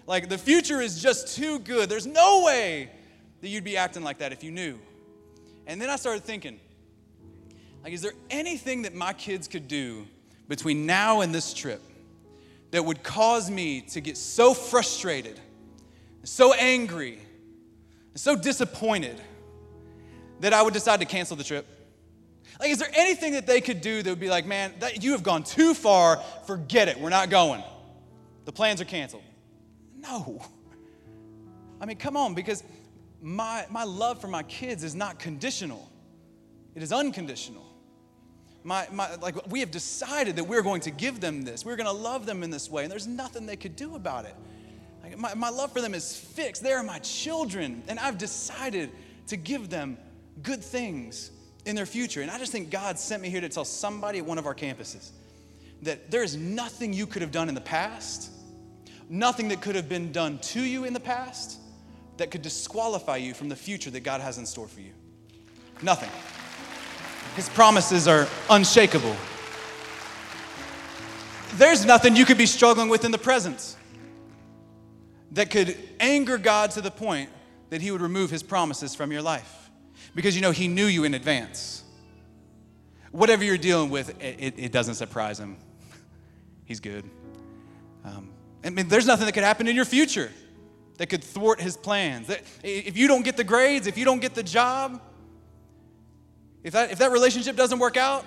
Like 0.05 0.27
the 0.27 0.37
future 0.37 0.81
is 0.81 1.01
just 1.01 1.35
too 1.35 1.59
good. 1.59 1.89
There's 1.89 2.07
no 2.07 2.43
way 2.43 2.89
that 3.41 3.47
you'd 3.47 3.63
be 3.63 3.77
acting 3.77 4.03
like 4.03 4.17
that 4.17 4.33
if 4.33 4.43
you 4.43 4.51
knew. 4.51 4.77
And 5.67 5.79
then 5.79 5.89
I 5.89 5.95
started 5.95 6.23
thinking, 6.23 6.59
like, 7.83 7.93
is 7.93 8.01
there 8.01 8.13
anything 8.29 8.81
that 8.81 8.93
my 8.93 9.13
kids 9.13 9.47
could 9.47 9.67
do 9.67 10.05
between 10.47 10.85
now 10.85 11.21
and 11.21 11.33
this 11.33 11.53
trip 11.53 11.81
that 12.71 12.83
would 12.83 13.03
cause 13.03 13.49
me 13.49 13.81
to 13.81 14.01
get 14.01 14.17
so 14.17 14.53
frustrated, 14.53 15.39
so 16.23 16.53
angry, 16.53 17.19
so 18.15 18.35
disappointed 18.35 19.21
that 20.41 20.53
I 20.53 20.61
would 20.61 20.73
decide 20.73 20.99
to 20.99 21.05
cancel 21.05 21.37
the 21.37 21.43
trip? 21.43 21.65
Like, 22.59 22.71
is 22.71 22.79
there 22.79 22.91
anything 22.93 23.33
that 23.33 23.47
they 23.47 23.61
could 23.61 23.81
do 23.81 24.01
that 24.01 24.09
would 24.09 24.19
be 24.19 24.29
like, 24.29 24.45
man, 24.45 24.73
that, 24.79 25.03
you 25.03 25.11
have 25.13 25.23
gone 25.23 25.43
too 25.43 25.73
far, 25.73 26.17
forget 26.45 26.87
it, 26.87 26.99
we're 26.99 27.09
not 27.09 27.29
going. 27.29 27.63
The 28.45 28.51
plans 28.51 28.81
are 28.81 28.85
canceled. 28.85 29.23
No. 29.95 30.41
I 31.79 31.85
mean, 31.85 31.97
come 31.97 32.17
on, 32.17 32.33
because 32.33 32.63
my, 33.21 33.65
my 33.69 33.83
love 33.83 34.19
for 34.19 34.27
my 34.27 34.43
kids 34.43 34.83
is 34.83 34.95
not 34.95 35.19
conditional, 35.19 35.89
it 36.75 36.83
is 36.83 36.91
unconditional. 36.91 37.65
My, 38.61 38.87
my, 38.91 39.15
like 39.15 39.49
we 39.49 39.61
have 39.61 39.71
decided 39.71 40.35
that 40.35 40.43
we're 40.43 40.61
going 40.61 40.81
to 40.81 40.91
give 40.91 41.21
them 41.21 41.43
this. 41.43 41.63
We're 41.63 41.77
going 41.77 41.87
to 41.87 41.93
love 41.93 42.25
them 42.25 42.43
in 42.43 42.49
this 42.51 42.69
way, 42.69 42.83
and 42.83 42.91
there's 42.91 43.07
nothing 43.07 43.45
they 43.45 43.55
could 43.55 43.77
do 43.77 43.95
about 43.95 44.25
it. 44.25 44.35
Like 45.01 45.17
my, 45.17 45.33
my 45.33 45.49
love 45.49 45.71
for 45.71 45.79
them 45.79 45.93
is 45.93 46.15
fixed. 46.15 46.61
They 46.61 46.73
are 46.73 46.83
my 46.83 46.99
children, 46.99 47.83
and 47.87 47.97
I've 47.99 48.17
decided 48.17 48.91
to 49.27 49.37
give 49.37 49.69
them 49.69 49.97
good 50.43 50.61
things 50.61 51.31
in 51.65 51.75
their 51.75 51.85
future. 51.85 52.21
And 52.21 52.31
I 52.31 52.37
just 52.37 52.51
think 52.51 52.69
God 52.69 52.97
sent 52.97 53.21
me 53.21 53.29
here 53.29 53.41
to 53.41 53.49
tell 53.49 53.65
somebody 53.65 54.19
at 54.19 54.25
one 54.25 54.37
of 54.37 54.45
our 54.45 54.55
campuses 54.55 55.11
that 55.81 56.11
there 56.11 56.23
is 56.23 56.35
nothing 56.35 56.93
you 56.93 57.05
could 57.05 57.21
have 57.21 57.31
done 57.31 57.49
in 57.49 57.55
the 57.55 57.61
past, 57.61 58.31
nothing 59.09 59.47
that 59.49 59.61
could 59.61 59.75
have 59.75 59.87
been 59.87 60.11
done 60.11 60.37
to 60.39 60.61
you 60.61 60.83
in 60.83 60.93
the 60.93 60.99
past 60.99 61.57
that 62.17 62.31
could 62.31 62.41
disqualify 62.41 63.17
you 63.17 63.33
from 63.33 63.49
the 63.49 63.55
future 63.55 63.89
that 63.89 64.01
God 64.01 64.21
has 64.21 64.37
in 64.37 64.45
store 64.45 64.67
for 64.67 64.81
you. 64.81 64.91
Nothing. 65.81 66.09
His 67.35 67.47
promises 67.49 68.07
are 68.07 68.27
unshakable. 68.49 69.15
There's 71.53 71.85
nothing 71.85 72.15
you 72.15 72.25
could 72.25 72.37
be 72.37 72.45
struggling 72.45 72.89
with 72.89 73.05
in 73.05 73.11
the 73.11 73.17
present 73.17 73.75
that 75.31 75.49
could 75.49 75.77
anger 75.99 76.37
God 76.37 76.71
to 76.71 76.81
the 76.81 76.91
point 76.91 77.29
that 77.69 77.81
He 77.81 77.91
would 77.91 78.01
remove 78.01 78.29
His 78.29 78.43
promises 78.43 78.95
from 78.95 79.11
your 79.11 79.21
life. 79.21 79.58
Because 80.19 80.35
you 80.35 80.41
know, 80.41 80.51
He 80.51 80.67
knew 80.67 80.85
you 80.85 81.05
in 81.05 81.13
advance. 81.13 81.81
Whatever 83.11 83.45
you're 83.45 83.57
dealing 83.57 83.89
with, 83.89 84.21
it, 84.21 84.53
it 84.57 84.69
doesn't 84.73 84.95
surprise 84.95 85.39
Him. 85.39 85.55
He's 86.65 86.81
good. 86.81 87.09
Um, 88.03 88.29
I 88.61 88.69
mean, 88.69 88.89
there's 88.89 89.07
nothing 89.07 89.27
that 89.27 89.31
could 89.31 89.45
happen 89.45 89.69
in 89.69 89.77
your 89.77 89.85
future 89.85 90.29
that 90.97 91.07
could 91.07 91.23
thwart 91.23 91.61
his 91.61 91.77
plans. 91.77 92.29
If 92.61 92.97
you 92.97 93.07
don't 93.07 93.23
get 93.23 93.37
the 93.37 93.45
grades, 93.45 93.87
if 93.87 93.97
you 93.97 94.03
don't 94.03 94.19
get 94.19 94.35
the 94.35 94.43
job, 94.43 95.01
if 96.65 96.73
that, 96.73 96.91
if 96.91 96.99
that 96.99 97.13
relationship 97.13 97.55
doesn't 97.55 97.79
work 97.79 97.95
out, 97.95 98.25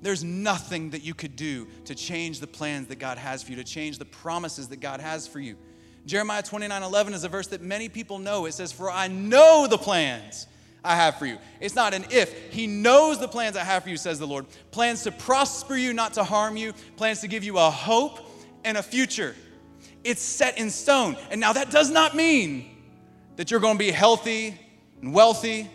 there's 0.00 0.24
nothing 0.24 0.90
that 0.90 1.04
you 1.04 1.14
could 1.14 1.36
do 1.36 1.68
to 1.84 1.94
change 1.94 2.40
the 2.40 2.48
plans 2.48 2.88
that 2.88 2.98
God 2.98 3.16
has 3.16 3.44
for 3.44 3.52
you, 3.52 3.56
to 3.58 3.64
change 3.64 3.98
the 3.98 4.06
promises 4.06 4.66
that 4.70 4.80
God 4.80 5.00
has 5.00 5.28
for 5.28 5.38
you. 5.38 5.56
Jeremiah 6.04 6.42
29 6.42 6.82
11 6.82 7.14
is 7.14 7.22
a 7.22 7.28
verse 7.28 7.46
that 7.46 7.62
many 7.62 7.88
people 7.88 8.18
know. 8.18 8.46
It 8.46 8.54
says, 8.54 8.72
For 8.72 8.90
I 8.90 9.06
know 9.06 9.68
the 9.70 9.78
plans 9.78 10.48
I 10.84 10.96
have 10.96 11.16
for 11.16 11.26
you. 11.26 11.38
It's 11.60 11.74
not 11.74 11.94
an 11.94 12.04
if. 12.10 12.52
He 12.52 12.66
knows 12.66 13.20
the 13.20 13.28
plans 13.28 13.56
I 13.56 13.64
have 13.64 13.84
for 13.84 13.88
you, 13.88 13.96
says 13.96 14.18
the 14.18 14.26
Lord. 14.26 14.46
Plans 14.70 15.04
to 15.04 15.12
prosper 15.12 15.76
you, 15.76 15.92
not 15.92 16.14
to 16.14 16.24
harm 16.24 16.56
you, 16.56 16.72
plans 16.96 17.20
to 17.20 17.28
give 17.28 17.44
you 17.44 17.58
a 17.58 17.70
hope 17.70 18.20
and 18.64 18.76
a 18.76 18.82
future 18.82 19.34
it's 20.04 20.22
set 20.22 20.58
in 20.58 20.70
stone. 20.70 21.16
And 21.30 21.40
now 21.40 21.52
that 21.52 21.70
does 21.70 21.90
not 21.90 22.14
mean 22.14 22.76
that 23.36 23.50
you're 23.50 23.60
going 23.60 23.74
to 23.74 23.84
be 23.84 23.90
healthy 23.90 24.58
and 25.00 25.12
wealthy, 25.12 25.68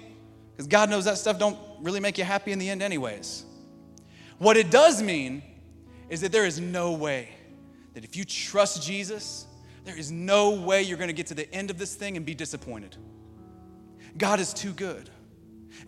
because 0.52 0.68
God 0.68 0.90
knows 0.90 1.06
that 1.06 1.18
stuff 1.18 1.38
don't 1.38 1.58
really 1.82 2.00
make 2.00 2.18
you 2.18 2.24
happy 2.24 2.52
in 2.52 2.60
the 2.60 2.70
end, 2.70 2.82
anyways. 2.82 3.46
What 4.38 4.58
it 4.58 4.70
does 4.72 5.02
mean 5.02 5.44
is 6.10 6.22
that 6.22 6.32
there 6.32 6.46
is 6.46 6.60
no 6.60 6.94
way 6.94 7.30
that 7.94 8.04
if 8.04 8.16
you 8.16 8.24
trust 8.24 8.84
Jesus, 8.84 9.46
there 9.84 9.98
is 9.98 10.12
no 10.12 10.52
way 10.52 10.82
you're 10.82 10.98
going 10.98 11.10
to 11.10 11.14
get 11.14 11.28
to 11.28 11.34
the 11.34 11.52
end 11.54 11.70
of 11.70 11.78
this 11.78 11.96
thing 11.96 12.18
and 12.18 12.26
be 12.26 12.36
disappointed. 12.36 12.96
God 14.18 14.40
is 14.40 14.54
too 14.54 14.74
good. 14.74 15.10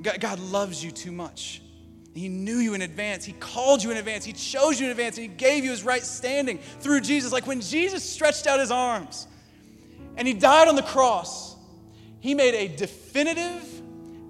God 0.02 0.40
loves 0.40 0.84
you 0.84 0.92
too 0.92 1.12
much. 1.12 1.62
He 2.14 2.28
knew 2.28 2.58
you 2.58 2.74
in 2.74 2.82
advance. 2.82 3.24
He 3.24 3.34
called 3.34 3.84
you 3.84 3.92
in 3.92 3.98
advance. 3.98 4.26
He 4.26 4.34
chose 4.34 4.80
you 4.80 4.86
in 4.86 4.92
advance. 4.92 5.18
And 5.18 5.30
He 5.30 5.36
gave 5.36 5.64
you 5.64 5.72
His 5.72 5.84
right 5.84 6.04
standing 6.04 6.60
through 6.80 7.02
Jesus. 7.02 7.32
Like 7.32 7.48
when 7.48 7.62
Jesus 7.62 8.04
stretched 8.04 8.48
out 8.48 8.60
His 8.60 8.72
arms 8.72 9.28
and 10.18 10.28
He 10.28 10.34
died 10.34 10.68
on 10.68 10.76
the 10.76 10.84
cross, 10.84 11.56
He 12.20 12.34
made 12.34 12.56
a 12.56 12.76
definitive 12.76 13.64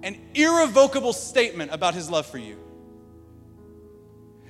and 0.02 0.18
irrevocable 0.34 1.12
statement 1.12 1.72
about 1.72 1.94
His 1.94 2.10
love 2.10 2.26
for 2.26 2.38
you. 2.38 2.58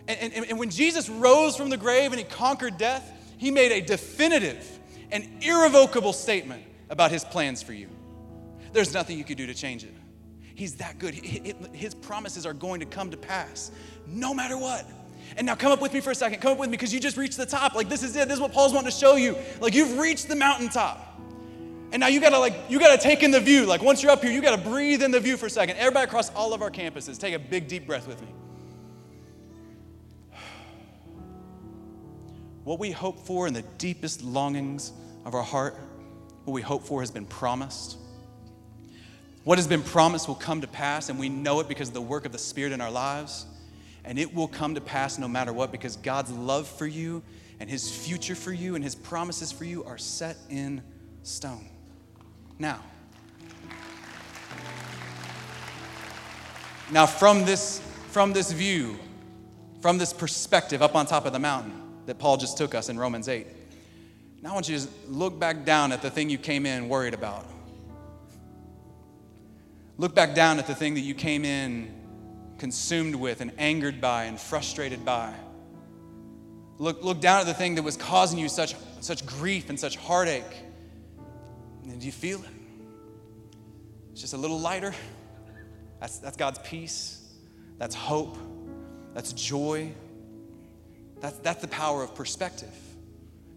And, 0.06 0.32
and, 0.32 0.46
and 0.46 0.58
when 0.58 0.70
Jesus 0.70 1.08
rose 1.08 1.56
from 1.56 1.70
the 1.70 1.76
grave 1.76 2.12
and 2.12 2.18
He 2.18 2.24
conquered 2.24 2.78
death, 2.78 3.10
He 3.38 3.50
made 3.50 3.72
a 3.72 3.80
definitive 3.80 4.78
and 5.12 5.42
irrevocable 5.42 6.12
statement 6.12 6.64
about 6.88 7.10
His 7.10 7.24
plans 7.24 7.62
for 7.62 7.72
you. 7.72 7.88
There's 8.72 8.94
nothing 8.94 9.18
you 9.18 9.24
could 9.24 9.36
do 9.36 9.46
to 9.46 9.54
change 9.54 9.84
it. 9.84 9.94
He's 10.54 10.76
that 10.76 10.98
good. 10.98 11.14
His 11.14 11.94
promises 11.94 12.44
are 12.44 12.52
going 12.52 12.80
to 12.80 12.86
come 12.86 13.10
to 13.10 13.16
pass 13.16 13.70
no 14.06 14.34
matter 14.34 14.56
what. 14.58 14.86
And 15.36 15.46
now 15.46 15.54
come 15.54 15.72
up 15.72 15.80
with 15.80 15.92
me 15.92 16.00
for 16.00 16.10
a 16.10 16.14
second. 16.14 16.40
Come 16.40 16.52
up 16.52 16.58
with 16.58 16.68
me 16.68 16.76
because 16.76 16.92
you 16.92 17.00
just 17.00 17.16
reached 17.16 17.36
the 17.36 17.46
top. 17.46 17.74
Like 17.74 17.88
this 17.88 18.02
is 18.02 18.14
it. 18.16 18.28
This 18.28 18.34
is 18.36 18.40
what 18.40 18.52
Paul's 18.52 18.72
wanting 18.72 18.90
to 18.90 18.96
show 18.96 19.16
you. 19.16 19.36
Like 19.60 19.74
you've 19.74 19.98
reached 19.98 20.28
the 20.28 20.36
mountaintop. 20.36 21.06
And 21.92 22.00
now 22.00 22.06
you 22.06 22.20
gotta 22.20 22.38
like 22.38 22.54
you 22.68 22.78
gotta 22.78 23.00
take 23.00 23.22
in 23.22 23.30
the 23.30 23.40
view. 23.40 23.66
Like 23.66 23.82
once 23.82 24.02
you're 24.02 24.12
up 24.12 24.22
here, 24.22 24.30
you 24.30 24.42
gotta 24.42 24.62
breathe 24.62 25.02
in 25.02 25.10
the 25.10 25.20
view 25.20 25.36
for 25.36 25.46
a 25.46 25.50
second. 25.50 25.76
Everybody 25.76 26.04
across 26.04 26.30
all 26.34 26.52
of 26.52 26.62
our 26.62 26.70
campuses, 26.70 27.18
take 27.18 27.34
a 27.34 27.38
big 27.38 27.66
deep 27.68 27.86
breath 27.86 28.06
with 28.06 28.20
me. 28.20 28.28
What 32.64 32.78
we 32.78 32.90
hope 32.90 33.18
for 33.18 33.46
in 33.46 33.54
the 33.54 33.62
deepest 33.78 34.22
longings 34.22 34.92
of 35.24 35.34
our 35.34 35.42
heart, 35.42 35.74
what 36.44 36.52
we 36.52 36.60
hope 36.60 36.84
for 36.84 37.00
has 37.00 37.10
been 37.10 37.24
promised. 37.24 37.96
What 39.44 39.56
has 39.56 39.66
been 39.66 39.82
promised 39.82 40.28
will 40.28 40.34
come 40.34 40.60
to 40.60 40.66
pass, 40.66 41.08
and 41.08 41.18
we 41.18 41.30
know 41.30 41.60
it 41.60 41.68
because 41.68 41.88
of 41.88 41.94
the 41.94 42.02
work 42.02 42.26
of 42.26 42.32
the 42.32 42.38
Spirit 42.38 42.72
in 42.72 42.80
our 42.80 42.90
lives. 42.90 43.46
And 44.04 44.18
it 44.18 44.34
will 44.34 44.48
come 44.48 44.74
to 44.74 44.80
pass 44.80 45.18
no 45.18 45.28
matter 45.28 45.52
what 45.52 45.72
because 45.72 45.96
God's 45.96 46.30
love 46.30 46.66
for 46.66 46.86
you 46.86 47.22
and 47.58 47.68
His 47.68 47.90
future 47.90 48.34
for 48.34 48.52
you 48.52 48.74
and 48.74 48.84
His 48.84 48.94
promises 48.94 49.52
for 49.52 49.64
you 49.64 49.84
are 49.84 49.98
set 49.98 50.36
in 50.48 50.82
stone. 51.22 51.68
Now, 52.58 52.82
now 56.90 57.06
from 57.06 57.44
this, 57.44 57.80
from 58.08 58.32
this 58.32 58.52
view, 58.52 58.98
from 59.80 59.96
this 59.98 60.12
perspective 60.12 60.82
up 60.82 60.94
on 60.94 61.06
top 61.06 61.24
of 61.24 61.32
the 61.32 61.38
mountain 61.38 61.72
that 62.06 62.18
Paul 62.18 62.36
just 62.36 62.58
took 62.58 62.74
us 62.74 62.88
in 62.88 62.98
Romans 62.98 63.28
8, 63.28 63.46
now 64.42 64.50
I 64.50 64.54
want 64.54 64.68
you 64.68 64.78
to 64.78 64.88
look 65.08 65.38
back 65.38 65.64
down 65.64 65.92
at 65.92 66.00
the 66.02 66.10
thing 66.10 66.30
you 66.30 66.38
came 66.38 66.64
in 66.64 66.88
worried 66.88 67.14
about. 67.14 67.46
Look 70.00 70.14
back 70.14 70.34
down 70.34 70.58
at 70.58 70.66
the 70.66 70.74
thing 70.74 70.94
that 70.94 71.00
you 71.00 71.12
came 71.12 71.44
in 71.44 71.94
consumed 72.56 73.14
with 73.14 73.42
and 73.42 73.52
angered 73.58 74.00
by 74.00 74.24
and 74.24 74.40
frustrated 74.40 75.04
by. 75.04 75.30
Look, 76.78 77.04
look 77.04 77.20
down 77.20 77.40
at 77.40 77.46
the 77.46 77.52
thing 77.52 77.74
that 77.74 77.82
was 77.82 77.98
causing 77.98 78.38
you 78.38 78.48
such, 78.48 78.74
such 79.00 79.26
grief 79.26 79.68
and 79.68 79.78
such 79.78 79.96
heartache. 79.96 80.56
And 81.82 82.00
do 82.00 82.06
you 82.06 82.12
feel 82.12 82.38
it? 82.38 82.48
It's 84.12 84.22
just 84.22 84.32
a 84.32 84.38
little 84.38 84.58
lighter. 84.58 84.94
That's, 86.00 86.16
that's 86.16 86.38
God's 86.38 86.60
peace. 86.60 87.22
That's 87.76 87.94
hope. 87.94 88.38
That's 89.12 89.34
joy. 89.34 89.92
That's, 91.20 91.36
that's 91.40 91.60
the 91.60 91.68
power 91.68 92.02
of 92.02 92.14
perspective. 92.14 92.74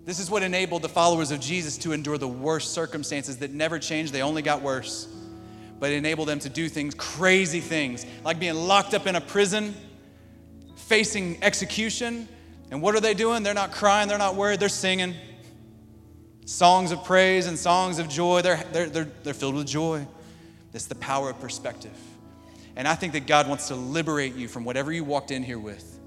This 0.04 0.20
is 0.20 0.30
what 0.30 0.44
enabled 0.44 0.82
the 0.82 0.90
followers 0.90 1.32
of 1.32 1.40
Jesus 1.40 1.78
to 1.78 1.94
endure 1.94 2.18
the 2.18 2.28
worst 2.28 2.74
circumstances 2.74 3.38
that 3.38 3.52
never 3.52 3.80
changed, 3.80 4.12
they 4.12 4.22
only 4.22 4.42
got 4.42 4.62
worse 4.62 5.08
but 5.80 5.92
it 5.92 5.96
enabled 5.96 6.28
them 6.28 6.40
to 6.40 6.50
do 6.50 6.70
things, 6.70 6.94
crazy 6.96 7.60
things, 7.60 8.06
like 8.24 8.40
being 8.40 8.56
locked 8.56 8.94
up 8.94 9.08
in 9.08 9.16
a 9.16 9.22
prison, 9.22 9.74
facing 10.76 11.42
execution. 11.44 12.28
And 12.72 12.82
what 12.82 12.96
are 12.96 13.00
they 13.00 13.14
doing? 13.14 13.44
They're 13.44 13.54
not 13.54 13.72
crying, 13.72 14.08
they're 14.08 14.18
not 14.18 14.36
worried, 14.36 14.60
they're 14.60 14.70
singing 14.70 15.14
songs 16.46 16.92
of 16.92 17.04
praise 17.04 17.48
and 17.48 17.58
songs 17.58 18.00
of 18.00 18.10
joy. 18.10 18.42
They're, 18.42 18.64
they're, 18.72 18.90
they're, 18.90 19.08
they're 19.24 19.34
filled 19.34 19.56
with 19.56 19.68
joy. 19.68 20.06
That's 20.72 20.86
the 20.86 20.96
power 20.96 21.30
of 21.30 21.40
perspective. 21.40 21.98
And 22.76 22.88
I 22.88 22.96
think 22.96 23.14
that 23.14 23.28
God 23.28 23.48
wants 23.48 23.68
to 23.68 23.76
liberate 23.76 24.36
you 24.36 24.48
from 24.48 24.66
whatever 24.66 24.92
you 24.92 25.04
walked 25.04 25.32
in 25.32 25.44
here 25.44 25.60
with 25.60 26.00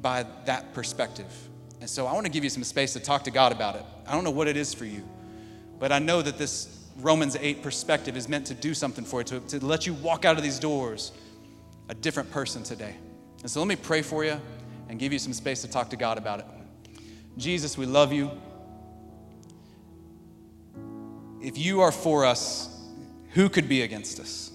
by 0.00 0.26
that 0.44 0.74
perspective. 0.74 1.26
And 1.80 1.88
so 1.88 2.06
I 2.06 2.12
want 2.12 2.26
to 2.26 2.32
give 2.32 2.44
you 2.44 2.50
some 2.50 2.64
space 2.64 2.92
to 2.92 3.00
talk 3.00 3.24
to 3.24 3.30
God 3.30 3.52
about 3.52 3.76
it. 3.76 3.84
I 4.06 4.12
don't 4.12 4.24
know 4.24 4.30
what 4.30 4.48
it 4.48 4.56
is 4.56 4.74
for 4.74 4.84
you, 4.84 5.02
but 5.78 5.92
I 5.92 5.98
know 5.98 6.20
that 6.22 6.38
this 6.38 6.77
Romans 6.98 7.36
8 7.40 7.62
perspective 7.62 8.16
is 8.16 8.28
meant 8.28 8.46
to 8.48 8.54
do 8.54 8.74
something 8.74 9.04
for 9.04 9.20
you, 9.20 9.24
to, 9.24 9.40
to 9.40 9.64
let 9.64 9.86
you 9.86 9.94
walk 9.94 10.24
out 10.24 10.36
of 10.36 10.42
these 10.42 10.58
doors 10.58 11.12
a 11.88 11.94
different 11.94 12.30
person 12.30 12.62
today. 12.62 12.94
And 13.42 13.50
so 13.50 13.60
let 13.60 13.68
me 13.68 13.76
pray 13.76 14.02
for 14.02 14.24
you 14.24 14.40
and 14.88 14.98
give 14.98 15.12
you 15.12 15.18
some 15.18 15.32
space 15.32 15.62
to 15.62 15.68
talk 15.68 15.90
to 15.90 15.96
God 15.96 16.18
about 16.18 16.40
it. 16.40 16.46
Jesus, 17.36 17.78
we 17.78 17.86
love 17.86 18.12
you. 18.12 18.30
If 21.40 21.56
you 21.56 21.80
are 21.80 21.92
for 21.92 22.24
us, 22.24 22.74
Who 23.32 23.48
could 23.48 23.68
be 23.68 23.82
against 23.82 24.18
us? 24.18 24.50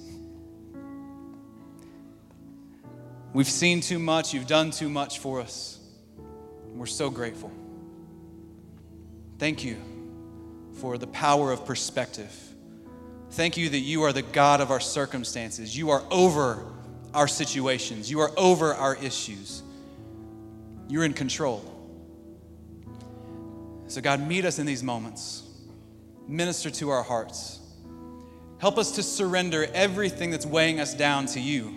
We've 3.32 3.48
seen 3.48 3.82
too 3.82 4.00
much, 4.00 4.34
you've 4.34 4.48
done 4.48 4.72
too 4.72 4.90
much 4.90 5.20
for 5.20 5.40
us. 5.40 5.80
We're 6.74 6.86
so 6.88 7.10
grateful. 7.10 7.52
Thank 9.40 9.64
you 9.64 9.78
for 10.84 10.98
the 10.98 11.08
power 11.08 11.54
of 11.54 11.66
perspective. 11.66 12.30
Thank 13.32 13.56
you 13.56 13.70
that 13.70 13.80
you 13.80 14.04
are 14.04 14.12
the 14.12 14.22
God 14.22 14.60
of 14.60 14.70
our 14.70 14.82
circumstances. 14.82 15.78
You 15.78 15.92
are 15.92 16.04
over 16.12 16.66
our 17.14 17.30
situations, 17.30 18.12
you 18.12 18.20
are 18.20 18.32
over 18.36 18.74
our 18.74 18.98
issues. 18.98 19.64
You're 20.90 21.06
in 21.06 21.14
control. 21.14 21.64
So, 23.88 24.02
God, 24.02 24.28
meet 24.28 24.44
us 24.44 24.60
in 24.60 24.66
these 24.66 24.84
moments, 24.84 25.44
minister 26.28 26.70
to 26.72 26.90
our 26.90 27.04
hearts. 27.04 27.62
Help 28.58 28.78
us 28.78 28.92
to 28.92 29.04
surrender 29.04 29.68
everything 29.74 30.32
that's 30.32 30.46
weighing 30.46 30.82
us 30.82 30.94
down 30.94 31.28
to 31.28 31.40
you 31.40 31.68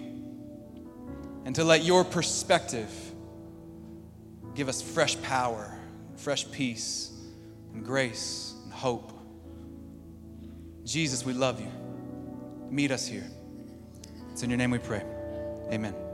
and 1.44 1.54
to 1.54 1.62
let 1.62 1.84
your 1.84 2.02
perspective 2.02 2.90
give 4.57 4.68
us 4.68 4.82
fresh 4.82 5.16
power, 5.22 5.78
fresh 6.16 6.50
peace, 6.50 7.12
and 7.72 7.84
grace 7.84 8.45
hope. 8.87 9.11
Jesus, 10.84 11.24
we 11.26 11.32
love 11.32 11.61
you. 11.61 11.72
Meet 12.70 12.93
us 12.93 13.05
here. 13.05 13.28
It's 14.30 14.45
in 14.45 14.51
your 14.51 14.59
name 14.59 14.70
we 14.70 14.78
pray. 14.78 15.03
Amen. 15.72 16.05